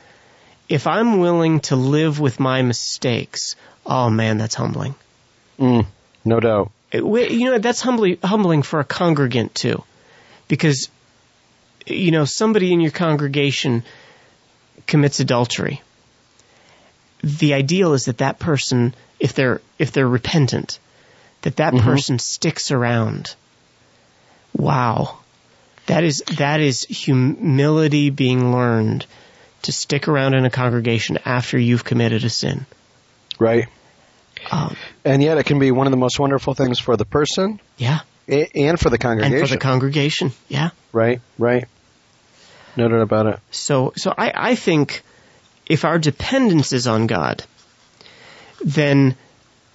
if 0.67 0.88
I'm 0.88 1.19
willing 1.19 1.61
to 1.61 1.75
live 1.75 2.19
with 2.19 2.39
my 2.39 2.61
mistakes, 2.61 3.55
oh 3.86 4.09
man, 4.09 4.38
that's 4.38 4.55
humbling. 4.55 4.95
Mm. 5.57 5.86
No 6.25 6.39
doubt. 6.39 6.71
It, 6.91 7.03
you 7.31 7.49
know, 7.49 7.57
that's 7.59 7.81
humbly, 7.81 8.19
humbling 8.23 8.61
for 8.61 8.79
a 8.79 8.84
congregant 8.84 9.55
too. 9.55 9.84
Because, 10.47 10.89
you 11.86 12.11
know, 12.11 12.25
somebody 12.25 12.73
in 12.73 12.81
your 12.81 12.91
congregation 12.91 13.84
commits 14.86 15.19
adultery. 15.19 15.81
The 17.23 17.53
ideal 17.53 17.93
is 17.93 18.05
that 18.05 18.17
that 18.17 18.38
person, 18.38 18.93
if 19.19 19.34
they're, 19.34 19.61
if 19.79 19.93
they're 19.93 20.07
repentant, 20.07 20.79
that 21.41 21.55
that 21.57 21.73
person 21.73 22.19
sticks 22.19 22.71
around. 22.71 23.36
Wow. 24.56 25.20
That 25.88 26.04
is, 26.04 26.24
that 26.38 26.62
is 26.62 26.84
humility 26.84 28.10
being 28.10 28.54
learned 28.54 29.06
to 29.64 29.72
stick 29.72 30.08
around 30.08 30.34
in 30.34 30.45
a 30.45 30.49
congregation 30.49 31.20
after 31.26 31.58
you've 31.58 31.84
committed 31.84 32.24
a 32.24 32.30
sin. 32.30 32.66
Right. 33.39 33.68
Um, 34.51 34.76
And 35.06 35.24
yet 35.24 35.38
it 35.38 35.45
can 35.45 35.60
be 35.60 35.72
one 35.72 35.88
of 35.88 35.91
the 35.91 35.97
most 35.97 36.20
wonderful 36.20 36.54
things 36.54 36.80
for 36.80 36.97
the 36.97 37.06
person 37.06 37.60
yeah. 37.78 38.01
and 38.28 38.80
for 38.80 38.89
the 38.89 38.97
congregation. 38.97 39.38
And 39.38 39.47
for 39.47 39.54
the 39.54 39.60
congregation. 39.60 40.32
Yeah. 40.49 40.70
right. 40.91 41.22
Right. 41.38 41.66
No 42.76 42.88
doubt 42.88 43.01
about 43.01 43.28
it. 43.28 43.39
So, 43.51 43.93
so 43.95 44.14
I, 44.18 44.32
I 44.51 44.56
think 44.56 45.04
if 45.66 45.86
our 45.86 45.99
dependence 45.99 46.74
is 46.74 46.88
on 46.88 47.08
God, 47.08 47.43
then 48.64 49.16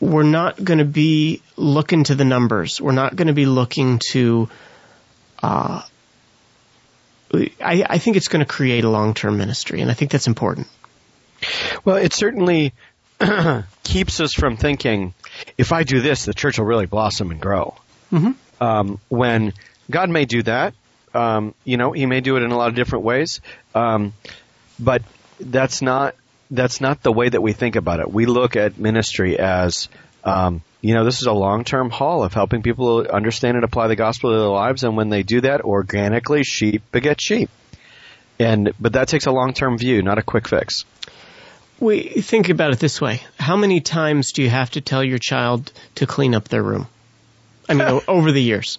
we're 0.01 0.23
not 0.23 0.63
going 0.63 0.79
to 0.79 0.85
be 0.85 1.43
looking 1.57 2.05
to 2.05 2.15
the 2.15 2.25
numbers. 2.25 2.81
We're 2.81 2.93
not 2.93 3.17
going 3.17 3.29
to 3.29 3.35
be 3.35 3.47
looking 3.47 4.01
to, 4.11 4.49
uh, 5.43 5.83
I, 7.33 7.85
I 7.89 7.99
think 7.99 8.17
it's 8.17 8.29
going 8.29 8.45
to 8.45 8.51
create 8.51 8.85
a 8.85 8.89
long-term 8.91 9.37
ministry, 9.37 9.81
and 9.81 9.91
I 9.91 9.95
think 9.95 10.11
that's 10.11 10.27
important. 10.27 10.69
Well, 11.85 11.97
it 11.97 12.13
certainly 12.13 12.73
keeps 13.83 14.21
us 14.21 14.35
from 14.35 14.57
thinking, 14.57 15.15
if 15.57 15.73
I 15.73 15.83
do 15.83 16.01
this, 16.01 16.25
the 16.25 16.35
church 16.35 16.59
will 16.59 16.67
really 16.67 16.87
blossom 16.87 17.31
and 17.31 17.41
grow. 17.41 17.77
Mhm. 18.13 18.35
Um, 18.61 19.01
when 19.09 19.53
God 19.91 20.11
may 20.11 20.25
do 20.25 20.43
that, 20.45 20.75
um, 21.15 21.55
you 21.65 21.77
know, 21.77 21.93
He 21.93 22.07
may 22.07 22.21
do 22.21 22.37
it 22.37 22.43
in 22.43 22.51
a 22.51 22.57
lot 22.57 22.69
of 22.69 22.75
different 22.75 23.05
ways, 23.05 23.41
um, 23.75 24.13
but 24.79 25.03
that's 25.41 25.83
not 25.83 26.15
that's 26.51 26.81
not 26.81 27.03
the 27.03 27.13
way 27.13 27.29
that 27.29 27.41
we 27.43 27.53
think 27.53 27.77
about 27.77 28.01
it. 28.01 28.11
We 28.11 28.27
look 28.27 28.57
at 28.57 28.79
ministry 28.79 29.39
as 29.39 29.89
um, 30.25 30.63
you 30.81 30.95
know, 30.95 31.05
this 31.05 31.21
is 31.21 31.27
a 31.27 31.33
long-term 31.33 31.91
haul 31.91 32.23
of 32.23 32.33
helping 32.35 32.63
people 32.63 33.07
understand 33.07 33.57
and 33.57 33.65
apply 33.65 33.89
the 33.89 33.97
gospel 33.97 34.31
to 34.31 34.39
their 34.39 34.49
lives, 34.49 34.85
and 34.85 34.97
when 34.97 35.09
they 35.09 35.23
do 35.23 35.41
that 35.41 35.63
organically, 35.63 36.45
sheep 36.45 36.83
beget 36.93 37.21
sheep. 37.21 37.51
And 38.39 38.73
but 38.79 38.93
that 38.93 39.09
takes 39.09 39.27
a 39.27 39.33
long-term 39.33 39.79
view, 39.79 40.03
not 40.03 40.19
a 40.19 40.23
quick 40.23 40.47
fix. 40.47 40.85
We 41.81 42.03
think 42.03 42.49
about 42.49 42.73
it 42.73 42.79
this 42.79 43.01
way: 43.01 43.23
How 43.39 43.57
many 43.57 43.81
times 43.81 44.33
do 44.33 44.43
you 44.43 44.51
have 44.51 44.71
to 44.73 44.81
tell 44.81 45.03
your 45.03 45.19
child 45.19 45.73
to 45.97 46.07
clean 46.07 46.35
up 46.35 46.49
their 46.49 46.63
room? 46.63 46.87
I 47.69 47.75
mean, 47.75 48.01
over 48.09 48.31
the 48.33 48.43
years. 48.43 48.79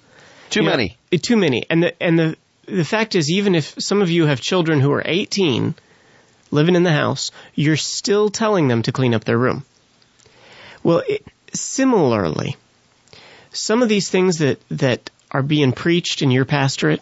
Too 0.49 0.61
You 0.61 0.69
many. 0.69 0.97
uh, 1.13 1.17
too 1.21 1.35
many. 1.37 1.65
And 1.69 1.83
the 1.83 2.03
and 2.03 2.17
the 2.17 2.37
the 2.65 2.85
fact 2.85 3.15
is, 3.15 3.29
even 3.31 3.55
if 3.55 3.75
some 3.79 4.01
of 4.01 4.09
you 4.09 4.25
have 4.27 4.39
children 4.39 4.79
who 4.79 4.91
are 4.93 5.01
18, 5.03 5.75
living 6.51 6.75
in 6.75 6.83
the 6.83 6.91
house, 6.91 7.31
you're 7.55 7.77
still 7.77 8.29
telling 8.29 8.67
them 8.67 8.81
to 8.83 8.91
clean 8.91 9.13
up 9.13 9.23
their 9.23 9.37
room. 9.37 9.65
Well, 10.83 11.03
it, 11.07 11.25
similarly, 11.53 12.55
some 13.51 13.81
of 13.81 13.89
these 13.89 14.09
things 14.09 14.37
that 14.39 14.59
that 14.69 15.09
are 15.31 15.43
being 15.43 15.73
preached 15.73 16.21
in 16.21 16.31
your 16.31 16.45
pastorate, 16.45 17.01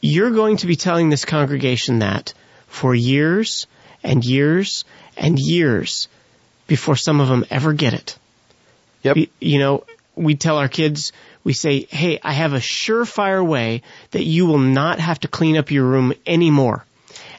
you're 0.00 0.30
going 0.30 0.58
to 0.58 0.66
be 0.66 0.76
telling 0.76 1.08
this 1.08 1.24
congregation 1.24 2.00
that 2.00 2.34
for 2.66 2.94
years 2.94 3.66
and 4.02 4.24
years 4.24 4.84
and 5.16 5.38
years 5.38 6.08
before 6.66 6.96
some 6.96 7.20
of 7.20 7.28
them 7.28 7.46
ever 7.50 7.72
get 7.72 7.94
it. 7.94 8.18
Yep. 9.02 9.16
We- 9.16 9.30
you 9.40 9.58
know, 9.58 9.84
we 10.14 10.34
tell 10.34 10.58
our 10.58 10.68
kids, 10.68 11.12
we 11.44 11.52
say, 11.52 11.86
hey, 11.90 12.18
I 12.22 12.32
have 12.32 12.52
a 12.52 12.58
surefire 12.58 13.46
way 13.46 13.82
that 14.10 14.24
you 14.24 14.46
will 14.46 14.58
not 14.58 15.00
have 15.00 15.20
to 15.20 15.28
clean 15.28 15.56
up 15.56 15.70
your 15.70 15.84
room 15.84 16.12
anymore. 16.26 16.84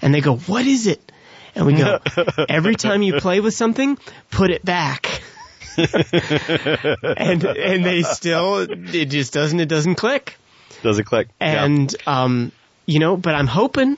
And 0.01 0.13
they 0.13 0.21
go, 0.21 0.35
what 0.35 0.65
is 0.65 0.87
it? 0.87 1.11
And 1.55 1.65
we 1.65 1.73
go, 1.75 1.99
every 2.49 2.75
time 2.75 3.01
you 3.03 3.19
play 3.19 3.39
with 3.39 3.53
something, 3.53 3.97
put 4.31 4.49
it 4.49 4.65
back. 4.65 5.21
and, 5.77 7.43
and 7.43 7.85
they 7.85 8.03
still, 8.03 8.57
it 8.69 9.05
just 9.05 9.33
doesn't, 9.33 9.59
it 9.59 9.69
doesn't 9.69 9.95
click. 9.95 10.37
Does 10.81 10.99
it 10.99 11.03
click? 11.05 11.29
And, 11.39 11.95
um, 12.05 12.51
you 12.85 12.99
know, 12.99 13.17
but 13.17 13.35
I'm 13.35 13.47
hoping 13.47 13.97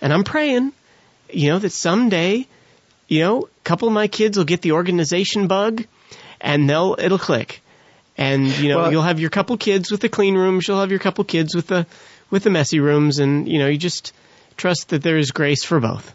and 0.00 0.12
I'm 0.12 0.24
praying, 0.24 0.72
you 1.30 1.50
know, 1.50 1.58
that 1.58 1.70
someday, 1.70 2.46
you 3.06 3.20
know, 3.20 3.42
a 3.44 3.64
couple 3.64 3.88
of 3.88 3.94
my 3.94 4.08
kids 4.08 4.36
will 4.36 4.44
get 4.44 4.62
the 4.62 4.72
organization 4.72 5.46
bug 5.46 5.86
and 6.40 6.68
they'll, 6.68 6.96
it'll 6.98 7.18
click. 7.18 7.62
And, 8.16 8.46
you 8.58 8.68
know, 8.68 8.78
Well- 8.78 8.92
you'll 8.92 9.02
have 9.02 9.20
your 9.20 9.30
couple 9.30 9.56
kids 9.56 9.90
with 9.90 10.00
the 10.00 10.08
clean 10.08 10.34
rooms, 10.34 10.66
you'll 10.66 10.80
have 10.80 10.90
your 10.90 11.00
couple 11.00 11.24
kids 11.24 11.54
with 11.54 11.68
the, 11.68 11.86
with 12.30 12.42
the 12.42 12.50
messy 12.50 12.80
rooms 12.80 13.18
and, 13.18 13.48
you 13.48 13.58
know, 13.58 13.68
you 13.68 13.78
just 13.78 14.12
trust 14.58 14.90
that 14.90 15.02
there 15.02 15.16
is 15.16 15.30
grace 15.30 15.64
for 15.64 15.80
both. 15.80 16.14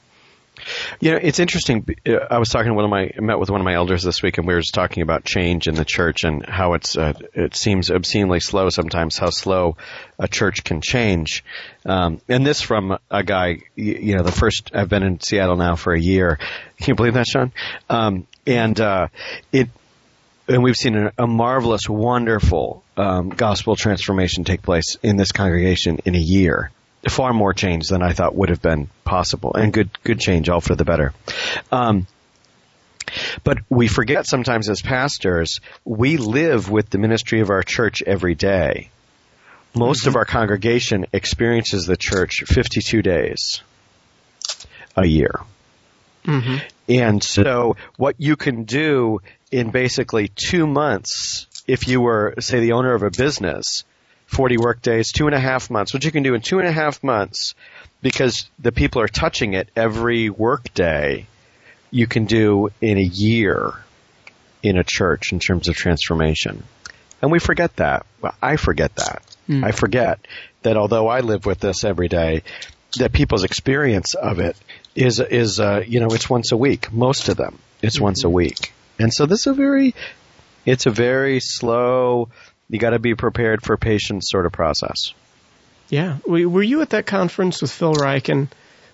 You 0.99 1.11
know, 1.11 1.19
it's 1.21 1.39
interesting. 1.39 1.85
I 2.05 2.37
was 2.37 2.49
talking 2.49 2.69
to 2.69 2.73
one 2.73 2.85
of 2.85 2.91
my, 2.91 3.11
met 3.17 3.39
with 3.39 3.49
one 3.49 3.59
of 3.59 3.65
my 3.65 3.73
elders 3.73 4.03
this 4.03 4.21
week, 4.21 4.37
and 4.37 4.47
we 4.47 4.53
were 4.53 4.61
just 4.61 4.73
talking 4.73 5.01
about 5.01 5.25
change 5.25 5.67
in 5.67 5.75
the 5.75 5.83
church 5.83 6.23
and 6.23 6.45
how 6.45 6.73
it's, 6.73 6.95
uh, 6.95 7.13
it 7.33 7.55
seems 7.55 7.89
obscenely 7.89 8.39
slow 8.39 8.69
sometimes. 8.69 9.17
How 9.17 9.29
slow 9.29 9.77
a 10.19 10.27
church 10.27 10.63
can 10.63 10.79
change. 10.81 11.43
Um, 11.85 12.21
and 12.29 12.45
this 12.45 12.61
from 12.61 12.97
a 13.09 13.23
guy, 13.23 13.59
you, 13.75 14.15
know, 14.15 14.23
the 14.23 14.31
first 14.31 14.71
I've 14.73 14.89
been 14.89 15.03
in 15.03 15.19
Seattle 15.19 15.57
now 15.57 15.75
for 15.75 15.93
a 15.93 15.99
year. 15.99 16.37
Can 16.77 16.89
you 16.89 16.95
believe 16.95 17.15
that, 17.15 17.27
Sean? 17.27 17.51
Um, 17.89 18.27
and 18.45 18.79
uh, 18.79 19.07
it, 19.51 19.69
and 20.47 20.63
we've 20.63 20.75
seen 20.75 20.95
a, 20.95 21.11
a 21.17 21.27
marvelous, 21.27 21.89
wonderful 21.89 22.83
um, 22.95 23.29
gospel 23.29 23.75
transformation 23.75 24.43
take 24.43 24.61
place 24.61 24.97
in 25.01 25.17
this 25.17 25.31
congregation 25.31 25.99
in 26.05 26.15
a 26.15 26.19
year. 26.19 26.71
Far 27.07 27.33
more 27.33 27.53
change 27.53 27.87
than 27.87 28.01
I 28.01 28.13
thought 28.13 28.35
would 28.35 28.49
have 28.49 28.61
been 28.61 28.89
possible, 29.03 29.53
and 29.55 29.73
good, 29.73 29.89
good 30.03 30.19
change, 30.19 30.49
all 30.49 30.61
for 30.61 30.75
the 30.75 30.85
better. 30.85 31.13
Um, 31.71 32.07
but 33.43 33.59
we 33.69 33.87
forget 33.87 34.25
sometimes 34.25 34.69
as 34.69 34.81
pastors, 34.81 35.59
we 35.85 36.17
live 36.17 36.69
with 36.69 36.89
the 36.89 36.97
ministry 36.97 37.41
of 37.41 37.49
our 37.49 37.63
church 37.63 38.01
every 38.01 38.35
day. 38.35 38.89
Most 39.75 40.07
of 40.07 40.15
our 40.15 40.25
congregation 40.25 41.07
experiences 41.13 41.85
the 41.85 41.97
church 41.97 42.43
52 42.45 43.01
days 43.01 43.61
a 44.95 45.05
year. 45.05 45.41
Mm-hmm. 46.25 46.57
And 46.89 47.23
so 47.23 47.75
what 47.97 48.15
you 48.19 48.35
can 48.35 48.63
do 48.63 49.19
in 49.51 49.71
basically 49.71 50.29
two 50.29 50.67
months, 50.67 51.47
if 51.67 51.87
you 51.87 52.01
were, 52.01 52.35
say, 52.39 52.59
the 52.59 52.73
owner 52.73 52.93
of 52.93 53.03
a 53.03 53.09
business, 53.09 53.83
40 54.33 54.57
work 54.57 54.81
days, 54.81 55.11
two 55.11 55.27
and 55.27 55.35
a 55.35 55.39
half 55.39 55.69
months, 55.69 55.93
what 55.93 56.03
you 56.03 56.11
can 56.11 56.23
do 56.23 56.33
in 56.33 56.41
two 56.41 56.59
and 56.59 56.67
a 56.67 56.71
half 56.71 57.03
months, 57.03 57.55
because 58.01 58.49
the 58.59 58.71
people 58.71 59.01
are 59.01 59.07
touching 59.07 59.53
it 59.53 59.69
every 59.75 60.29
work 60.29 60.73
day, 60.73 61.27
you 61.91 62.07
can 62.07 62.25
do 62.25 62.69
in 62.81 62.97
a 62.97 63.01
year 63.01 63.73
in 64.63 64.77
a 64.77 64.83
church 64.83 65.31
in 65.31 65.39
terms 65.39 65.67
of 65.67 65.75
transformation. 65.75 66.63
And 67.21 67.31
we 67.31 67.39
forget 67.39 67.75
that. 67.77 68.05
Well, 68.21 68.35
I 68.41 68.55
forget 68.55 68.95
that. 68.95 69.23
I 69.63 69.71
forget 69.71 70.19
that 70.63 70.77
although 70.77 71.07
I 71.07 71.19
live 71.19 71.45
with 71.45 71.59
this 71.59 71.83
every 71.83 72.07
day, 72.07 72.43
that 72.97 73.11
people's 73.11 73.43
experience 73.43 74.13
of 74.13 74.39
it 74.39 74.57
is 74.95 75.19
is 75.19 75.59
uh, 75.59 75.83
you 75.85 75.99
know 75.99 76.07
it's 76.07 76.29
once 76.29 76.51
a 76.51 76.57
week. 76.57 76.91
Most 76.91 77.29
of 77.29 77.37
them, 77.37 77.59
it's 77.81 77.99
once 77.99 78.23
a 78.23 78.29
week, 78.29 78.73
and 78.99 79.13
so 79.13 79.25
this 79.25 79.41
is 79.41 79.47
a 79.47 79.53
very 79.53 79.95
it's 80.65 80.85
a 80.85 80.91
very 80.91 81.39
slow. 81.39 82.29
You 82.73 82.79
got 82.79 82.89
to 82.89 82.99
be 82.99 83.13
prepared 83.13 83.61
for 83.61 83.77
patience 83.77 84.31
sort 84.31 84.47
of 84.47 84.51
process. 84.51 85.13
Yeah. 85.89 86.17
Were 86.25 86.63
you 86.63 86.81
at 86.81 86.89
that 86.89 87.05
conference 87.05 87.61
with 87.61 87.71
Phil 87.71 87.93
Ryken 87.93 88.47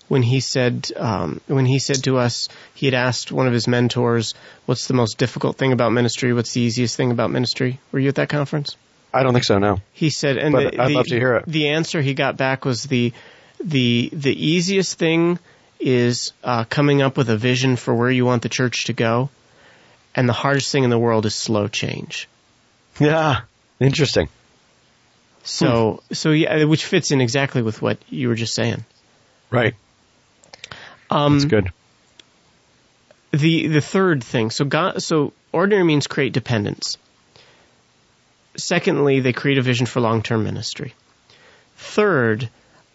when 0.08 0.22
he 0.22 0.40
said 0.40 0.90
um, 0.96 1.40
when 1.46 1.64
he 1.64 1.78
said 1.78 2.04
to 2.04 2.18
us 2.18 2.50
he 2.74 2.84
had 2.84 2.94
asked 2.94 3.32
one 3.32 3.46
of 3.46 3.54
his 3.54 3.66
mentors, 3.66 4.34
"What's 4.66 4.86
the 4.86 4.92
most 4.92 5.16
difficult 5.16 5.56
thing 5.56 5.72
about 5.72 5.92
ministry? 5.92 6.34
What's 6.34 6.52
the 6.52 6.60
easiest 6.60 6.94
thing 6.94 7.10
about 7.10 7.30
ministry?" 7.30 7.80
Were 7.90 7.98
you 7.98 8.10
at 8.10 8.16
that 8.16 8.28
conference? 8.28 8.76
I 9.14 9.22
don't 9.22 9.32
think 9.32 9.46
so. 9.46 9.56
No. 9.56 9.78
He 9.94 10.10
said, 10.10 10.36
and 10.36 10.54
the, 10.54 10.78
I'd 10.78 10.90
the- 10.90 10.94
love 10.94 11.06
to 11.06 11.18
hear 11.18 11.36
it. 11.36 11.46
The 11.46 11.68
answer 11.70 12.02
he 12.02 12.12
got 12.12 12.36
back 12.36 12.66
was 12.66 12.82
the 12.82 13.14
the 13.64 14.10
the 14.12 14.46
easiest 14.46 14.98
thing 14.98 15.38
is 15.78 16.34
uh, 16.44 16.64
coming 16.64 17.00
up 17.00 17.16
with 17.16 17.30
a 17.30 17.38
vision 17.38 17.76
for 17.76 17.94
where 17.94 18.10
you 18.10 18.26
want 18.26 18.42
the 18.42 18.50
church 18.50 18.84
to 18.84 18.92
go, 18.92 19.30
and 20.14 20.28
the 20.28 20.34
hardest 20.34 20.70
thing 20.70 20.84
in 20.84 20.90
the 20.90 20.98
world 20.98 21.24
is 21.24 21.34
slow 21.34 21.66
change. 21.66 22.28
Yeah. 22.98 23.40
Interesting. 23.80 24.28
So 25.42 26.02
Hmm. 26.08 26.14
so 26.14 26.30
yeah, 26.32 26.64
which 26.64 26.84
fits 26.84 27.10
in 27.10 27.20
exactly 27.20 27.62
with 27.62 27.80
what 27.82 27.98
you 28.08 28.28
were 28.28 28.34
just 28.34 28.54
saying. 28.54 28.84
Right. 29.50 29.74
Um, 31.10 31.32
That's 31.38 31.46
good. 31.46 31.72
the 33.32 33.66
the 33.68 33.80
third 33.80 34.22
thing 34.22 34.50
so 34.50 34.64
god 34.64 35.02
so 35.02 35.32
ordinary 35.52 35.82
means 35.84 36.06
create 36.06 36.32
dependence 36.32 36.98
secondly 38.56 39.20
they 39.20 39.32
create 39.32 39.58
a 39.58 39.62
vision 39.62 39.86
for 39.86 40.00
long-term 40.00 40.44
ministry 40.44 40.94
third 41.76 42.48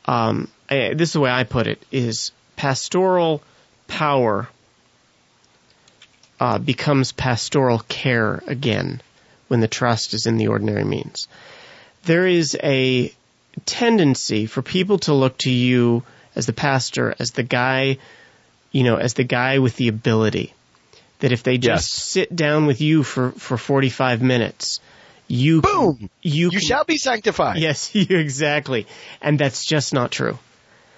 um, 0.05 0.49
I, 0.69 0.93
this 0.93 1.09
is 1.09 1.13
the 1.13 1.19
way 1.21 1.31
i 1.31 1.43
put 1.43 1.67
it 1.67 1.81
is 1.91 2.31
pastoral 2.55 3.41
power 3.87 4.47
uh, 6.39 6.57
becomes 6.59 7.11
pastoral 7.11 7.79
care 7.79 8.41
again 8.47 9.01
when 9.47 9.59
the 9.59 9.67
trust 9.67 10.13
is 10.13 10.25
in 10.25 10.37
the 10.37 10.47
ordinary 10.47 10.83
means 10.83 11.27
there 12.05 12.27
is 12.27 12.57
a 12.63 13.11
tendency 13.65 14.45
for 14.45 14.61
people 14.61 14.99
to 14.99 15.13
look 15.13 15.37
to 15.39 15.49
you 15.51 16.03
as 16.35 16.45
the 16.45 16.53
pastor 16.53 17.15
as 17.19 17.31
the 17.31 17.43
guy 17.43 17.97
you 18.71 18.83
know, 18.83 18.97
as 18.97 19.13
the 19.13 19.23
guy 19.23 19.59
with 19.59 19.77
the 19.77 19.87
ability. 19.87 20.53
That 21.19 21.31
if 21.31 21.43
they 21.43 21.57
just 21.57 21.93
Yes. 21.95 22.03
sit 22.03 22.35
down 22.35 22.65
with 22.65 22.81
you 22.81 23.03
for, 23.03 23.31
for 23.31 23.57
45 23.57 24.21
minutes, 24.21 24.81
you 25.29 25.61
Boom! 25.61 26.09
you, 26.21 26.47
You 26.47 26.49
can- 26.51 26.59
shall 26.59 26.83
be 26.83 26.97
sanctified. 26.97 27.57
Yes, 27.59 27.95
you 27.95 28.05
exactly. 28.17 28.85
And 29.21 29.39
that's 29.39 29.63
just 29.63 29.93
not 29.93 30.11
true. 30.11 30.37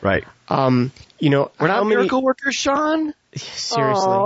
Right. 0.02 0.24
Um, 0.50 0.92
you 1.20 1.30
know, 1.30 1.52
We're 1.60 1.68
how 1.68 1.76
not 1.76 1.84
many, 1.84 1.96
miracle 1.98 2.24
workers, 2.24 2.56
Sean. 2.56 3.14
seriously, 3.36 4.18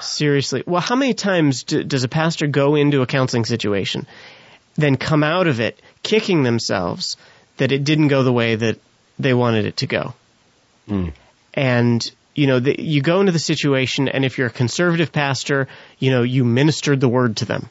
Seriously. 0.00 0.62
Well, 0.66 0.80
how 0.80 0.96
many 0.96 1.14
times 1.14 1.64
do, 1.64 1.82
does 1.82 2.04
a 2.04 2.08
pastor 2.08 2.46
go 2.46 2.74
into 2.74 3.02
a 3.02 3.06
counseling 3.06 3.44
situation, 3.44 4.06
then 4.74 4.96
come 4.96 5.22
out 5.22 5.46
of 5.46 5.60
it 5.60 5.80
kicking 6.02 6.42
themselves 6.42 7.16
that 7.58 7.72
it 7.72 7.84
didn't 7.84 8.08
go 8.08 8.22
the 8.22 8.32
way 8.32 8.54
that 8.54 8.78
they 9.18 9.34
wanted 9.34 9.66
it 9.66 9.78
to 9.78 9.86
go? 9.86 10.14
Hmm. 10.86 11.08
And 11.54 12.10
you 12.34 12.46
know, 12.46 12.60
the, 12.60 12.80
you 12.80 13.02
go 13.02 13.20
into 13.20 13.32
the 13.32 13.38
situation, 13.38 14.08
and 14.08 14.24
if 14.24 14.38
you're 14.38 14.46
a 14.46 14.50
conservative 14.50 15.12
pastor, 15.12 15.68
you 15.98 16.10
know, 16.10 16.22
you 16.22 16.44
ministered 16.44 17.00
the 17.00 17.08
word 17.08 17.36
to 17.38 17.44
them. 17.44 17.68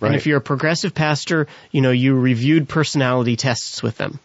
And 0.00 0.16
if 0.16 0.26
you're 0.26 0.38
a 0.38 0.42
progressive 0.42 0.94
pastor, 0.94 1.46
you 1.70 1.80
know, 1.80 1.90
you 1.90 2.14
reviewed 2.14 2.68
personality 2.68 3.36
tests 3.36 3.82
with 3.82 3.96
them. 3.96 4.18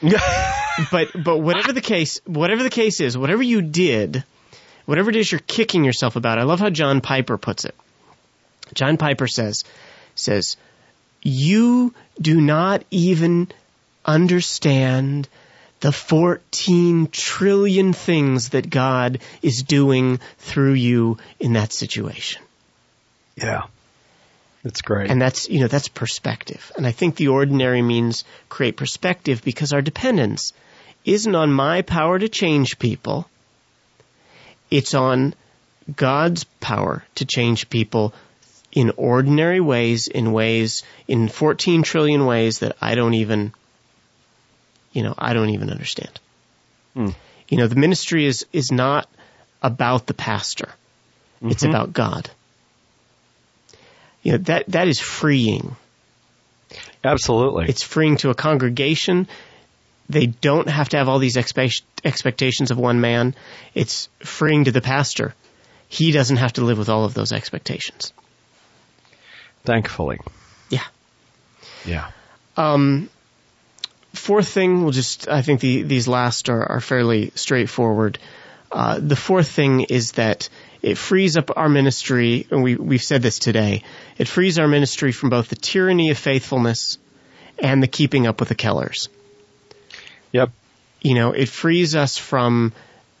but 0.92 1.08
but 1.22 1.38
whatever 1.38 1.72
the 1.72 1.80
case, 1.80 2.20
whatever 2.24 2.62
the 2.62 2.70
case 2.70 3.00
is, 3.00 3.18
whatever 3.18 3.42
you 3.42 3.60
did, 3.60 4.24
whatever 4.88 5.10
it 5.10 5.16
is 5.16 5.30
you're 5.30 5.38
kicking 5.40 5.84
yourself 5.84 6.16
about. 6.16 6.38
I 6.38 6.44
love 6.44 6.60
how 6.60 6.70
John 6.70 7.02
Piper 7.02 7.36
puts 7.36 7.66
it. 7.66 7.74
John 8.72 8.96
Piper 8.96 9.26
says 9.26 9.64
says 10.14 10.56
you 11.22 11.92
do 12.18 12.40
not 12.40 12.84
even 12.90 13.48
understand 14.06 15.28
the 15.80 15.92
14 15.92 17.08
trillion 17.08 17.92
things 17.92 18.48
that 18.50 18.70
God 18.70 19.18
is 19.42 19.62
doing 19.62 20.20
through 20.38 20.72
you 20.72 21.18
in 21.38 21.52
that 21.52 21.72
situation. 21.72 22.42
yeah. 23.36 23.64
That's 24.64 24.82
great. 24.82 25.10
And 25.10 25.22
that's, 25.22 25.48
you 25.48 25.60
know, 25.60 25.68
that's 25.68 25.88
perspective. 25.88 26.72
And 26.76 26.86
I 26.86 26.90
think 26.90 27.14
the 27.14 27.28
ordinary 27.28 27.80
means 27.80 28.24
create 28.48 28.76
perspective 28.76 29.42
because 29.44 29.72
our 29.72 29.82
dependence 29.82 30.52
isn't 31.04 31.34
on 31.34 31.52
my 31.52 31.82
power 31.82 32.18
to 32.18 32.28
change 32.28 32.78
people. 32.78 33.28
It's 34.70 34.94
on 34.94 35.34
God's 35.94 36.44
power 36.44 37.04
to 37.16 37.24
change 37.24 37.70
people 37.70 38.14
in 38.72 38.92
ordinary 38.96 39.60
ways, 39.60 40.08
in 40.08 40.32
ways, 40.32 40.82
in 41.06 41.28
14 41.28 41.82
trillion 41.82 42.26
ways 42.26 42.58
that 42.58 42.76
I 42.80 42.94
don't 42.94 43.14
even, 43.14 43.52
you 44.92 45.02
know, 45.02 45.14
I 45.16 45.32
don't 45.32 45.50
even 45.50 45.70
understand. 45.70 46.20
Hmm. 46.94 47.10
You 47.48 47.56
know, 47.58 47.66
the 47.66 47.76
ministry 47.76 48.26
is, 48.26 48.44
is 48.52 48.70
not 48.70 49.08
about 49.62 50.06
the 50.06 50.14
pastor. 50.14 50.68
It's 51.40 51.62
Mm-hmm. 51.62 51.70
about 51.70 51.92
God. 51.92 52.30
You 54.22 54.32
know, 54.32 54.38
that, 54.38 54.66
that 54.68 54.88
is 54.88 55.00
freeing. 55.00 55.76
Absolutely. 57.02 57.66
It's 57.68 57.82
freeing 57.82 58.16
to 58.18 58.30
a 58.30 58.34
congregation. 58.34 59.28
They 60.10 60.26
don't 60.26 60.68
have 60.68 60.88
to 60.90 60.98
have 60.98 61.08
all 61.08 61.18
these 61.20 61.36
expe- 61.36 61.82
expectations 62.04 62.70
of 62.70 62.78
one 62.78 63.00
man. 63.00 63.34
It's 63.74 64.08
freeing 64.20 64.64
to 64.64 64.72
the 64.72 64.80
pastor. 64.80 65.34
He 65.88 66.12
doesn't 66.12 66.36
have 66.36 66.54
to 66.54 66.64
live 66.64 66.78
with 66.78 66.88
all 66.88 67.04
of 67.04 67.14
those 67.14 67.32
expectations. 67.32 68.12
Thankfully. 69.64 70.18
Yeah. 70.70 70.84
Yeah. 71.84 72.10
Um, 72.56 73.08
fourth 74.14 74.48
thing, 74.48 74.82
we'll 74.82 74.92
just, 74.92 75.28
I 75.28 75.42
think 75.42 75.60
the, 75.60 75.82
these 75.82 76.08
last 76.08 76.48
are, 76.48 76.64
are 76.64 76.80
fairly 76.80 77.32
straightforward. 77.34 78.18
Uh, 78.70 78.98
the 79.00 79.16
fourth 79.16 79.48
thing 79.48 79.82
is 79.82 80.12
that 80.12 80.48
it 80.82 80.96
frees 80.96 81.36
up 81.36 81.56
our 81.56 81.68
ministry, 81.68 82.46
and 82.50 82.62
we, 82.62 82.76
we've 82.76 83.02
said 83.02 83.22
this 83.22 83.38
today, 83.38 83.82
it 84.18 84.28
frees 84.28 84.58
our 84.58 84.68
ministry 84.68 85.12
from 85.12 85.30
both 85.30 85.48
the 85.48 85.56
tyranny 85.56 86.10
of 86.10 86.18
faithfulness 86.18 86.98
and 87.58 87.82
the 87.82 87.88
keeping 87.88 88.26
up 88.26 88.40
with 88.40 88.48
the 88.48 88.54
Kellers. 88.54 89.08
Yep. 90.32 90.50
You 91.00 91.14
know, 91.14 91.32
it 91.32 91.48
frees 91.48 91.94
us 91.94 92.16
from 92.16 92.72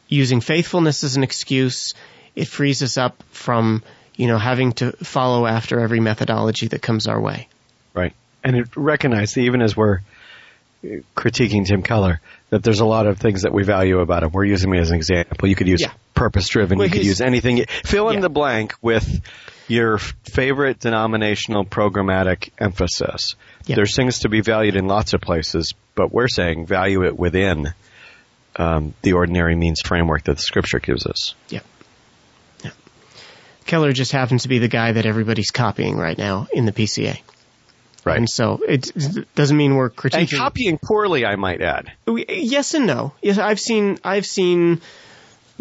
using 0.08 0.40
faithfulness 0.40 1.04
as 1.04 1.16
an 1.16 1.22
excuse. 1.22 1.94
It 2.34 2.46
frees 2.46 2.82
us 2.82 2.96
up 2.96 3.22
from, 3.30 3.82
you 4.16 4.26
know, 4.26 4.38
having 4.38 4.72
to 4.74 4.92
follow 4.92 5.46
after 5.46 5.80
every 5.80 6.00
methodology 6.00 6.68
that 6.68 6.82
comes 6.82 7.06
our 7.06 7.20
way. 7.20 7.48
Right. 7.94 8.14
And 8.42 8.56
it 8.56 8.76
recognizes 8.76 9.34
that 9.34 9.42
even 9.42 9.62
as 9.62 9.76
we're 9.76 10.00
critiquing 11.16 11.66
Tim 11.66 11.82
Keller, 11.82 12.20
that 12.50 12.62
there's 12.62 12.80
a 12.80 12.86
lot 12.86 13.06
of 13.06 13.18
things 13.18 13.42
that 13.42 13.52
we 13.52 13.64
value 13.64 13.98
about 14.00 14.22
him. 14.22 14.30
We're 14.32 14.44
using 14.44 14.72
him 14.72 14.80
as 14.80 14.90
an 14.90 14.96
example. 14.96 15.48
You 15.48 15.54
could 15.56 15.68
use 15.68 15.80
Yeah. 15.82 15.92
purpose 16.14 16.48
driven. 16.48 16.78
Well, 16.78 16.86
you 16.86 16.92
could 16.92 17.04
use 17.04 17.20
anything. 17.20 17.64
Fill 17.84 18.08
in 18.10 18.16
Yeah. 18.16 18.20
the 18.22 18.30
blank 18.30 18.74
with 18.80 19.20
your 19.66 19.98
favorite 19.98 20.78
denominational 20.80 21.64
programmatic 21.64 22.50
emphasis. 22.58 23.34
Yeah. 23.66 23.76
There's 23.76 23.94
things 23.94 24.20
to 24.20 24.28
be 24.28 24.40
valued 24.40 24.76
in 24.76 24.86
lots 24.86 25.12
of 25.14 25.20
places, 25.20 25.74
but 25.94 26.12
we're 26.12 26.28
saying 26.28 26.66
value 26.66 27.04
it 27.04 27.18
within 27.18 27.74
um, 28.56 28.94
the 29.02 29.12
ordinary 29.12 29.54
means 29.54 29.80
framework 29.84 30.24
that 30.24 30.36
the 30.36 30.42
scripture 30.42 30.80
gives 30.80 31.06
us. 31.06 31.34
Yeah. 31.48 31.60
Yeah. 32.64 32.70
Keller 33.66 33.92
just 33.92 34.10
happens 34.10 34.42
to 34.44 34.48
be 34.48 34.58
the 34.58 34.68
guy 34.68 34.92
that 34.92 35.06
everybody's 35.06 35.50
copying 35.50 35.96
right 35.96 36.16
now 36.18 36.48
in 36.52 36.64
the 36.64 36.72
PCA. 36.72 37.20
Right. 38.08 38.16
And 38.18 38.28
so 38.28 38.60
it 38.66 38.90
doesn't 39.34 39.56
mean 39.56 39.74
we're 39.76 39.90
And 40.12 40.30
copying 40.30 40.78
poorly, 40.82 41.24
I 41.24 41.36
might 41.36 41.60
add. 41.62 41.92
Yes 42.06 42.74
and 42.74 42.86
no. 42.86 43.12
Yes, 43.22 43.38
I've 43.38 43.60
seen 43.60 43.98
I've 44.04 44.26
seen 44.26 44.80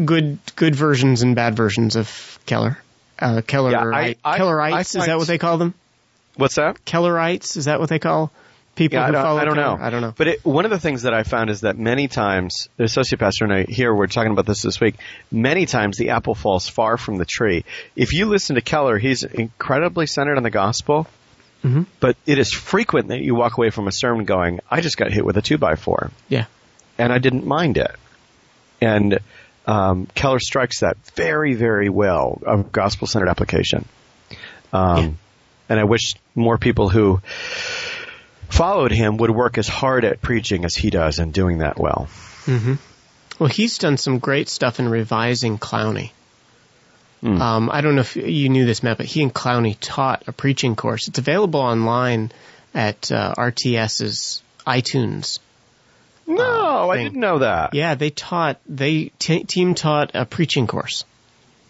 good 0.04 0.40
good 0.56 0.76
versions 0.76 1.22
and 1.22 1.36
bad 1.36 1.56
versions 1.56 1.96
of 1.96 2.40
Keller. 2.46 2.78
Uh, 3.20 3.42
Keller 3.46 3.72
Yeah, 3.72 3.84
I- 3.86 4.16
I- 4.24 4.38
Kellerites 4.40 4.74
I 4.74 4.80
is 4.82 5.06
that 5.08 5.18
what 5.18 5.28
they 5.28 5.38
call 5.40 5.58
them? 5.58 5.74
What's 6.36 6.56
that? 6.56 6.84
Kellerites 6.86 7.58
is 7.58 7.66
that 7.66 7.80
what 7.80 7.90
they 7.90 7.98
call 8.00 8.32
people 8.76 9.00
Yeah, 9.00 9.04
I 9.04 9.08
who 9.08 9.12
don't, 9.14 9.24
follow 9.24 9.40
I 9.40 9.46
don't 9.46 9.56
Keller? 9.56 9.78
know. 9.80 9.84
I 9.84 9.90
don't 9.90 10.02
know. 10.02 10.14
But 10.16 10.28
it, 10.28 10.46
one 10.46 10.66
of 10.66 10.70
the 10.72 10.78
things 10.80 11.02
that 11.02 11.16
I 11.16 11.24
found 11.24 11.50
is 11.50 11.62
that 11.62 11.80
many 11.80 12.08
times, 12.08 12.70
the 12.78 12.84
associate 12.84 13.18
pastor 13.18 13.46
and 13.46 13.54
I 13.54 13.64
here, 13.64 13.92
we're 13.92 14.06
talking 14.06 14.32
about 14.32 14.46
this 14.46 14.62
this 14.62 14.80
week, 14.80 14.98
many 15.32 15.66
times 15.66 15.98
the 15.98 16.12
apple 16.12 16.36
falls 16.36 16.68
far 16.70 16.96
from 16.98 17.18
the 17.18 17.26
tree. 17.26 17.66
If 17.96 18.14
you 18.14 18.28
listen 18.28 18.56
to 18.56 18.62
Keller, 18.62 19.00
he's 19.00 19.24
incredibly 19.24 20.06
centered 20.06 20.38
on 20.38 20.44
the 20.44 20.52
gospel, 20.52 21.08
Mhm. 21.64 21.86
but 22.00 22.16
it 22.26 22.38
is 22.40 22.54
frequent 22.54 23.08
that 23.10 23.22
you 23.22 23.34
walk 23.36 23.58
away 23.58 23.70
from 23.72 23.88
a 23.88 23.92
sermon 23.92 24.26
going, 24.26 24.60
I 24.70 24.82
just 24.82 24.96
got 24.98 25.12
hit 25.12 25.26
with 25.26 25.38
a 25.38 25.42
two 25.42 25.58
by 25.58 25.76
four, 25.76 26.12
Yeah. 26.30 26.46
and 26.98 27.12
I 27.12 27.18
didn't 27.18 27.46
mind 27.46 27.78
it. 27.78 27.92
And 28.80 29.20
um, 29.66 30.08
Keller 30.16 30.40
strikes 30.40 30.80
that 30.82 30.98
very, 31.16 31.54
very 31.56 31.90
well 31.90 32.40
of 32.46 32.72
gospel 32.72 33.08
centered 33.08 33.28
application. 33.30 33.86
Um, 34.72 35.18
and 35.68 35.80
I 35.80 35.84
wish 35.84 36.14
more 36.36 36.58
people 36.58 36.88
who 36.90 37.20
followed 38.50 38.92
him 38.92 39.18
would 39.18 39.32
work 39.32 39.58
as 39.58 39.68
hard 39.68 40.06
at 40.06 40.22
preaching 40.22 40.64
as 40.64 40.76
he 40.76 40.90
does 40.90 41.20
and 41.20 41.34
doing 41.34 41.58
that 41.60 41.78
well. 41.78 42.08
Mm-hmm. 42.46 42.76
Well, 43.40 43.50
he's 43.50 43.78
done 43.78 43.98
some 43.98 44.20
great 44.20 44.48
stuff 44.50 44.80
in 44.80 44.88
revising 44.90 45.58
Clowney. 45.58 46.12
Mm. 47.24 47.40
Um, 47.40 47.70
I 47.72 47.82
don't 47.82 47.96
know 47.96 48.02
if 48.02 48.16
you 48.16 48.50
knew 48.50 48.66
this, 48.66 48.84
Matt, 48.84 48.98
but 48.98 49.08
he 49.08 49.24
and 49.24 49.34
Clowney 49.34 49.76
taught 49.80 50.24
a 50.28 50.32
preaching 50.32 50.76
course. 50.76 51.08
It's 51.08 51.18
available 51.18 51.60
online 51.60 52.32
at 52.74 53.12
uh, 53.12 53.34
RTS's 53.36 54.44
iTunes. 54.66 55.40
No, 56.28 56.44
uh, 56.44 56.88
I 56.90 56.98
didn't 56.98 57.20
know 57.20 57.40
that. 57.40 57.74
Yeah, 57.74 57.96
they 57.96 58.10
taught 58.10 58.60
they 58.68 59.12
t- 59.18 59.46
team 59.46 59.74
taught 59.74 60.12
a 60.14 60.26
preaching 60.26 60.68
course. 60.68 61.06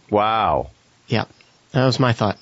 Wow. 0.09 0.71
Yeah, 1.07 1.25
that 1.71 1.85
was 1.85 1.99
my 1.99 2.13
thought. 2.13 2.37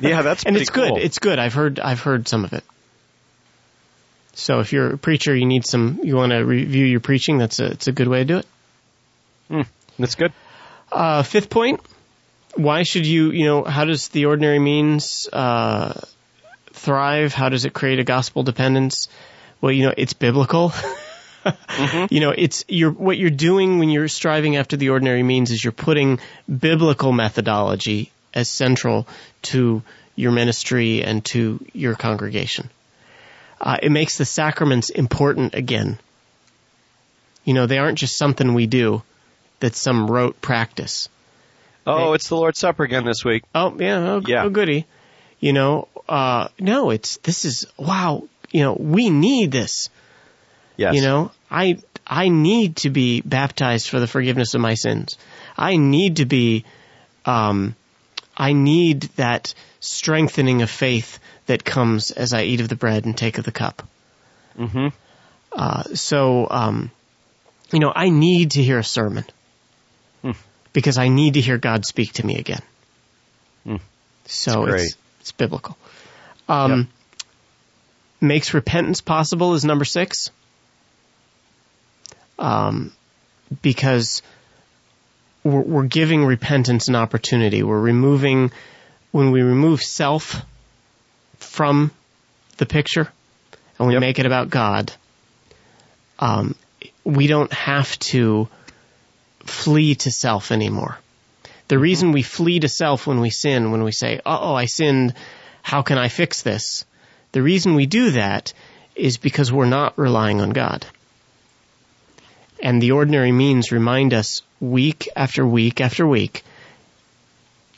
Yeah, 0.00 0.22
that's 0.22 0.44
pretty 0.44 0.44
good. 0.44 0.46
and 0.46 0.56
it's 0.56 0.70
cool. 0.70 0.94
good. 0.94 1.02
It's 1.02 1.18
good. 1.18 1.38
I've 1.38 1.54
heard 1.54 1.78
I've 1.78 2.00
heard 2.00 2.26
some 2.26 2.44
of 2.44 2.52
it. 2.52 2.64
So 4.32 4.60
if 4.60 4.72
you're 4.72 4.94
a 4.94 4.98
preacher, 4.98 5.34
you 5.34 5.46
need 5.46 5.66
some. 5.66 6.00
You 6.02 6.16
want 6.16 6.30
to 6.30 6.38
review 6.38 6.86
your 6.86 7.00
preaching. 7.00 7.38
That's 7.38 7.60
a 7.60 7.66
it's 7.72 7.88
a 7.88 7.92
good 7.92 8.08
way 8.08 8.20
to 8.20 8.24
do 8.24 8.36
it. 8.38 8.46
Mm, 9.50 9.66
that's 9.98 10.14
good. 10.14 10.32
Uh, 10.90 11.22
fifth 11.22 11.50
point. 11.50 11.80
Why 12.54 12.82
should 12.82 13.06
you? 13.06 13.30
You 13.30 13.44
know, 13.44 13.64
how 13.64 13.84
does 13.84 14.08
the 14.08 14.26
ordinary 14.26 14.58
means 14.58 15.28
uh, 15.32 16.00
thrive? 16.72 17.32
How 17.32 17.48
does 17.48 17.64
it 17.64 17.72
create 17.72 17.98
a 17.98 18.04
gospel 18.04 18.42
dependence? 18.42 19.08
Well, 19.60 19.72
you 19.72 19.86
know, 19.86 19.94
it's 19.96 20.12
biblical. 20.12 20.70
mm-hmm. 21.44 22.12
You 22.12 22.20
know, 22.20 22.30
it's 22.30 22.64
you're 22.68 22.90
what 22.90 23.18
you're 23.18 23.30
doing 23.30 23.78
when 23.78 23.90
you're 23.90 24.08
striving 24.08 24.56
after 24.56 24.76
the 24.76 24.90
ordinary 24.90 25.22
means 25.22 25.50
is 25.50 25.62
you're 25.62 25.72
putting 25.72 26.20
biblical 26.48 27.12
methodology 27.12 28.12
as 28.34 28.48
central 28.48 29.06
to 29.42 29.82
your 30.14 30.32
ministry 30.32 31.02
and 31.02 31.24
to 31.26 31.64
your 31.72 31.94
congregation. 31.94 32.70
Uh, 33.60 33.76
it 33.82 33.90
makes 33.90 34.18
the 34.18 34.24
sacraments 34.24 34.90
important 34.90 35.54
again. 35.54 35.98
You 37.44 37.54
know, 37.54 37.66
they 37.66 37.78
aren't 37.78 37.98
just 37.98 38.18
something 38.18 38.54
we 38.54 38.66
do 38.66 39.02
that's 39.60 39.78
some 39.78 40.10
rote 40.10 40.40
practice. 40.40 41.08
Oh, 41.88 42.10
they, 42.10 42.16
it's 42.16 42.28
the 42.28 42.36
Lord's 42.36 42.58
Supper 42.58 42.84
again 42.84 43.04
this 43.04 43.24
week. 43.24 43.44
Oh, 43.54 43.74
yeah, 43.78 43.98
oh, 43.98 44.22
yeah. 44.26 44.44
oh 44.44 44.50
goody. 44.50 44.86
You 45.40 45.52
know, 45.52 45.88
uh, 46.08 46.48
no, 46.58 46.90
it's, 46.90 47.16
this 47.18 47.44
is, 47.44 47.66
wow, 47.76 48.28
you 48.50 48.62
know, 48.62 48.74
we 48.74 49.10
need 49.10 49.52
this. 49.52 49.88
Yes. 50.76 50.94
You 50.94 51.02
know, 51.02 51.32
I, 51.50 51.78
I 52.06 52.28
need 52.28 52.76
to 52.76 52.90
be 52.90 53.20
baptized 53.20 53.88
for 53.88 54.00
the 54.00 54.06
forgiveness 54.06 54.54
of 54.54 54.60
my 54.60 54.74
sins. 54.74 55.16
I 55.56 55.76
need 55.76 56.16
to 56.16 56.26
be, 56.26 56.64
um, 57.24 57.74
I 58.36 58.52
need 58.52 59.02
that 59.16 59.54
strengthening 59.80 60.62
of 60.62 60.70
faith 60.70 61.18
that 61.46 61.64
comes 61.64 62.10
as 62.10 62.32
I 62.32 62.42
eat 62.42 62.60
of 62.60 62.68
the 62.68 62.76
bread 62.76 63.04
and 63.04 63.16
take 63.16 63.38
of 63.38 63.44
the 63.44 63.52
cup. 63.52 63.82
Mm-hmm. 64.58 64.88
Uh, 65.52 65.82
so, 65.94 66.46
um, 66.50 66.90
you 67.72 67.78
know, 67.78 67.92
I 67.94 68.10
need 68.10 68.52
to 68.52 68.62
hear 68.62 68.78
a 68.78 68.84
sermon. 68.84 69.24
Because 70.78 70.96
I 70.96 71.08
need 71.08 71.34
to 71.34 71.40
hear 71.40 71.58
God 71.58 71.84
speak 71.84 72.12
to 72.12 72.24
me 72.24 72.38
again. 72.38 72.62
Mm. 73.66 73.80
So 74.26 74.64
it's, 74.66 74.96
it's 75.18 75.32
biblical. 75.32 75.76
Um, 76.48 76.78
yep. 76.78 76.86
Makes 78.20 78.54
repentance 78.54 79.00
possible 79.00 79.54
is 79.54 79.64
number 79.64 79.84
six. 79.84 80.30
Um, 82.38 82.92
because 83.60 84.22
we're, 85.42 85.62
we're 85.62 85.82
giving 85.82 86.24
repentance 86.24 86.86
an 86.86 86.94
opportunity. 86.94 87.64
We're 87.64 87.80
removing, 87.80 88.52
when 89.10 89.32
we 89.32 89.42
remove 89.42 89.82
self 89.82 90.36
from 91.38 91.90
the 92.58 92.66
picture 92.66 93.08
and 93.80 93.88
we 93.88 93.94
yep. 93.94 94.00
make 94.00 94.20
it 94.20 94.26
about 94.26 94.48
God, 94.48 94.92
um, 96.20 96.54
we 97.02 97.26
don't 97.26 97.52
have 97.52 97.98
to 97.98 98.48
flee 99.48 99.94
to 99.96 100.10
self 100.10 100.52
anymore. 100.52 100.98
The 101.68 101.74
mm-hmm. 101.74 101.82
reason 101.82 102.12
we 102.12 102.22
flee 102.22 102.60
to 102.60 102.68
self 102.68 103.06
when 103.06 103.20
we 103.20 103.30
sin, 103.30 103.72
when 103.72 103.82
we 103.82 103.92
say, 103.92 104.20
oh, 104.24 104.54
I 104.54 104.66
sinned, 104.66 105.14
how 105.62 105.82
can 105.82 105.98
I 105.98 106.08
fix 106.08 106.42
this? 106.42 106.84
The 107.32 107.42
reason 107.42 107.74
we 107.74 107.86
do 107.86 108.12
that 108.12 108.52
is 108.94 109.16
because 109.16 109.52
we're 109.52 109.66
not 109.66 109.98
relying 109.98 110.40
on 110.40 110.50
God. 110.50 110.86
And 112.62 112.82
the 112.82 112.92
ordinary 112.92 113.32
means 113.32 113.70
remind 113.70 114.14
us 114.14 114.42
week 114.60 115.08
after 115.14 115.46
week 115.46 115.80
after 115.80 116.06
week 116.06 116.42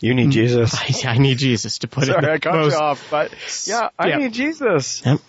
you 0.00 0.14
need 0.14 0.30
Jesus. 0.30 0.74
I, 1.04 1.10
I 1.10 1.18
need 1.18 1.38
Jesus 1.38 1.78
to 1.78 1.88
put 1.88 2.06
Sorry, 2.06 2.24
it. 2.24 2.30
I 2.30 2.38
cut 2.38 2.54
most, 2.54 2.72
you 2.72 2.78
off, 2.78 3.10
but 3.10 3.32
yeah, 3.66 3.90
I 3.98 4.16
need 4.16 4.32
Jesus. 4.32 5.04
Yep. 5.04 5.20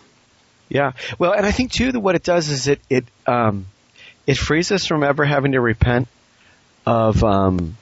Yeah. 0.69 0.91
Well, 1.19 1.33
and 1.33 1.45
I 1.45 1.51
think 1.51 1.71
too 1.71 1.91
that 1.91 1.99
what 1.99 2.15
it 2.15 2.23
does 2.23 2.49
is 2.49 2.67
it 2.67 2.79
it 2.89 3.05
um 3.27 3.67
it 4.25 4.37
frees 4.37 4.71
us 4.71 4.85
from 4.85 5.03
ever 5.03 5.25
having 5.25 5.51
to 5.51 5.61
repent 5.61 6.07
of 6.85 7.23
um 7.23 7.77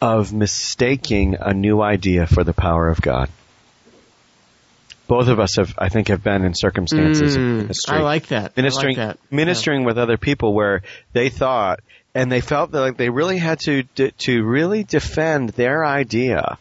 of 0.00 0.32
mistaking 0.32 1.36
a 1.40 1.54
new 1.54 1.80
idea 1.80 2.26
for 2.26 2.42
the 2.42 2.52
power 2.52 2.88
of 2.88 3.00
God. 3.00 3.30
Both 5.06 5.28
of 5.28 5.38
us 5.38 5.56
have, 5.56 5.74
I 5.78 5.90
think, 5.90 6.08
have 6.08 6.24
been 6.24 6.44
in 6.44 6.54
circumstances 6.54 7.36
mm. 7.36 7.70
I 7.88 8.00
like 8.00 8.28
that. 8.28 8.56
Ministering, 8.56 8.96
like 8.96 9.08
that. 9.08 9.18
ministering 9.30 9.80
yeah. 9.82 9.86
with 9.86 9.98
other 9.98 10.16
people 10.16 10.54
where 10.54 10.82
they 11.12 11.28
thought 11.28 11.80
and 12.14 12.30
they 12.30 12.40
felt 12.40 12.72
that 12.72 12.80
like 12.80 12.96
they 12.96 13.10
really 13.10 13.38
had 13.38 13.60
to 13.60 13.84
to 13.84 14.44
really 14.44 14.84
defend 14.84 15.50
their 15.50 15.84
idea 15.84 16.58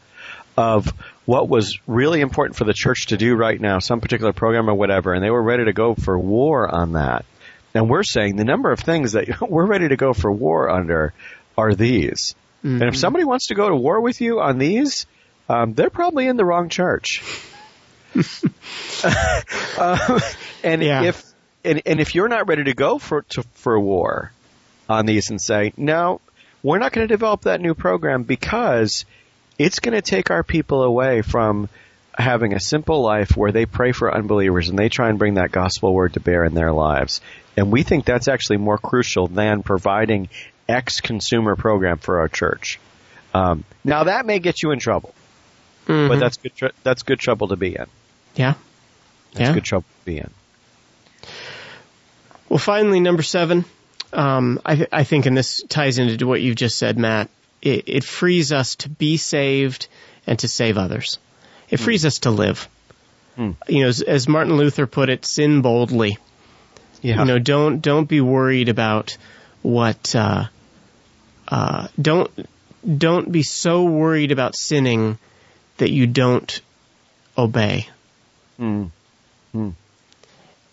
of 0.57 0.93
what 1.25 1.47
was 1.47 1.79
really 1.87 2.21
important 2.21 2.57
for 2.57 2.65
the 2.65 2.73
church 2.73 3.07
to 3.07 3.17
do 3.17 3.35
right 3.35 3.59
now, 3.59 3.79
some 3.79 4.01
particular 4.01 4.33
program 4.33 4.69
or 4.69 4.73
whatever, 4.73 5.13
and 5.13 5.23
they 5.23 5.29
were 5.29 5.41
ready 5.41 5.65
to 5.65 5.73
go 5.73 5.95
for 5.95 6.17
war 6.17 6.67
on 6.73 6.93
that. 6.93 7.25
And 7.73 7.89
we're 7.89 8.03
saying 8.03 8.35
the 8.35 8.43
number 8.43 8.71
of 8.71 8.79
things 8.79 9.13
that 9.13 9.41
we're 9.49 9.65
ready 9.65 9.87
to 9.87 9.95
go 9.95 10.13
for 10.13 10.31
war 10.31 10.69
under 10.69 11.13
are 11.57 11.73
these. 11.73 12.35
Mm-hmm. 12.59 12.67
And 12.67 12.83
if 12.83 12.89
mm-hmm. 12.89 12.99
somebody 12.99 13.25
wants 13.25 13.47
to 13.47 13.55
go 13.55 13.69
to 13.69 13.75
war 13.75 14.01
with 14.01 14.21
you 14.21 14.39
on 14.39 14.57
these, 14.57 15.05
um, 15.49 15.73
they're 15.73 15.89
probably 15.89 16.27
in 16.27 16.37
the 16.37 16.45
wrong 16.45 16.69
church. 16.69 17.23
uh, 19.77 20.19
and 20.63 20.83
yeah. 20.83 21.03
if 21.03 21.23
and, 21.63 21.81
and 21.85 21.99
if 21.99 22.15
you're 22.15 22.27
not 22.27 22.47
ready 22.47 22.63
to 22.63 22.73
go 22.73 22.97
for 22.97 23.21
to, 23.21 23.43
for 23.53 23.79
war, 23.79 24.31
on 24.91 25.05
these 25.05 25.29
and 25.29 25.41
say, 25.41 25.73
no, 25.77 26.21
we're 26.61 26.77
not 26.77 26.91
going 26.91 27.07
to 27.07 27.11
develop 27.11 27.41
that 27.41 27.61
new 27.61 27.73
program 27.73 28.23
because 28.23 29.05
it's 29.57 29.79
going 29.79 29.95
to 29.95 30.01
take 30.01 30.29
our 30.29 30.43
people 30.43 30.83
away 30.83 31.21
from 31.21 31.69
having 32.17 32.53
a 32.53 32.59
simple 32.59 33.01
life 33.01 33.35
where 33.37 33.51
they 33.51 33.65
pray 33.65 33.91
for 33.91 34.13
unbelievers 34.13 34.69
and 34.69 34.77
they 34.77 34.89
try 34.89 35.09
and 35.09 35.17
bring 35.17 35.35
that 35.35 35.51
gospel 35.51 35.93
word 35.93 36.13
to 36.13 36.19
bear 36.19 36.43
in 36.43 36.53
their 36.53 36.71
lives. 36.71 37.21
And 37.55 37.71
we 37.71 37.83
think 37.83 38.05
that's 38.05 38.27
actually 38.27 38.57
more 38.57 38.77
crucial 38.77 39.27
than 39.27 39.63
providing 39.63 40.29
X 40.67 41.01
consumer 41.01 41.55
program 41.55 41.97
for 41.97 42.19
our 42.19 42.27
church. 42.27 42.79
Um, 43.33 43.63
now 43.83 44.05
that 44.05 44.25
may 44.25 44.39
get 44.39 44.61
you 44.61 44.71
in 44.71 44.79
trouble, 44.79 45.13
mm-hmm. 45.87 46.09
but 46.09 46.19
that's 46.19 46.37
good. 46.37 46.55
Tr- 46.55 46.75
that's 46.83 47.03
good 47.03 47.19
trouble 47.19 47.49
to 47.49 47.55
be 47.55 47.75
in. 47.75 47.85
Yeah, 48.35 48.55
that's 49.33 49.49
yeah. 49.49 49.53
good 49.53 49.63
trouble 49.63 49.85
to 49.99 50.05
be 50.05 50.17
in. 50.17 50.29
Well, 52.49 52.59
finally, 52.59 52.99
number 52.99 53.23
seven, 53.23 53.63
um, 54.11 54.59
I, 54.65 54.75
th- 54.75 54.89
I, 54.91 55.05
think, 55.05 55.25
and 55.25 55.37
this 55.37 55.63
ties 55.69 55.99
into 55.99 56.27
what 56.27 56.41
you've 56.41 56.57
just 56.57 56.77
said, 56.77 56.97
Matt, 56.97 57.29
it, 57.61 57.85
it, 57.87 58.03
frees 58.03 58.51
us 58.51 58.75
to 58.77 58.89
be 58.89 59.15
saved 59.15 59.87
and 60.27 60.37
to 60.39 60.49
save 60.49 60.77
others. 60.77 61.17
It 61.71 61.79
mm. 61.79 61.83
frees 61.83 62.05
us 62.05 62.19
to 62.19 62.29
live. 62.29 62.67
Mm. 63.37 63.55
You 63.67 63.83
know, 63.83 63.87
as, 63.87 64.01
as, 64.01 64.27
Martin 64.27 64.57
Luther 64.57 64.85
put 64.85 65.09
it, 65.09 65.25
sin 65.25 65.61
boldly. 65.61 66.17
Yeah. 67.01 67.19
You 67.19 67.25
know, 67.25 67.39
don't 67.39 67.81
don't 67.81 68.07
be 68.07 68.21
worried 68.21 68.69
about 68.69 69.17
what. 69.63 70.15
Uh, 70.15 70.45
uh, 71.47 71.87
don't 71.99 72.31
don't 72.97 73.31
be 73.31 73.43
so 73.43 73.83
worried 73.83 74.31
about 74.31 74.55
sinning 74.55 75.17
that 75.77 75.91
you 75.91 76.07
don't 76.07 76.61
obey. 77.37 77.87
Mm. 78.59 78.91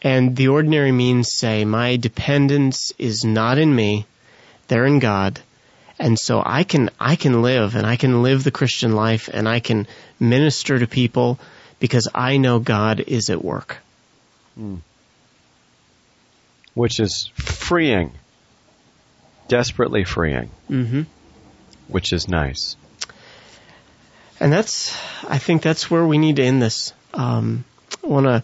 And 0.03 0.36
the 0.36 0.49
ordinary 0.49 0.92
means 0.92 1.32
say, 1.32 1.64
my 1.64 1.96
dependence 1.96 2.92
is 2.99 3.24
not 3.24 3.59
in 3.59 3.74
me, 3.74 4.07
they're 4.68 4.86
in 4.86 4.99
God. 5.01 5.40
And 5.99 6.18
so 6.18 6.42
I 6.44 6.62
can, 6.64 6.90
I 7.01 7.16
can 7.16 7.42
live 7.42 7.74
and 7.74 7.86
I 7.86 7.96
can 7.96 8.22
live 8.22 8.44
the 8.44 8.51
Christian 8.51 8.92
life 8.92 9.28
and 9.32 9.49
I 9.49 9.61
can 9.61 9.86
minister 10.20 10.78
to 10.78 10.86
people 10.86 11.38
because 11.80 12.09
I 12.14 12.36
know 12.36 12.61
God 12.61 13.01
is 13.01 13.30
at 13.30 13.44
work. 13.44 13.78
Mm. 14.59 14.80
Which 16.74 17.01
is 17.01 17.32
freeing. 17.34 18.12
Desperately 19.49 20.05
freeing. 20.05 20.51
Mm-hmm. 20.70 21.03
Which 21.88 22.12
is 22.12 22.28
nice. 22.28 22.76
And 24.38 24.53
that's, 24.53 24.96
I 25.28 25.38
think 25.38 25.62
that's 25.62 25.90
where 25.90 26.07
we 26.07 26.18
need 26.18 26.36
to 26.36 26.44
end 26.44 26.62
this. 26.62 26.92
Um, 27.12 27.64
I 28.05 28.07
want 28.07 28.26
to 28.26 28.42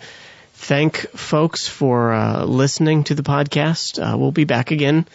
thank 0.54 0.96
folks 1.10 1.68
for 1.68 2.12
uh, 2.12 2.44
listening 2.44 3.04
to 3.04 3.14
the 3.14 3.22
podcast. 3.22 4.00
Uh, 4.02 4.16
we'll 4.18 4.32
be 4.32 4.44
back 4.44 4.70
again 4.72 5.06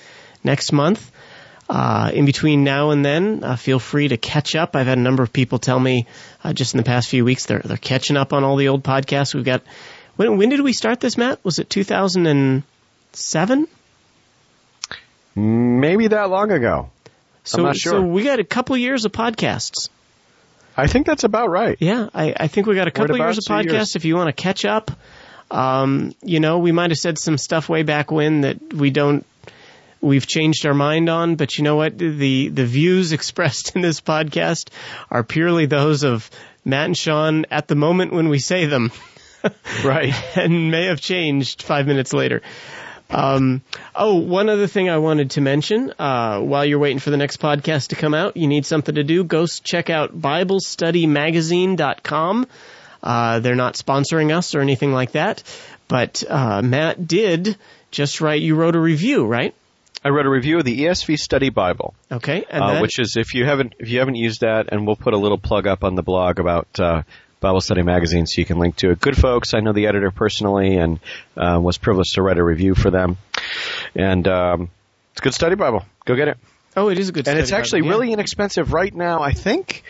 next 0.44 0.72
month. 0.72 1.12
Uh, 1.70 2.10
in 2.12 2.26
between 2.26 2.64
now 2.64 2.90
and 2.90 3.06
then, 3.06 3.44
uh, 3.44 3.56
feel 3.56 3.78
free 3.78 4.08
to 4.08 4.18
catch 4.18 4.56
up. 4.56 4.76
I've 4.76 4.88
had 4.88 4.98
a 4.98 5.02
number 5.02 5.22
of 5.22 5.32
people 5.32 5.60
tell 5.60 5.80
me 5.80 6.08
uh, 6.44 6.52
just 6.52 6.74
in 6.74 6.80
the 6.80 6.84
past 6.84 7.10
few 7.10 7.24
weeks 7.24 7.46
they're 7.46 7.60
they're 7.60 7.78
catching 7.78 8.18
up 8.18 8.34
on 8.34 8.44
all 8.44 8.56
the 8.56 8.70
old 8.70 8.84
podcasts. 8.84 9.36
We've 9.36 9.46
got 9.46 9.62
when 10.16 10.38
when 10.38 10.50
did 10.50 10.62
we 10.62 10.74
start 10.74 11.00
this, 11.00 11.16
Matt? 11.16 11.46
Was 11.46 11.60
it 11.60 11.70
2007? 11.70 13.68
Maybe 15.36 16.08
that 16.08 16.30
long 16.32 16.52
ago. 16.52 16.90
So, 17.44 17.72
sure. 17.74 17.92
so 17.92 18.02
we 18.02 18.24
got 18.24 18.40
a 18.40 18.44
couple 18.44 18.76
years 18.76 19.06
of 19.06 19.12
podcasts. 19.12 19.90
I 20.76 20.88
think 20.88 21.06
that's 21.06 21.24
about 21.24 21.50
right. 21.50 21.78
Yeah, 21.80 22.10
I, 22.14 22.34
I 22.38 22.48
think 22.48 22.68
we 22.68 22.76
got 22.76 22.88
a 22.88 22.92
couple 22.92 23.18
years 23.18 23.38
of 23.38 23.44
podcasts. 23.44 23.72
years. 23.72 23.96
If 23.96 24.06
you 24.06 24.16
want 24.16 24.28
to 24.28 24.34
catch 24.34 24.66
up, 24.66 24.92
um, 25.52 26.14
you 26.22 26.40
know, 26.40 26.60
we 26.60 26.72
might 26.72 26.92
have 26.92 26.98
said 26.98 27.18
some 27.18 27.38
stuff 27.38 27.70
way 27.70 27.84
back 27.84 28.12
when 28.12 28.42
that 28.42 28.74
we 28.74 28.90
don't. 28.90 29.26
We've 30.02 30.26
changed 30.26 30.66
our 30.66 30.74
mind 30.74 31.10
on, 31.10 31.36
but 31.36 31.58
you 31.58 31.64
know 31.64 31.76
what? 31.76 31.98
The 31.98 32.48
the 32.50 32.66
views 32.66 33.12
expressed 33.18 33.76
in 33.76 33.82
this 33.82 34.00
podcast 34.02 34.70
are 35.12 35.24
purely 35.24 35.66
those 35.66 36.04
of 36.04 36.30
Matt 36.66 36.86
and 36.86 36.98
Sean 36.98 37.46
at 37.52 37.68
the 37.68 37.76
moment 37.76 38.14
when 38.14 38.30
we 38.30 38.40
say 38.40 38.66
them, 38.66 38.92
Right. 39.84 40.14
and 40.38 40.72
may 40.72 40.86
have 40.86 41.02
changed 41.02 41.62
five 41.64 41.88
minutes 41.88 42.14
later. 42.14 42.42
Um, 43.12 43.64
oh, 43.96 44.16
one 44.18 44.50
other 44.50 44.68
thing 44.68 44.88
I 44.88 45.00
wanted 45.00 45.32
to 45.32 45.42
mention, 45.42 45.92
uh, 45.98 46.40
while 46.42 46.64
you're 46.64 46.78
waiting 46.78 47.00
for 47.00 47.10
the 47.10 47.18
next 47.18 47.38
podcast 47.42 47.88
to 47.88 47.96
come 47.96 48.14
out, 48.14 48.38
you 48.38 48.46
need 48.48 48.68
something 48.68 48.94
to 48.96 49.04
do, 49.04 49.24
go 49.24 49.48
check 49.48 49.90
out 49.90 50.14
BibleStudyMagazine.com. 51.20 52.48
Uh, 53.02 53.40
they're 53.40 53.56
not 53.56 53.76
sponsoring 53.76 54.36
us 54.36 54.54
or 54.54 54.60
anything 54.62 54.92
like 54.92 55.14
that, 55.14 55.42
but, 55.88 56.24
uh, 56.30 56.62
Matt 56.62 57.08
did 57.08 57.58
just 57.92 58.22
write, 58.22 58.42
you 58.42 58.56
wrote 58.56 58.76
a 58.76 58.80
review, 58.80 59.26
right? 59.26 59.56
I 60.04 60.10
read 60.10 60.26
a 60.26 60.30
review 60.30 60.58
of 60.60 60.66
the 60.66 60.82
ESV 60.86 61.18
Study 61.18 61.50
Bible, 61.50 61.94
Okay, 62.12 62.46
and 62.50 62.64
uh, 62.64 62.80
which 62.80 63.00
is 63.00 63.16
if 63.18 63.34
you 63.34 63.46
haven't 63.46 63.76
if 63.80 63.90
you 63.90 64.00
haven't 64.00 64.16
used 64.16 64.42
that, 64.42 64.70
and 64.72 64.88
we'll 64.88 64.96
put 64.96 65.14
a 65.14 65.18
little 65.18 65.38
plug 65.38 65.68
up 65.68 65.84
on 65.84 65.96
the 65.96 66.04
blog 66.04 66.40
about 66.40 66.68
uh, 66.80 67.04
Bible 67.42 67.62
Study 67.62 67.84
Magazine, 67.84 68.26
so 68.26 68.40
you 68.40 68.46
can 68.46 68.60
link 68.60 68.78
to 68.78 68.92
it. 68.92 69.00
Good 69.00 69.18
folks, 69.18 69.54
I 69.54 69.60
know 69.60 69.74
the 69.74 69.88
editor 69.88 70.12
personally, 70.12 70.78
and 70.78 71.00
uh, 71.36 71.60
was 71.62 71.78
privileged 71.78 72.16
to 72.16 72.22
write 72.22 72.38
a 72.38 72.44
review 72.44 72.76
for 72.76 72.92
them. 72.92 73.18
And 73.96 74.28
um, 74.28 74.70
it's 75.12 75.22
a 75.22 75.24
good 75.24 75.34
study 75.34 75.56
Bible. 75.56 75.86
Go 76.06 76.16
get 76.16 76.30
it. 76.30 76.38
oh, 76.78 76.90
it 76.90 76.98
is 76.98 77.10
a 77.10 77.12
good 77.12 77.26
study 77.26 77.36
Bible. 77.36 77.40
and 77.40 77.44
it's 77.44 77.52
actually 77.52 77.82
Bible, 77.82 77.92
yeah. 77.92 78.00
really 78.00 78.14
inexpensive 78.14 78.74
right 78.74 78.94
now. 78.94 79.22
I 79.22 79.32
think, 79.34 79.84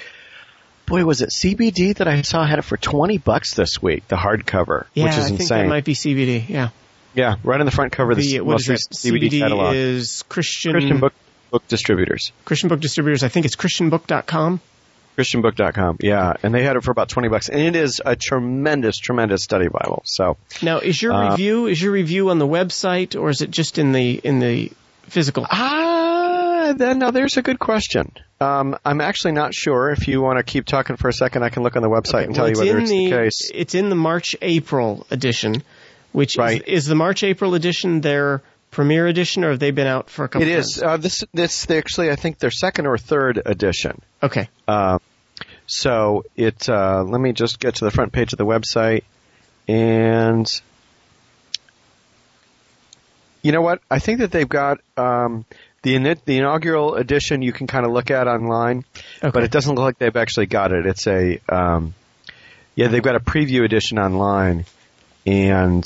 boy, 0.85 1.05
was 1.05 1.21
it 1.21 1.29
CBD 1.29 1.95
that 1.97 2.07
I 2.07 2.21
saw 2.23 2.45
had 2.45 2.59
it 2.59 2.63
for 2.63 2.77
twenty 2.77 3.19
bucks 3.19 3.53
this 3.53 3.81
week, 3.81 4.07
the 4.07 4.15
hardcover, 4.15 4.85
yeah, 4.93 5.03
which 5.05 5.13
is 5.13 5.25
I 5.25 5.27
think 5.27 5.39
insane. 5.41 5.57
that 5.59 5.67
might 5.69 5.85
be 5.85 5.93
CBD, 5.93 6.49
yeah. 6.49 6.69
Yeah, 7.15 7.35
right 7.43 7.59
on 7.59 7.65
the 7.65 7.71
front 7.71 7.91
cover 7.91 8.11
of 8.11 8.17
the, 8.17 8.37
The, 8.37 8.43
most 8.43 8.63
is 8.63 8.69
recent 8.69 8.93
CBD 8.93 9.39
catalog. 9.39 9.75
is 9.75 10.23
Christian, 10.29 10.71
Christian 10.73 10.99
book 10.99 11.13
book 11.51 11.67
distributors. 11.67 12.31
Christian 12.45 12.69
Book 12.69 12.79
Distributors. 12.79 13.23
I 13.23 13.29
think 13.29 13.45
it's 13.45 13.55
christianbook.com. 13.55 14.61
ChristianBook.com. 15.17 15.97
Yeah, 15.99 16.33
and 16.43 16.53
they 16.53 16.63
had 16.63 16.77
it 16.77 16.83
for 16.83 16.91
about 16.91 17.09
twenty 17.09 17.27
bucks, 17.27 17.49
and 17.49 17.59
it 17.59 17.75
is 17.75 18.01
a 18.05 18.15
tremendous, 18.15 18.97
tremendous 18.97 19.43
study 19.43 19.67
Bible. 19.67 20.01
So 20.05 20.37
Now, 20.61 20.77
is 20.79 21.01
your 21.01 21.11
Uh, 21.13 21.31
review 21.31 21.67
is 21.67 21.81
your 21.81 21.91
review 21.91 22.29
on 22.29 22.39
the 22.39 22.47
website 22.47 23.19
or 23.19 23.29
is 23.29 23.41
it 23.41 23.51
just 23.51 23.77
in 23.77 23.91
the 23.91 24.11
in 24.23 24.39
the 24.39 24.71
physical? 25.03 25.45
ah, 25.49 26.73
then 26.77 26.99
now 26.99 27.11
there's 27.11 27.35
a 27.37 27.41
good 27.41 27.59
question. 27.59 28.11
Um, 28.39 28.77
I'm 28.85 29.01
actually 29.01 29.33
not 29.33 29.53
sure. 29.53 29.89
If 29.89 30.07
you 30.07 30.21
want 30.21 30.37
to 30.37 30.43
keep 30.43 30.65
talking 30.65 30.95
for 30.95 31.09
a 31.09 31.13
second, 31.13 31.43
I 31.43 31.49
can 31.49 31.63
look 31.63 31.75
on 31.75 31.81
the 31.81 31.89
website 31.89 32.23
and 32.25 32.33
tell 32.35 32.45
Well, 32.45 32.53
you 32.53 32.59
whether 32.59 32.77
in 32.77 32.83
it's 32.83 32.91
the, 32.91 33.09
case. 33.09 33.51
It's 33.53 33.75
in 33.75 33.89
the 33.89 33.95
March 33.95 34.35
April 34.41 35.05
edition, 35.11 35.63
which 36.11 36.37
Right. 36.37 36.61
is, 36.67 36.83
is 36.83 36.85
the 36.85 36.95
March 36.95 37.23
April 37.23 37.53
edition 37.55 38.01
their 38.01 38.41
premiere 38.71 39.07
edition, 39.07 39.43
or 39.43 39.49
have 39.51 39.59
they 39.59 39.71
been 39.71 39.87
out 39.87 40.09
for 40.09 40.25
a 40.25 40.29
couple? 40.29 40.47
It 40.47 40.51
times? 40.53 40.77
is. 40.77 40.83
Uh, 40.83 40.97
this 40.97 41.23
this 41.33 41.65
they 41.65 41.77
actually 41.77 42.11
I 42.11 42.15
think 42.15 42.39
their 42.39 42.51
second 42.51 42.85
or 42.87 42.97
third 42.97 43.41
edition. 43.45 44.01
Okay. 44.21 44.49
Uh, 44.67 44.99
so 45.67 46.23
it. 46.35 46.67
Uh, 46.69 47.03
let 47.03 47.19
me 47.21 47.31
just 47.33 47.59
get 47.59 47.75
to 47.75 47.85
the 47.85 47.91
front 47.91 48.11
page 48.11 48.33
of 48.33 48.37
the 48.37 48.45
website, 48.45 49.03
and 49.67 50.47
you 53.41 53.51
know 53.51 53.61
what? 53.61 53.81
I 53.89 53.99
think 53.99 54.19
that 54.19 54.31
they've 54.31 54.47
got 54.49 54.79
um, 54.97 55.45
the 55.83 55.97
the 56.25 56.37
inaugural 56.37 56.95
edition. 56.95 57.41
You 57.41 57.53
can 57.53 57.67
kind 57.67 57.85
of 57.85 57.91
look 57.91 58.11
at 58.11 58.27
online, 58.27 58.83
Okay. 59.23 59.31
but 59.31 59.43
it 59.43 59.51
doesn't 59.51 59.75
look 59.75 59.83
like 59.83 59.97
they've 59.97 60.15
actually 60.15 60.47
got 60.47 60.71
it. 60.71 60.85
It's 60.85 61.07
a 61.07 61.39
um, 61.47 61.93
yeah, 62.75 62.87
they've 62.87 63.03
got 63.03 63.15
a 63.15 63.19
preview 63.19 63.63
edition 63.63 63.97
online, 63.99 64.65
and 65.25 65.85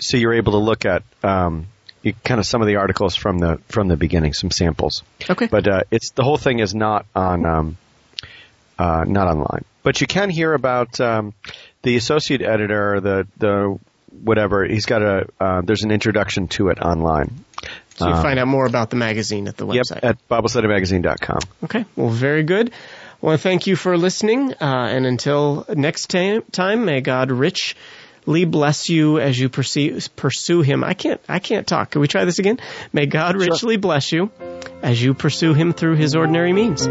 so 0.00 0.16
you're 0.16 0.34
able 0.34 0.52
to 0.52 0.58
look 0.58 0.84
at 0.84 1.02
um, 1.22 1.66
you, 2.02 2.14
kind 2.24 2.38
of 2.38 2.46
some 2.46 2.60
of 2.60 2.66
the 2.66 2.76
articles 2.76 3.14
from 3.16 3.38
the 3.38 3.60
from 3.68 3.88
the 3.88 3.96
beginning, 3.96 4.32
some 4.32 4.50
samples. 4.50 5.02
Okay. 5.28 5.46
But 5.46 5.68
uh, 5.68 5.82
it's 5.90 6.10
the 6.10 6.24
whole 6.24 6.38
thing 6.38 6.60
is 6.60 6.74
not 6.74 7.06
on 7.14 7.44
um, 7.44 7.76
uh, 8.78 9.04
not 9.06 9.28
online. 9.28 9.64
But 9.82 10.00
you 10.00 10.06
can 10.06 10.30
hear 10.30 10.52
about 10.54 11.00
um, 11.00 11.34
the 11.82 11.96
associate 11.96 12.42
editor, 12.42 13.00
the 13.00 13.26
the 13.36 13.78
whatever. 14.22 14.64
He's 14.64 14.86
got 14.86 15.02
a 15.02 15.26
uh, 15.40 15.62
there's 15.62 15.82
an 15.82 15.90
introduction 15.90 16.48
to 16.48 16.68
it 16.68 16.80
online. 16.80 17.44
so 17.96 18.08
you 18.08 18.14
uh, 18.14 18.22
find 18.22 18.38
out 18.38 18.48
more 18.48 18.66
about 18.66 18.90
the 18.90 18.96
magazine 18.96 19.48
at 19.48 19.56
the 19.56 19.66
website. 19.66 20.02
Yep, 20.02 20.04
at 20.04 20.28
BibleStudyMagazine.com. 20.28 21.38
Okay. 21.64 21.84
Well, 21.96 22.10
very 22.10 22.44
good. 22.44 22.70
I 22.70 23.26
want 23.26 23.40
to 23.40 23.42
thank 23.42 23.66
you 23.66 23.74
for 23.74 23.98
listening, 23.98 24.52
uh, 24.54 24.88
and 24.90 25.04
until 25.04 25.66
next 25.74 26.06
ta- 26.10 26.40
time, 26.52 26.84
may 26.84 27.00
God 27.00 27.32
richly 28.28 28.44
bless 28.44 28.90
you 28.90 29.18
as 29.18 29.38
you 29.38 29.48
pursue, 29.48 29.98
pursue 30.14 30.60
Him. 30.60 30.84
I 30.84 30.92
can't, 30.92 31.20
I 31.28 31.38
can't 31.38 31.66
talk. 31.66 31.92
Can 31.92 32.02
we 32.02 32.08
try 32.08 32.26
this 32.26 32.38
again? 32.38 32.60
May 32.92 33.06
God 33.06 33.36
richly 33.36 33.78
bless 33.78 34.12
you 34.12 34.30
as 34.82 35.02
you 35.02 35.14
pursue 35.14 35.54
Him 35.54 35.72
through 35.72 35.96
His 35.96 36.14
ordinary 36.14 36.52
means. 36.52 36.86